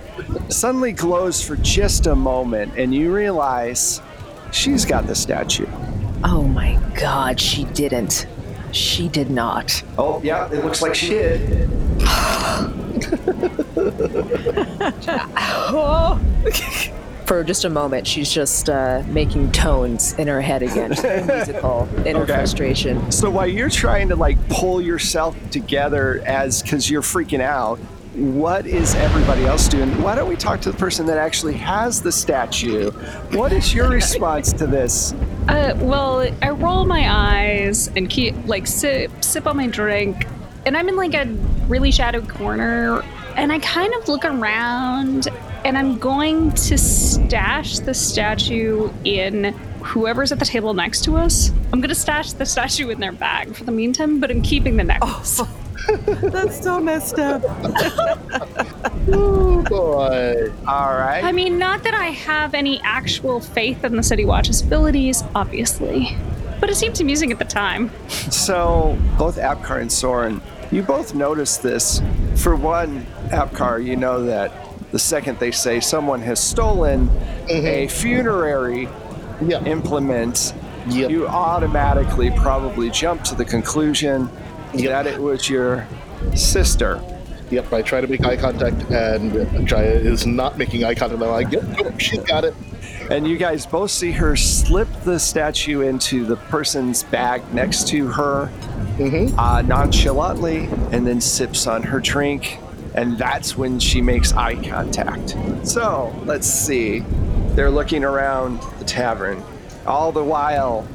suddenly 0.49 0.93
glows 0.93 1.43
for 1.43 1.57
just 1.57 2.07
a 2.07 2.14
moment, 2.14 2.76
and 2.76 2.95
you 2.95 3.12
realize 3.12 4.01
she's 4.53 4.84
got 4.84 5.07
the 5.07 5.14
statue. 5.14 5.66
Oh 6.24 6.43
my 6.43 6.78
God, 6.95 7.40
she 7.40 7.64
didn't. 7.64 8.26
She 8.70 9.09
did 9.09 9.30
not. 9.30 9.82
Oh, 9.99 10.20
yeah, 10.22 10.51
it 10.53 10.64
looks 10.64 10.82
like 10.82 10.95
she 10.95 11.09
did. 11.09 11.68
Oh. 15.74 16.20
For 17.32 17.42
just 17.42 17.64
a 17.64 17.70
moment, 17.70 18.06
she's 18.06 18.30
just 18.30 18.68
uh, 18.68 19.02
making 19.06 19.52
tones 19.52 20.12
in 20.18 20.28
her 20.28 20.42
head 20.42 20.62
again, 20.62 20.90
musical 21.26 21.88
in 22.04 22.14
her 22.14 22.26
frustration. 22.26 23.10
So, 23.10 23.30
while 23.30 23.46
you're 23.46 23.70
trying 23.70 24.10
to 24.10 24.16
like 24.16 24.36
pull 24.50 24.82
yourself 24.82 25.34
together 25.50 26.22
as 26.26 26.62
because 26.62 26.90
you're 26.90 27.00
freaking 27.00 27.40
out, 27.40 27.78
what 28.12 28.66
is 28.66 28.94
everybody 28.96 29.46
else 29.46 29.66
doing? 29.66 30.02
Why 30.02 30.14
don't 30.14 30.28
we 30.28 30.36
talk 30.36 30.60
to 30.60 30.72
the 30.72 30.76
person 30.76 31.06
that 31.06 31.16
actually 31.16 31.54
has 31.54 32.02
the 32.02 32.12
statue? 32.12 32.90
What 33.30 33.50
is 33.50 33.72
your 33.72 33.88
response 33.98 34.52
to 34.52 34.66
this? 34.66 35.14
Uh, 35.48 35.74
well, 35.80 36.30
I 36.42 36.50
roll 36.50 36.84
my 36.84 37.10
eyes 37.10 37.88
and 37.96 38.10
keep 38.10 38.34
like 38.44 38.66
sip 38.66 39.10
sip 39.24 39.46
on 39.46 39.56
my 39.56 39.68
drink, 39.68 40.26
and 40.66 40.76
I'm 40.76 40.86
in 40.86 40.96
like 40.96 41.14
a 41.14 41.24
really 41.66 41.92
shadowed 41.92 42.28
corner, 42.28 43.00
and 43.36 43.50
I 43.50 43.58
kind 43.60 43.94
of 43.94 44.06
look 44.06 44.26
around, 44.26 45.28
and 45.64 45.78
I'm 45.78 45.98
going 45.98 46.52
to 46.52 46.78
stash 46.78 47.78
the 47.78 47.94
statue 47.94 48.90
in 49.04 49.54
whoever's 49.82 50.32
at 50.32 50.38
the 50.38 50.44
table 50.44 50.74
next 50.74 51.04
to 51.04 51.16
us. 51.16 51.50
I'm 51.72 51.80
gonna 51.80 51.94
stash 51.94 52.32
the 52.32 52.46
statue 52.46 52.88
in 52.90 53.00
their 53.00 53.12
bag 53.12 53.54
for 53.54 53.64
the 53.64 53.72
meantime, 53.72 54.20
but 54.20 54.30
I'm 54.30 54.42
keeping 54.42 54.76
the 54.76 54.84
necklace. 54.84 55.40
Oh. 55.40 55.58
That's 56.22 56.62
so 56.62 56.80
messed 56.80 57.18
up. 57.18 57.42
Oh 59.08 59.62
boy. 59.62 60.52
All 60.66 60.92
right. 60.92 61.24
I 61.24 61.32
mean, 61.32 61.58
not 61.58 61.82
that 61.82 61.94
I 61.94 62.06
have 62.06 62.54
any 62.54 62.80
actual 62.84 63.40
faith 63.40 63.84
in 63.84 63.96
the 63.96 64.02
City 64.02 64.24
Watch's 64.24 64.62
abilities, 64.62 65.24
obviously, 65.34 66.16
but 66.60 66.70
it 66.70 66.76
seemed 66.76 67.00
amusing 67.00 67.32
at 67.32 67.40
the 67.40 67.44
time. 67.44 67.90
So, 68.30 68.96
both 69.18 69.38
Apcar 69.38 69.80
and 69.80 69.90
Soren, 69.90 70.40
you 70.70 70.82
both 70.82 71.16
noticed 71.16 71.64
this. 71.64 72.00
For 72.36 72.54
one, 72.54 73.04
Apcar, 73.30 73.84
you 73.84 73.96
know 73.96 74.24
that 74.24 74.52
the 74.93 74.99
second 74.99 75.38
they 75.38 75.51
say 75.51 75.80
someone 75.80 76.20
has 76.20 76.38
stolen 76.38 77.11
a 77.49 77.88
funerary 77.88 78.88
Yeah. 79.45 79.62
implement, 79.64 80.55
Yep. 80.88 81.11
you 81.11 81.26
automatically 81.26 82.30
probably 82.36 82.90
jump 82.90 83.24
to 83.24 83.34
the 83.34 83.45
conclusion 83.45 84.28
that 84.74 85.07
it 85.07 85.20
was 85.20 85.49
your 85.49 85.86
sister. 86.34 87.01
Yep. 87.51 87.72
I 87.72 87.82
try 87.82 88.01
to 88.01 88.07
make 88.07 88.24
eye 88.24 88.36
contact, 88.36 88.82
and 88.90 89.66
Jaya 89.66 89.90
is 89.90 90.26
not 90.26 90.57
making 90.59 90.84
eye 90.84 90.95
contact. 90.95 91.20
I'm 91.22 91.28
like, 91.28 91.51
yep, 91.53 91.64
yep, 91.78 91.99
she's 92.01 92.20
got 92.20 92.45
it. 92.45 92.55
And 93.11 93.26
you 93.26 93.36
guys 93.36 93.66
both 93.66 93.90
see 93.90 94.11
her 94.12 94.36
slip 94.36 94.88
the 95.05 95.18
statue 95.18 95.80
into 95.82 96.24
the 96.24 96.36
person's 96.36 97.03
bag 97.03 97.43
next 97.53 97.88
to 97.88 98.07
her 98.09 98.51
uh, 99.38 99.62
nonchalantly 99.66 100.68
and 100.93 101.07
then 101.07 101.20
sips 101.20 101.66
on 101.66 101.82
her 101.82 102.01
drink. 102.01 102.59
And 102.95 103.16
that's 103.16 103.57
when 103.57 103.78
she 103.78 104.01
makes 104.03 104.32
eye 104.32 104.57
contact. 104.68 105.36
So 105.66 106.14
let's 106.24 106.47
see. 106.47 107.05
They're 107.55 107.70
looking 107.70 108.05
around 108.05 108.61
the 108.78 108.84
tavern. 108.84 109.43
All 109.86 110.12
the 110.12 110.24
while, 110.24 110.86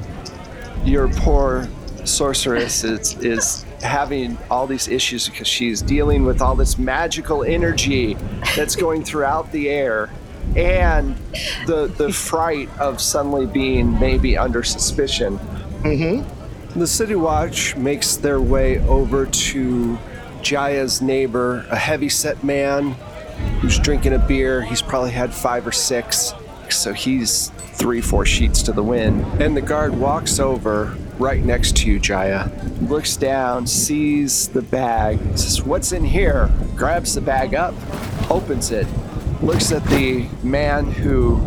your 0.83 1.07
poor 1.09 1.67
sorceress 2.03 2.83
is, 2.83 3.17
is 3.23 3.63
having 3.81 4.37
all 4.49 4.65
these 4.65 4.87
issues 4.87 5.27
because 5.27 5.47
she's 5.47 5.81
dealing 5.81 6.25
with 6.25 6.41
all 6.41 6.55
this 6.55 6.77
magical 6.77 7.43
energy 7.43 8.15
that's 8.55 8.75
going 8.75 9.03
throughout 9.03 9.51
the 9.51 9.69
air 9.69 10.09
and 10.55 11.15
the 11.65 11.87
the 11.97 12.11
fright 12.11 12.69
of 12.79 13.01
suddenly 13.01 13.45
being 13.45 13.99
maybe 13.99 14.37
under 14.37 14.63
suspicion. 14.63 15.37
Mm-hmm. 15.83 16.79
The 16.79 16.87
City 16.87 17.15
Watch 17.15 17.75
makes 17.75 18.15
their 18.15 18.39
way 18.39 18.79
over 18.87 19.25
to 19.25 19.97
Jaya's 20.47 21.01
neighbor, 21.01 21.65
a 21.69 21.75
heavy-set 21.75 22.41
man 22.41 22.91
who's 23.59 23.77
drinking 23.79 24.13
a 24.13 24.19
beer. 24.19 24.61
He's 24.61 24.81
probably 24.81 25.11
had 25.11 25.33
five 25.33 25.67
or 25.67 25.73
six, 25.73 26.33
so 26.69 26.93
he's 26.93 27.49
three, 27.49 27.99
four 27.99 28.25
sheets 28.25 28.61
to 28.63 28.71
the 28.71 28.81
wind. 28.81 29.25
And 29.41 29.57
the 29.57 29.61
guard 29.61 29.93
walks 29.93 30.39
over 30.39 30.95
right 31.19 31.43
next 31.43 31.75
to 31.77 31.91
you, 31.91 31.99
Jaya. 31.99 32.49
Looks 32.83 33.17
down, 33.17 33.67
sees 33.67 34.47
the 34.47 34.61
bag, 34.61 35.19
says, 35.37 35.63
What's 35.63 35.91
in 35.91 36.05
here? 36.05 36.49
Grabs 36.77 37.15
the 37.15 37.21
bag 37.21 37.53
up, 37.53 37.73
opens 38.31 38.71
it, 38.71 38.87
looks 39.41 39.73
at 39.73 39.83
the 39.87 40.27
man 40.43 40.89
who 40.89 41.41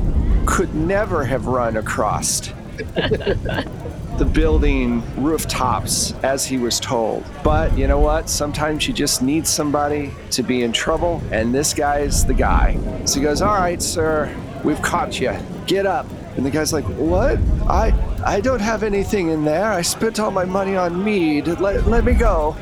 could 0.45 0.75
never 0.75 1.25
have 1.25 1.47
run 1.47 1.79
across 1.79 2.49
the 4.21 4.27
building 4.27 5.03
rooftops 5.17 6.13
as 6.23 6.45
he 6.45 6.59
was 6.59 6.79
told. 6.79 7.25
But 7.43 7.77
you 7.77 7.87
know 7.87 7.99
what? 7.99 8.29
Sometimes 8.29 8.87
you 8.87 8.93
just 8.93 9.23
need 9.23 9.47
somebody 9.47 10.11
to 10.33 10.43
be 10.43 10.63
in 10.63 10.73
trouble, 10.73 11.23
and 11.33 11.55
this 11.55 11.73
guy's 11.73 12.27
the 12.27 12.35
guy. 12.35 12.79
So 13.07 13.19
he 13.19 13.25
goes, 13.25 13.41
All 13.41 13.55
right, 13.55 13.81
sir, 13.81 14.31
we've 14.63 14.81
caught 14.83 15.19
you. 15.19 15.35
Get 15.67 15.87
up. 15.87 16.07
And 16.37 16.45
the 16.45 16.51
guy's 16.51 16.71
like, 16.71 16.85
What? 16.85 17.39
I 17.67 17.95
I 18.23 18.43
don't 18.43 18.61
have 18.61 18.83
anything 18.83 19.31
in 19.31 19.47
there. 19.47 19.73
I 19.73 19.81
spent 19.81 20.21
all 20.21 20.31
my 20.31 20.45
money 20.45 20.77
on 20.77 21.03
mead. 21.03 21.47
Let, 21.47 21.87
let 21.87 22.05
me 22.05 22.13
go. 22.13 22.55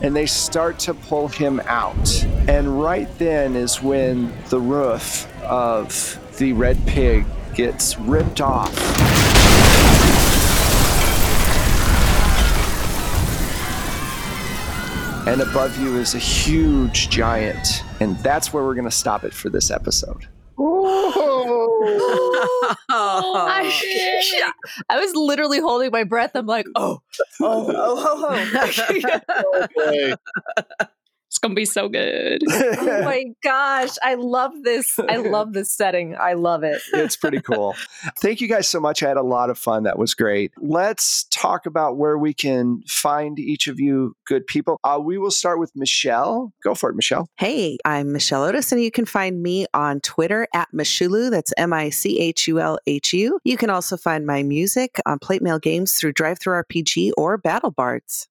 And 0.00 0.16
they 0.16 0.24
start 0.24 0.78
to 0.80 0.94
pull 0.94 1.28
him 1.28 1.60
out. 1.66 2.24
And 2.48 2.80
right 2.80 3.08
then 3.18 3.54
is 3.54 3.82
when 3.82 4.32
the 4.48 4.58
roof 4.58 5.28
of 5.42 6.18
the 6.38 6.54
red 6.54 6.78
pig 6.86 7.26
gets 7.54 7.98
ripped 7.98 8.40
off. 8.40 9.11
And 15.32 15.40
above 15.40 15.80
you 15.80 15.96
is 15.96 16.14
a 16.14 16.18
huge 16.18 17.08
giant. 17.08 17.82
And 18.00 18.18
that's 18.18 18.52
where 18.52 18.62
we're 18.62 18.74
going 18.74 18.84
to 18.84 18.90
stop 18.90 19.24
it 19.24 19.32
for 19.32 19.48
this 19.48 19.70
episode. 19.70 20.28
Oh. 20.58 21.86
I, 22.90 24.42
I 24.90 25.00
was 25.00 25.14
literally 25.14 25.58
holding 25.58 25.90
my 25.90 26.04
breath. 26.04 26.32
I'm 26.34 26.44
like, 26.44 26.66
oh, 26.76 27.00
oh, 27.40 27.72
oh, 27.74 28.28
oh, 28.28 28.48
oh. 29.56 29.70
okay. 29.78 30.14
It's 31.32 31.38
gonna 31.38 31.54
be 31.54 31.64
so 31.64 31.88
good. 31.88 32.42
oh 32.50 33.02
my 33.06 33.24
gosh, 33.42 33.96
I 34.02 34.16
love 34.16 34.52
this. 34.64 34.98
I 34.98 35.16
love 35.16 35.54
this 35.54 35.70
setting. 35.70 36.14
I 36.14 36.34
love 36.34 36.62
it. 36.62 36.82
it's 36.92 37.16
pretty 37.16 37.40
cool. 37.40 37.74
Thank 38.18 38.42
you 38.42 38.48
guys 38.48 38.68
so 38.68 38.80
much. 38.80 39.02
I 39.02 39.08
had 39.08 39.16
a 39.16 39.22
lot 39.22 39.48
of 39.48 39.56
fun. 39.56 39.84
That 39.84 39.98
was 39.98 40.12
great. 40.12 40.52
Let's 40.58 41.24
talk 41.30 41.64
about 41.64 41.96
where 41.96 42.18
we 42.18 42.34
can 42.34 42.82
find 42.86 43.38
each 43.38 43.66
of 43.66 43.80
you 43.80 44.14
good 44.26 44.46
people. 44.46 44.78
Uh, 44.84 45.00
we 45.02 45.16
will 45.16 45.30
start 45.30 45.58
with 45.58 45.72
Michelle. 45.74 46.52
Go 46.62 46.74
for 46.74 46.90
it, 46.90 46.96
Michelle. 46.96 47.26
Hey, 47.38 47.78
I'm 47.86 48.12
Michelle 48.12 48.44
Otis, 48.44 48.70
and 48.70 48.82
you 48.82 48.90
can 48.90 49.06
find 49.06 49.42
me 49.42 49.64
on 49.72 50.00
Twitter 50.00 50.46
at 50.54 50.68
Michulhu. 50.74 51.30
That's 51.30 51.54
M 51.56 51.72
I 51.72 51.88
C 51.88 52.20
H 52.20 52.46
U 52.46 52.60
L 52.60 52.78
H 52.86 53.14
U. 53.14 53.38
You 53.42 53.56
can 53.56 53.70
also 53.70 53.96
find 53.96 54.26
my 54.26 54.42
music 54.42 55.00
on 55.06 55.18
Plate 55.18 55.40
Mail 55.40 55.58
Games 55.58 55.94
through 55.94 56.12
DriveThruRPG 56.12 57.12
or 57.16 57.38
Battle 57.38 57.70
Bards. 57.70 58.28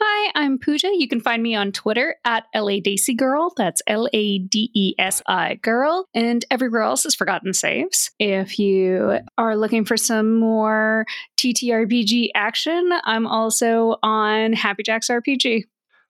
Hi, 0.00 0.32
I'm 0.34 0.58
Pooja. 0.58 0.90
You 0.92 1.06
can 1.06 1.20
find 1.20 1.40
me 1.42 1.54
on 1.54 1.70
Twitter 1.70 2.16
at 2.24 2.44
LA 2.54 2.78
Girl. 3.16 3.52
That's 3.56 3.80
L 3.86 4.08
A 4.12 4.38
D 4.38 4.70
E 4.74 4.94
S 4.98 5.22
I 5.26 5.54
Girl. 5.56 6.08
And 6.14 6.44
everywhere 6.50 6.82
else 6.82 7.06
is 7.06 7.14
Forgotten 7.14 7.52
Saves. 7.52 8.10
If 8.18 8.58
you 8.58 9.20
are 9.38 9.56
looking 9.56 9.84
for 9.84 9.96
some 9.96 10.34
more 10.34 11.06
TTRPG 11.38 12.30
action, 12.34 12.90
I'm 13.04 13.26
also 13.26 13.96
on 14.02 14.52
Happy 14.52 14.82
Jacks 14.82 15.08
RPG. 15.08 15.62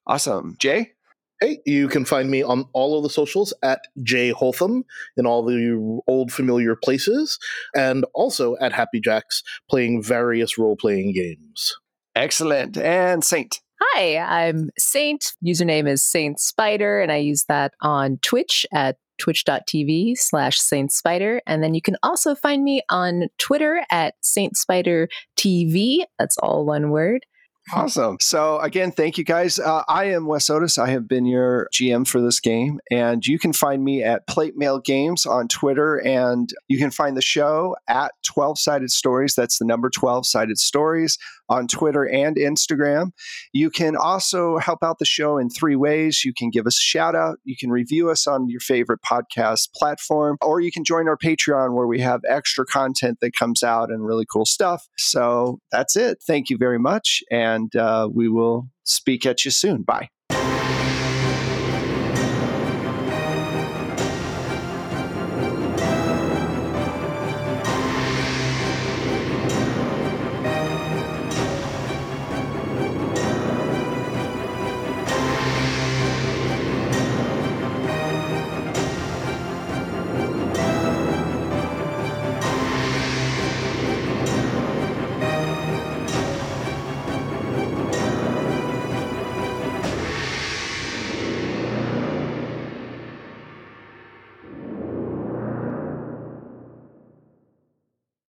Awesome. 0.07 0.57
Jay? 0.59 0.93
Hey, 1.41 1.59
you 1.66 1.89
can 1.89 2.07
find 2.07 2.30
me 2.30 2.43
on 2.43 2.64
all 2.72 2.97
of 2.97 3.03
the 3.03 3.11
socials 3.11 3.53
at 3.62 3.80
Jay 4.03 4.32
Holtham 4.32 4.85
in 5.18 5.26
all 5.26 5.45
the 5.45 6.01
old 6.07 6.32
familiar 6.32 6.74
places, 6.74 7.39
and 7.76 8.07
also 8.14 8.57
at 8.62 8.72
Happy 8.72 9.01
Jacks 9.01 9.43
playing 9.68 10.03
various 10.03 10.57
role 10.57 10.76
playing 10.76 11.12
games. 11.12 11.74
Excellent. 12.14 12.78
And 12.78 13.22
Saint. 13.22 13.61
Hi, 13.97 14.16
I'm 14.18 14.70
Saint. 14.76 15.34
Username 15.47 15.88
is 15.88 16.05
Saint 16.05 16.40
Spider, 16.40 17.01
and 17.01 17.12
I 17.12 17.18
use 17.18 17.45
that 17.45 17.74
on 17.80 18.18
Twitch 18.22 18.66
at 18.72 18.97
twitch.tv 19.18 20.18
slash 20.18 20.59
Saint 20.59 20.90
Spider. 20.90 21.40
And 21.47 21.62
then 21.62 21.74
you 21.74 21.80
can 21.80 21.95
also 22.03 22.34
find 22.34 22.64
me 22.64 22.82
on 22.88 23.28
Twitter 23.38 23.84
at 23.92 24.16
Saint 24.20 24.57
Spider 24.57 25.09
TV. 25.36 25.99
That's 26.18 26.36
all 26.38 26.66
one 26.66 26.90
word. 26.90 27.24
Awesome. 27.73 28.19
So, 28.21 28.59
again, 28.59 28.93
thank 28.93 29.17
you 29.17 29.25
guys. 29.25 29.59
Uh, 29.59 29.83
I 29.89 30.05
am 30.05 30.27
Wes 30.27 30.51
Otis. 30.51 30.77
I 30.77 30.89
have 30.91 31.09
been 31.09 31.25
your 31.25 31.69
GM 31.73 32.07
for 32.07 32.21
this 32.21 32.39
game, 32.39 32.79
and 32.91 33.27
you 33.27 33.39
can 33.39 33.55
find 33.55 33.83
me 33.83 34.03
at 34.03 34.27
Plate 34.27 34.55
Mail 34.55 34.79
Games 34.81 35.25
on 35.25 35.49
Twitter, 35.49 35.97
and 35.97 36.51
you 36.69 36.77
can 36.77 36.91
find 36.91 37.17
the 37.17 37.23
show 37.23 37.75
at 37.89 38.12
12 38.23 38.59
Sided 38.59 38.91
Stories. 38.91 39.35
That's 39.35 39.59
the 39.59 39.65
number 39.65 39.89
12 39.89 40.27
Sided 40.27 40.59
Stories 40.59 41.17
on 41.49 41.67
Twitter 41.67 42.09
and 42.09 42.37
Instagram. 42.37 43.12
You 43.53 43.71
can 43.71 43.97
also 43.97 44.59
help 44.59 44.83
out 44.83 44.99
the 44.99 45.05
show 45.05 45.39
in 45.39 45.51
three 45.51 45.77
ways. 45.77 46.23
You 46.25 46.33
can 46.35 46.51
give 46.51 46.67
us 46.67 46.79
a 46.79 46.83
shout 46.83 47.15
out, 47.15 47.39
you 47.45 47.57
can 47.59 47.71
review 47.71 48.11
us 48.11 48.27
on 48.27 48.49
your 48.49 48.61
favorite 48.61 49.01
podcast 49.03 49.73
platform, 49.75 50.37
or 50.43 50.61
you 50.61 50.73
can 50.73 50.85
join 50.85 51.09
our 51.09 51.19
Patreon 51.19 51.75
where 51.75 51.87
we 51.87 52.01
have 52.01 52.21
extra 52.29 52.65
content 52.67 53.19
that 53.21 53.35
comes 53.35 53.62
out 53.62 53.91
and 53.91 54.05
really 54.07 54.27
cool 54.31 54.47
stuff. 54.47 54.87
So, 54.99 55.61
that's 55.71 55.97
it. 55.97 56.19
Thank 56.27 56.51
you 56.51 56.59
very 56.59 56.79
much. 56.79 57.23
And 57.31 57.54
and 57.55 57.75
uh, 57.77 58.09
we 58.13 58.29
will 58.29 58.69
speak 58.85 59.27
at 59.27 59.45
you 59.45 59.51
soon. 59.51 59.83
Bye. 59.83 60.09